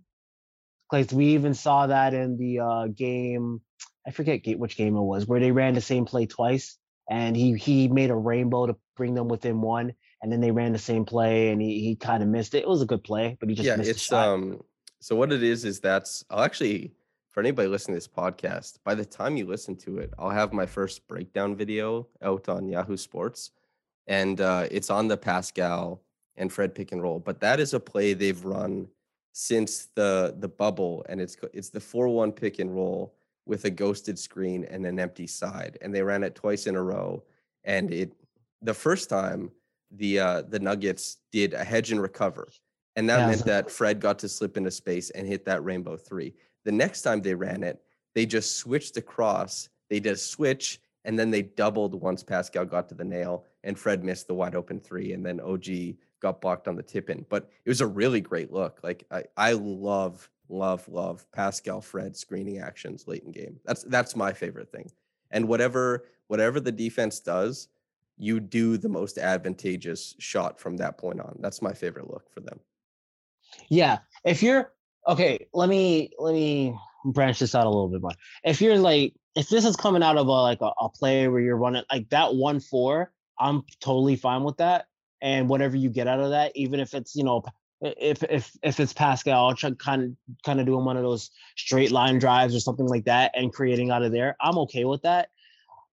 Like 0.91 1.11
we 1.11 1.33
even 1.33 1.55
saw 1.55 1.87
that 1.87 2.13
in 2.13 2.37
the 2.37 2.59
uh, 2.59 2.87
game, 2.87 3.61
I 4.07 4.11
forget 4.11 4.41
which 4.57 4.77
game 4.77 4.95
it 4.95 5.01
was, 5.01 5.25
where 5.25 5.39
they 5.39 5.51
ran 5.51 5.73
the 5.73 5.81
same 5.81 6.05
play 6.05 6.27
twice, 6.27 6.77
and 7.09 7.35
he 7.35 7.57
he 7.57 7.87
made 7.87 8.11
a 8.11 8.15
rainbow 8.15 8.67
to 8.67 8.77
bring 8.95 9.15
them 9.15 9.27
within 9.27 9.61
one, 9.61 9.93
and 10.21 10.31
then 10.31 10.41
they 10.41 10.51
ran 10.51 10.73
the 10.73 10.79
same 10.79 11.05
play, 11.05 11.49
and 11.49 11.59
he 11.59 11.79
he 11.79 11.95
kind 11.95 12.21
of 12.21 12.29
missed 12.29 12.53
it. 12.53 12.59
It 12.59 12.69
was 12.69 12.83
a 12.83 12.85
good 12.85 13.03
play, 13.03 13.35
but 13.39 13.49
he 13.49 13.55
just 13.55 13.65
yeah, 13.65 13.75
missed 13.75 13.89
it's 13.89 14.13
um. 14.13 14.61
So 15.01 15.15
what 15.15 15.33
it 15.33 15.41
is 15.41 15.65
is 15.65 15.79
that's 15.79 16.23
I'll 16.29 16.43
actually 16.43 16.93
for 17.35 17.41
anybody 17.41 17.67
listening 17.67 17.95
to 17.95 17.97
this 17.97 18.07
podcast. 18.07 18.77
By 18.85 18.95
the 18.95 19.03
time 19.03 19.35
you 19.35 19.45
listen 19.45 19.75
to 19.79 19.97
it, 19.97 20.13
I'll 20.17 20.29
have 20.29 20.53
my 20.53 20.65
first 20.65 21.05
breakdown 21.05 21.53
video 21.53 22.07
out 22.21 22.47
on 22.47 22.69
Yahoo 22.69 22.95
Sports, 22.95 23.51
and 24.07 24.39
uh, 24.39 24.69
it's 24.71 24.89
on 24.89 25.09
the 25.09 25.17
Pascal 25.17 26.01
and 26.37 26.51
Fred 26.51 26.73
pick 26.73 26.93
and 26.93 27.03
roll. 27.03 27.19
But 27.19 27.41
that 27.41 27.59
is 27.59 27.73
a 27.73 27.79
play 27.79 28.13
they've 28.13 28.43
run 28.45 28.87
since 29.33 29.89
the 29.95 30.33
the 30.39 30.47
bubble, 30.47 31.05
and 31.09 31.19
it's 31.19 31.35
it's 31.51 31.69
the 31.69 31.81
four 31.81 32.07
one 32.07 32.31
pick 32.31 32.59
and 32.59 32.73
roll 32.73 33.13
with 33.45 33.65
a 33.65 33.69
ghosted 33.69 34.17
screen 34.17 34.63
and 34.71 34.85
an 34.85 34.97
empty 34.97 35.27
side, 35.27 35.77
and 35.81 35.93
they 35.93 36.03
ran 36.03 36.23
it 36.23 36.35
twice 36.35 36.67
in 36.67 36.77
a 36.77 36.81
row. 36.81 37.21
And 37.65 37.91
it 37.91 38.13
the 38.61 38.73
first 38.73 39.09
time 39.09 39.51
the 39.91 40.19
uh, 40.19 40.41
the 40.43 40.59
Nuggets 40.59 41.17
did 41.33 41.53
a 41.53 41.65
hedge 41.65 41.91
and 41.91 42.01
recover, 42.01 42.47
and 42.95 43.09
that 43.09 43.19
Yeah. 43.19 43.27
meant 43.27 43.43
that 43.43 43.69
Fred 43.69 43.99
got 43.99 44.19
to 44.19 44.29
slip 44.29 44.55
into 44.55 44.71
space 44.71 45.09
and 45.09 45.27
hit 45.27 45.43
that 45.43 45.65
rainbow 45.65 45.97
three. 45.97 46.33
The 46.65 46.71
next 46.71 47.03
time 47.03 47.21
they 47.21 47.33
ran 47.33 47.63
it, 47.63 47.81
they 48.13 48.25
just 48.25 48.57
switched 48.57 48.97
across. 48.97 49.69
They 49.89 49.99
did 49.99 50.13
a 50.13 50.17
switch 50.17 50.81
and 51.05 51.17
then 51.17 51.29
they 51.29 51.43
doubled 51.43 51.93
once 51.93 52.23
Pascal 52.23 52.65
got 52.65 52.89
to 52.89 52.95
the 52.95 53.05
nail 53.05 53.45
and 53.63 53.77
Fred 53.77 54.03
missed 54.03 54.27
the 54.27 54.33
wide 54.33 54.55
open 54.55 54.79
three 54.79 55.13
and 55.13 55.25
then 55.25 55.39
OG 55.39 55.95
got 56.19 56.41
blocked 56.41 56.67
on 56.67 56.75
the 56.75 56.83
tip 56.83 57.09
in. 57.09 57.25
But 57.29 57.49
it 57.63 57.69
was 57.69 57.81
a 57.81 57.87
really 57.87 58.21
great 58.21 58.51
look. 58.51 58.79
Like 58.83 59.05
I, 59.11 59.23
I 59.37 59.53
love, 59.53 60.27
love, 60.49 60.87
love 60.89 61.25
Pascal 61.31 61.81
Fred 61.81 62.17
screening 62.17 62.59
actions 62.59 63.07
late 63.07 63.23
in 63.23 63.31
game. 63.31 63.59
That's 63.63 63.83
that's 63.83 64.15
my 64.15 64.33
favorite 64.33 64.71
thing. 64.71 64.91
And 65.31 65.47
whatever 65.47 66.05
whatever 66.27 66.59
the 66.59 66.71
defense 66.71 67.19
does, 67.19 67.67
you 68.17 68.39
do 68.39 68.77
the 68.77 68.89
most 68.89 69.17
advantageous 69.17 70.15
shot 70.17 70.59
from 70.59 70.77
that 70.77 70.97
point 70.97 71.19
on. 71.19 71.37
That's 71.39 71.61
my 71.61 71.73
favorite 71.73 72.09
look 72.09 72.31
for 72.31 72.39
them. 72.39 72.59
Yeah, 73.69 73.99
if 74.23 74.41
you're 74.41 74.71
okay, 75.07 75.47
let 75.53 75.69
me 75.69 76.11
let 76.19 76.33
me 76.33 76.77
branch 77.05 77.39
this 77.39 77.55
out 77.55 77.65
a 77.65 77.69
little 77.69 77.89
bit 77.89 78.01
more. 78.01 78.11
If 78.43 78.61
you're 78.61 78.77
like, 78.77 79.13
if 79.35 79.49
this 79.49 79.65
is 79.65 79.75
coming 79.75 80.03
out 80.03 80.17
of 80.17 80.27
a 80.27 80.31
like 80.31 80.61
a, 80.61 80.71
a 80.79 80.89
play 80.89 81.27
where 81.27 81.41
you're 81.41 81.57
running 81.57 81.83
like 81.91 82.09
that 82.09 82.35
one 82.35 82.59
four, 82.59 83.11
I'm 83.39 83.63
totally 83.79 84.15
fine 84.15 84.43
with 84.43 84.57
that. 84.57 84.87
And 85.21 85.49
whatever 85.49 85.75
you 85.75 85.89
get 85.89 86.07
out 86.07 86.19
of 86.19 86.31
that, 86.31 86.51
even 86.55 86.79
if 86.79 86.93
it's 86.93 87.15
you 87.15 87.23
know, 87.23 87.43
if 87.81 88.23
if 88.23 88.51
if 88.63 88.79
it's 88.79 88.93
Pascal, 88.93 89.47
I'll 89.47 89.55
try 89.55 89.71
kind 89.71 90.03
of 90.03 90.11
kind 90.43 90.59
of 90.59 90.65
doing 90.65 90.85
one 90.85 90.97
of 90.97 91.03
those 91.03 91.31
straight 91.55 91.91
line 91.91 92.19
drives 92.19 92.55
or 92.55 92.59
something 92.59 92.87
like 92.87 93.05
that 93.05 93.31
and 93.35 93.53
creating 93.53 93.91
out 93.91 94.03
of 94.03 94.11
there. 94.11 94.35
I'm 94.41 94.57
okay 94.59 94.85
with 94.85 95.03
that. 95.03 95.29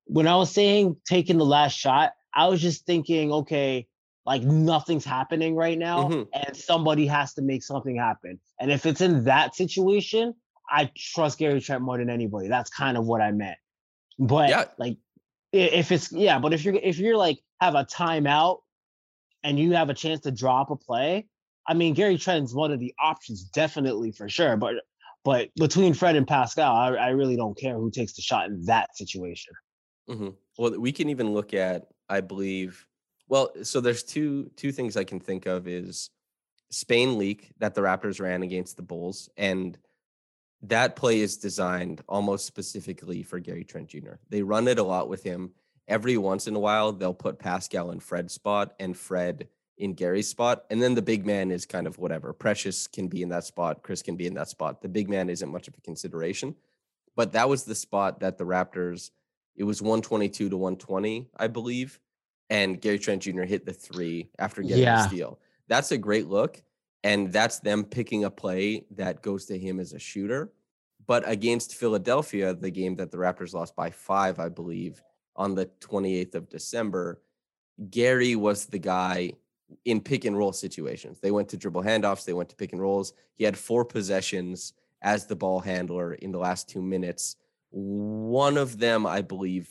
When 0.07 0.27
I 0.27 0.37
was 0.37 0.51
saying 0.51 0.97
taking 1.07 1.39
the 1.39 1.45
last 1.45 1.77
shot, 1.77 2.13
I 2.35 2.49
was 2.49 2.61
just 2.61 2.87
thinking, 2.87 3.33
okay, 3.33 3.87
like 4.25 4.43
nothing's 4.43 5.05
happening 5.05 5.55
right 5.57 5.79
now 5.79 6.09
Mhm. 6.09 6.29
and 6.33 6.57
somebody 6.57 7.07
has 7.07 7.35
to 7.35 7.43
make 7.43 7.62
something 7.62 7.97
happen 7.97 8.39
and 8.61 8.70
if 8.70 8.87
it's 8.87 9.01
in 9.01 9.25
that 9.25 9.55
situation 9.55 10.35
i 10.70 10.91
trust 10.97 11.39
gary 11.39 11.61
trent 11.61 11.83
more 11.83 11.99
than 11.99 12.09
anybody 12.11 12.49
that's 12.49 12.70
kind 12.70 12.97
of 12.97 13.05
what 13.07 13.20
i 13.20 13.31
meant 13.33 13.59
but 14.18 14.49
Yeah. 14.49 14.64
like 14.79 14.97
if 15.53 15.93
it's 15.93 16.12
yeah 16.12 16.39
but 16.39 16.53
if 16.53 16.64
you're 16.64 16.75
if 16.75 16.99
you're 16.99 17.16
like 17.16 17.39
have 17.61 17.75
a 17.75 17.85
timeout 17.85 18.59
and 19.43 19.59
you 19.59 19.73
have 19.73 19.91
a 19.91 19.95
chance 19.95 20.20
to 20.20 20.31
drop 20.31 20.70
a 20.70 20.77
play 20.77 21.27
I 21.64 21.75
mean, 21.75 21.95
Gary 21.95 22.18
Trent's 22.18 22.53
one 22.53 22.73
of 22.73 22.81
the 22.81 22.93
options, 23.01 23.45
definitely 23.45 24.11
for 24.11 24.29
sure. 24.29 24.57
But 24.57 24.75
but 25.25 25.51
between 25.55 25.95
Fred 25.95 26.16
and 26.16 26.27
Pascal, 26.27 26.75
I, 26.75 26.89
I 26.95 27.09
really 27.11 27.37
don't 27.37 27.57
care 27.57 27.75
who 27.75 27.89
takes 27.89 28.14
the 28.14 28.23
shot 28.23 28.49
in 28.49 28.64
that 28.64 28.97
situation. 28.97 29.55
hmm 30.09 30.31
Well, 30.59 30.79
we 30.81 30.91
can 30.91 31.09
even 31.09 31.33
look 31.33 31.55
at, 31.55 31.87
I 32.09 32.20
believe. 32.20 32.85
Well, 33.29 33.51
so 33.62 33.81
there's 33.81 34.03
two 34.03 34.51
two 34.57 34.73
things 34.73 34.97
I 34.97 35.05
can 35.05 35.20
think 35.20 35.47
of 35.47 35.66
is 35.66 36.11
Spain 36.70 37.18
leak 37.18 37.51
that 37.59 37.75
the 37.75 37.81
Raptors 37.81 38.20
ran 38.20 38.43
against 38.43 38.77
the 38.77 38.83
Bulls, 38.83 39.29
and 39.37 39.79
that 40.62 40.97
play 40.97 41.20
is 41.20 41.37
designed 41.37 42.03
almost 42.09 42.47
specifically 42.47 43.23
for 43.23 43.41
Gary 43.41 43.64
Trent 43.64 43.89
Jr. 43.89 44.14
They 44.29 44.43
run 44.43 44.68
it 44.68 44.79
a 44.79 44.83
lot 44.83 45.09
with 45.09 45.23
him. 45.23 45.53
Every 45.89 46.16
once 46.16 46.47
in 46.47 46.55
a 46.55 46.61
while, 46.61 46.93
they'll 46.93 47.12
put 47.12 47.39
Pascal 47.39 47.91
in 47.91 48.01
Fred's 48.01 48.35
spot 48.35 48.75
and 48.79 48.97
Fred 48.97 49.49
in 49.77 49.95
Gary's 49.95 50.29
spot. 50.29 50.64
And 50.70 50.81
then 50.81 50.95
the 50.95 51.03
big 51.03 51.27
man 51.27 51.51
is 51.51 51.66
kind 51.66 51.89
of 51.89 51.99
whatever. 51.99 52.33
Precious 52.33 52.87
can 52.87 53.09
be 53.09 53.23
in 53.23 53.29
that 53.31 53.45
spot. 53.45 53.83
Chris 53.83 54.03
can 54.03 54.16
be 54.16 54.27
in 54.27 54.35
that 54.35 54.49
spot. 54.49 54.81
The 54.81 54.89
big 54.89 55.09
man 55.09 55.29
isn't 55.29 55.51
much 55.51 55.66
of 55.66 55.75
a 55.77 55.81
consideration. 55.81 56.55
But 57.16 57.33
that 57.33 57.49
was 57.49 57.64
the 57.64 57.75
spot 57.75 58.20
that 58.20 58.39
the 58.39 58.45
Raptors, 58.45 59.11
it 59.57 59.64
was 59.64 59.83
122 59.83 60.49
to 60.49 60.57
120, 60.57 61.29
I 61.37 61.49
believe. 61.49 61.99
And 62.53 62.78
Gary 62.82 62.98
Trent 62.98 63.22
Jr. 63.22 63.44
hit 63.44 63.64
the 63.64 63.72
three 63.72 64.28
after 64.38 64.61
getting 64.61 64.82
Yeah. 64.82 64.96
the 65.05 65.09
steal. 65.09 65.40
That's 65.68 65.90
a 65.90 65.96
great 65.96 66.26
look. 66.26 66.62
And 67.03 67.32
that's 67.32 67.61
them 67.61 67.82
picking 67.82 68.24
a 68.24 68.30
play 68.30 68.84
that 68.90 69.22
goes 69.22 69.46
to 69.46 69.59
him 69.59 69.80
as 69.80 69.94
a 69.94 69.98
shooter. 69.98 70.53
But 71.07 71.26
against 71.26 71.74
Philadelphia, 71.76 72.53
the 72.53 72.70
game 72.70 72.94
that 72.96 73.11
the 73.11 73.16
Raptors 73.16 73.55
lost 73.55 73.74
by 73.74 73.88
five, 73.88 74.38
I 74.38 74.50
believe, 74.50 75.03
on 75.34 75.55
the 75.55 75.64
28th 75.80 76.34
of 76.34 76.50
December, 76.50 77.22
Gary 77.88 78.36
was 78.36 78.66
the 78.66 78.78
guy 78.78 79.32
in 79.86 80.03
pick 80.03 80.26
and 80.26 80.36
roll 80.36 80.53
situations. 80.53 81.20
They 81.20 81.30
went 81.30 81.48
to 81.48 81.57
dribble 81.57 81.84
handoffs, 81.84 82.26
they 82.26 82.34
went 82.34 82.50
to 82.50 82.57
pick 82.57 82.72
and 82.72 82.82
rolls. 82.82 83.14
He 83.34 83.44
had 83.44 83.57
four 83.57 83.86
possessions 83.86 84.74
as 85.00 85.24
the 85.26 85.36
ball 85.36 85.61
handler 85.61 86.12
in 86.12 86.32
the 86.32 86.38
last 86.38 86.68
two 86.68 86.82
minutes. 86.82 87.36
One 87.70 88.59
of 88.59 88.78
them, 88.78 89.07
I 89.07 89.22
believe, 89.22 89.70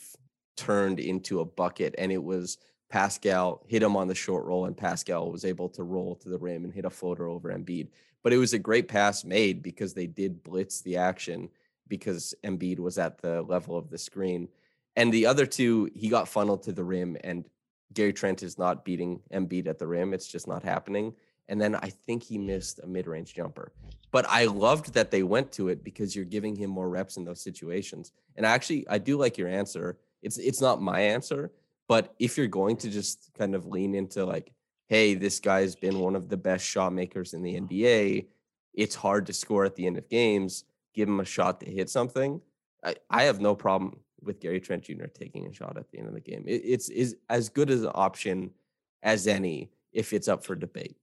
turned 0.56 0.98
into 0.98 1.40
a 1.40 1.44
bucket, 1.44 1.94
and 1.96 2.10
it 2.10 2.22
was 2.22 2.58
Pascal 2.92 3.62
hit 3.66 3.82
him 3.82 3.96
on 3.96 4.06
the 4.06 4.14
short 4.14 4.44
roll, 4.44 4.66
and 4.66 4.76
Pascal 4.76 5.32
was 5.32 5.46
able 5.46 5.70
to 5.70 5.82
roll 5.82 6.14
to 6.16 6.28
the 6.28 6.36
rim 6.36 6.62
and 6.62 6.74
hit 6.74 6.84
a 6.84 6.90
floater 6.90 7.26
over 7.26 7.50
Embiid. 7.50 7.88
But 8.22 8.34
it 8.34 8.36
was 8.36 8.52
a 8.52 8.58
great 8.58 8.86
pass 8.86 9.24
made 9.24 9.62
because 9.62 9.94
they 9.94 10.06
did 10.06 10.44
blitz 10.44 10.82
the 10.82 10.98
action 10.98 11.48
because 11.88 12.34
Embiid 12.44 12.78
was 12.78 12.98
at 12.98 13.16
the 13.22 13.40
level 13.40 13.78
of 13.78 13.88
the 13.88 13.96
screen. 13.96 14.46
And 14.94 15.10
the 15.10 15.24
other 15.24 15.46
two, 15.46 15.90
he 15.94 16.10
got 16.10 16.28
funneled 16.28 16.64
to 16.64 16.72
the 16.72 16.84
rim, 16.84 17.16
and 17.24 17.48
Gary 17.94 18.12
Trent 18.12 18.42
is 18.42 18.58
not 18.58 18.84
beating 18.84 19.20
Embiid 19.32 19.68
at 19.68 19.78
the 19.78 19.86
rim. 19.86 20.12
It's 20.12 20.28
just 20.28 20.46
not 20.46 20.62
happening. 20.62 21.14
And 21.48 21.58
then 21.58 21.74
I 21.76 21.90
think 22.06 22.22
he 22.22 22.36
missed 22.36 22.78
a 22.82 22.86
mid 22.86 23.06
range 23.06 23.34
jumper. 23.34 23.72
But 24.10 24.26
I 24.28 24.44
loved 24.44 24.92
that 24.92 25.10
they 25.10 25.22
went 25.22 25.50
to 25.52 25.70
it 25.70 25.82
because 25.82 26.14
you're 26.14 26.26
giving 26.26 26.56
him 26.56 26.68
more 26.68 26.90
reps 26.90 27.16
in 27.16 27.24
those 27.24 27.40
situations. 27.40 28.12
And 28.36 28.44
actually, 28.44 28.86
I 28.86 28.98
do 28.98 29.16
like 29.16 29.38
your 29.38 29.48
answer. 29.48 29.96
It's 30.22 30.36
it's 30.36 30.60
not 30.60 30.82
my 30.82 31.00
answer, 31.00 31.50
but 31.92 32.14
if 32.18 32.38
you're 32.38 32.46
going 32.46 32.74
to 32.78 32.88
just 32.88 33.28
kind 33.36 33.54
of 33.54 33.66
lean 33.66 33.94
into 33.94 34.24
like, 34.24 34.50
hey, 34.88 35.12
this 35.12 35.40
guy's 35.40 35.76
been 35.76 35.98
one 35.98 36.16
of 36.16 36.30
the 36.30 36.38
best 36.38 36.64
shot 36.64 36.90
makers 36.90 37.34
in 37.34 37.42
the 37.42 37.52
mm-hmm. 37.52 37.66
NBA. 37.66 38.28
It's 38.72 38.94
hard 38.94 39.26
to 39.26 39.34
score 39.34 39.66
at 39.66 39.76
the 39.76 39.86
end 39.86 39.98
of 39.98 40.08
games. 40.08 40.64
Give 40.94 41.06
him 41.06 41.20
a 41.20 41.26
shot 41.26 41.60
to 41.60 41.70
hit 41.70 41.90
something. 41.90 42.40
I, 42.82 42.94
I 43.10 43.24
have 43.24 43.42
no 43.42 43.54
problem 43.54 43.98
with 44.22 44.40
Gary 44.40 44.58
Trent 44.58 44.84
Jr. 44.84 45.04
taking 45.04 45.46
a 45.46 45.52
shot 45.52 45.76
at 45.76 45.90
the 45.90 45.98
end 45.98 46.08
of 46.08 46.14
the 46.14 46.20
game. 46.20 46.44
It, 46.46 46.62
it's 46.64 46.88
is 46.88 47.14
as 47.28 47.50
good 47.50 47.68
as 47.68 47.82
an 47.82 47.92
option 47.94 48.52
as 49.02 49.26
any 49.26 49.70
if 49.92 50.14
it's 50.14 50.28
up 50.28 50.46
for 50.46 50.54
debate. 50.54 50.96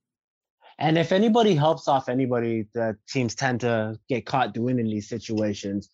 And 0.80 0.98
if 0.98 1.12
anybody 1.12 1.54
helps 1.54 1.88
off 1.88 2.10
anybody 2.10 2.66
that 2.74 2.96
teams 3.08 3.36
tend 3.36 3.60
to 3.60 4.00
get 4.10 4.26
caught 4.26 4.56
doing 4.56 4.80
in 4.80 4.88
these 4.88 5.08
situations, 5.08 5.88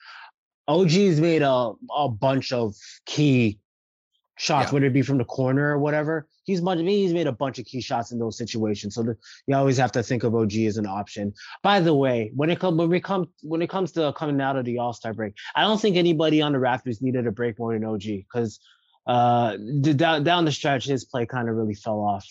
OG's 0.70 1.20
made 1.20 1.42
a, 1.42 1.74
a 1.94 2.08
bunch 2.08 2.54
of 2.54 2.78
key 3.06 3.60
shots, 4.38 4.70
Yeah. 4.70 4.74
whether 4.76 4.86
it 4.88 4.94
be 4.94 5.02
from 5.02 5.18
the 5.18 5.26
corner 5.26 5.70
or 5.72 5.80
whatever. 5.80 6.28
He's 6.44 6.62
much, 6.62 6.80
he's 6.80 7.14
made 7.14 7.26
a 7.28 7.32
bunch 7.32 7.58
of 7.58 7.66
key 7.66 7.82
shots 7.82 8.12
in 8.12 8.20
those 8.20 8.38
situations. 8.38 8.96
So 8.96 9.04
the, 9.04 9.18
you 9.48 9.56
always 9.56 9.78
have 9.78 9.92
to 9.94 10.04
think 10.04 10.24
of 10.24 10.36
OG 10.36 10.54
as 10.68 10.78
an 10.78 10.86
option. 10.86 11.34
By 11.64 11.80
the 11.80 11.94
way, 11.96 12.32
when 12.36 12.50
it 12.50 12.60
comes 12.60 12.78
when 12.78 12.90
we 12.90 13.00
come 13.00 13.28
when 13.42 13.62
it 13.62 13.70
comes 13.70 13.92
to 13.94 14.14
coming 14.14 14.40
out 14.42 14.56
of 14.58 14.66
the 14.66 14.78
All 14.80 14.94
Star 14.94 15.14
break, 15.14 15.34
I 15.56 15.62
don't 15.62 15.80
think 15.82 15.96
anybody 15.98 16.42
on 16.42 16.52
the 16.52 16.60
Raptors 16.60 17.02
needed 17.02 17.26
a 17.28 17.32
break 17.32 17.58
more 17.58 17.74
than 17.74 17.84
OG 17.86 18.04
because 18.04 18.60
uh, 19.08 19.58
the, 19.58 19.94
down 19.94 20.24
down 20.24 20.46
the 20.46 20.52
stretch 20.52 20.86
his 20.86 21.06
play 21.06 21.26
kind 21.26 21.50
of 21.50 21.56
really 21.56 21.76
fell 21.76 22.00
off. 22.00 22.26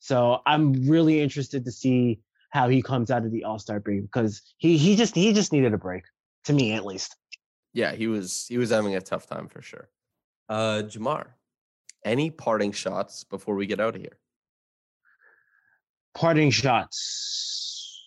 So 0.00 0.40
I'm 0.46 0.72
really 0.88 1.20
interested 1.22 1.64
to 1.64 1.72
see 1.72 2.20
how 2.50 2.68
he 2.68 2.82
comes 2.82 3.10
out 3.10 3.24
of 3.24 3.32
the 3.32 3.44
All 3.44 3.58
Star 3.58 3.80
break 3.80 4.02
because 4.02 4.42
he 4.58 4.76
he 4.76 4.96
just 4.96 5.14
he 5.14 5.32
just 5.32 5.52
needed 5.52 5.72
a 5.72 5.78
break 5.78 6.04
to 6.44 6.52
me 6.52 6.72
at 6.72 6.84
least. 6.84 7.16
Yeah, 7.72 7.92
he 7.92 8.06
was 8.08 8.44
he 8.48 8.58
was 8.58 8.70
having 8.70 8.94
a 8.94 9.00
tough 9.00 9.26
time 9.26 9.48
for 9.48 9.62
sure. 9.62 9.88
Uh 10.50 10.82
Jamar, 10.84 11.28
any 12.04 12.30
parting 12.30 12.72
shots 12.72 13.24
before 13.24 13.54
we 13.54 13.66
get 13.66 13.80
out 13.80 13.94
of 13.94 14.00
here? 14.00 14.18
Parting 16.14 16.50
shots. 16.50 18.00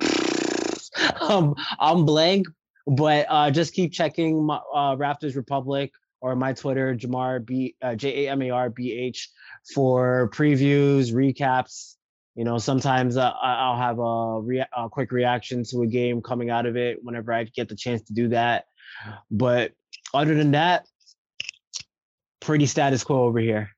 um, 1.20 1.54
I'm 1.78 2.04
blank, 2.04 2.46
but 2.86 3.26
uh, 3.28 3.50
just 3.50 3.72
keep 3.74 3.92
checking 3.92 4.44
my, 4.44 4.60
uh, 4.72 4.96
Raptors 4.96 5.36
Republic 5.36 5.92
or 6.20 6.36
my 6.36 6.52
Twitter, 6.52 6.94
Jamar 6.94 7.44
B 7.44 7.74
uh, 7.82 7.94
J 7.94 8.26
A 8.26 8.30
M 8.30 8.42
A 8.42 8.50
R 8.50 8.70
B 8.70 8.92
H, 8.92 9.30
for 9.74 10.30
previews, 10.32 11.12
recaps. 11.12 11.96
You 12.34 12.44
know, 12.44 12.58
sometimes 12.58 13.16
uh, 13.16 13.30
I'll 13.30 13.76
have 13.76 13.98
a, 13.98 14.84
a 14.84 14.88
quick 14.88 15.12
reaction 15.12 15.64
to 15.64 15.82
a 15.82 15.86
game 15.86 16.22
coming 16.22 16.48
out 16.48 16.64
of 16.64 16.76
it 16.76 16.98
whenever 17.02 17.32
I 17.32 17.44
get 17.44 17.68
the 17.68 17.76
chance 17.76 18.02
to 18.02 18.14
do 18.14 18.28
that. 18.28 18.64
But 19.30 19.72
other 20.14 20.34
than 20.34 20.52
that, 20.52 20.86
pretty 22.42 22.66
status 22.66 23.02
quo 23.04 23.22
over 23.24 23.38
here. 23.38 23.70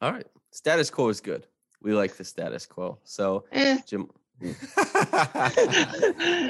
All 0.00 0.10
right. 0.12 0.26
Status 0.50 0.90
quo 0.90 1.08
is 1.08 1.20
good. 1.20 1.46
We 1.82 1.92
like 1.94 2.16
the 2.16 2.24
status 2.24 2.66
quo. 2.66 2.98
So 3.04 3.44
Eh. 3.52 3.78
Jim 3.86 4.08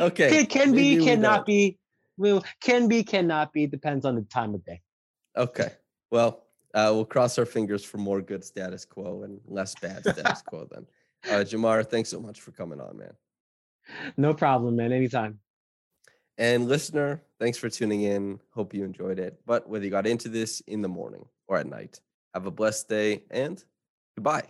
Okay, 0.01 0.30
Can, 0.30 0.47
can 0.47 0.70
maybe 0.70 0.95
be, 0.95 0.99
we 1.01 1.05
cannot 1.05 1.36
don't. 1.38 1.47
be. 1.47 1.78
Well, 2.16 2.45
can 2.61 2.88
be, 2.88 3.03
cannot 3.03 3.53
be. 3.53 3.66
Depends 3.66 4.05
on 4.05 4.14
the 4.14 4.22
time 4.22 4.55
of 4.55 4.64
day. 4.64 4.80
Okay. 5.36 5.72
Well, 6.11 6.43
uh, 6.74 6.90
we'll 6.93 7.05
cross 7.05 7.38
our 7.38 7.47
fingers 7.47 7.84
for 7.84 7.99
more 7.99 8.20
good 8.20 8.45
status 8.45 8.84
quo 8.84 9.22
and 9.24 9.40
less 9.47 9.74
bad 9.80 10.01
status 10.03 10.43
quo 10.47 10.66
then. 10.70 10.86
Uh, 11.28 11.45
Jamar, 11.45 11.86
thanks 11.86 12.09
so 12.11 12.20
much 12.20 12.40
for 12.40 12.51
coming 12.53 12.80
on, 12.80 12.97
man. 12.99 13.12
No 14.16 14.34
problem, 14.34 14.76
man. 14.76 14.93
Anytime. 14.93 15.38
And 16.43 16.66
listener, 16.66 17.22
thanks 17.38 17.57
for 17.57 17.68
tuning 17.68 18.03
in. 18.03 18.40
Hope 18.51 18.74
you 18.74 18.82
enjoyed 18.82 19.20
it. 19.20 19.40
But 19.47 19.68
whether 19.68 19.84
you 19.84 19.93
got 19.93 20.09
into 20.09 20.28
this 20.28 20.59
in 20.66 20.82
the 20.82 20.88
morning 20.88 21.24
or 21.47 21.57
at 21.57 21.68
night, 21.68 22.01
have 22.34 22.47
a 22.47 22.51
blessed 22.51 22.88
day 22.88 23.22
and 23.30 23.62
goodbye. 24.16 24.49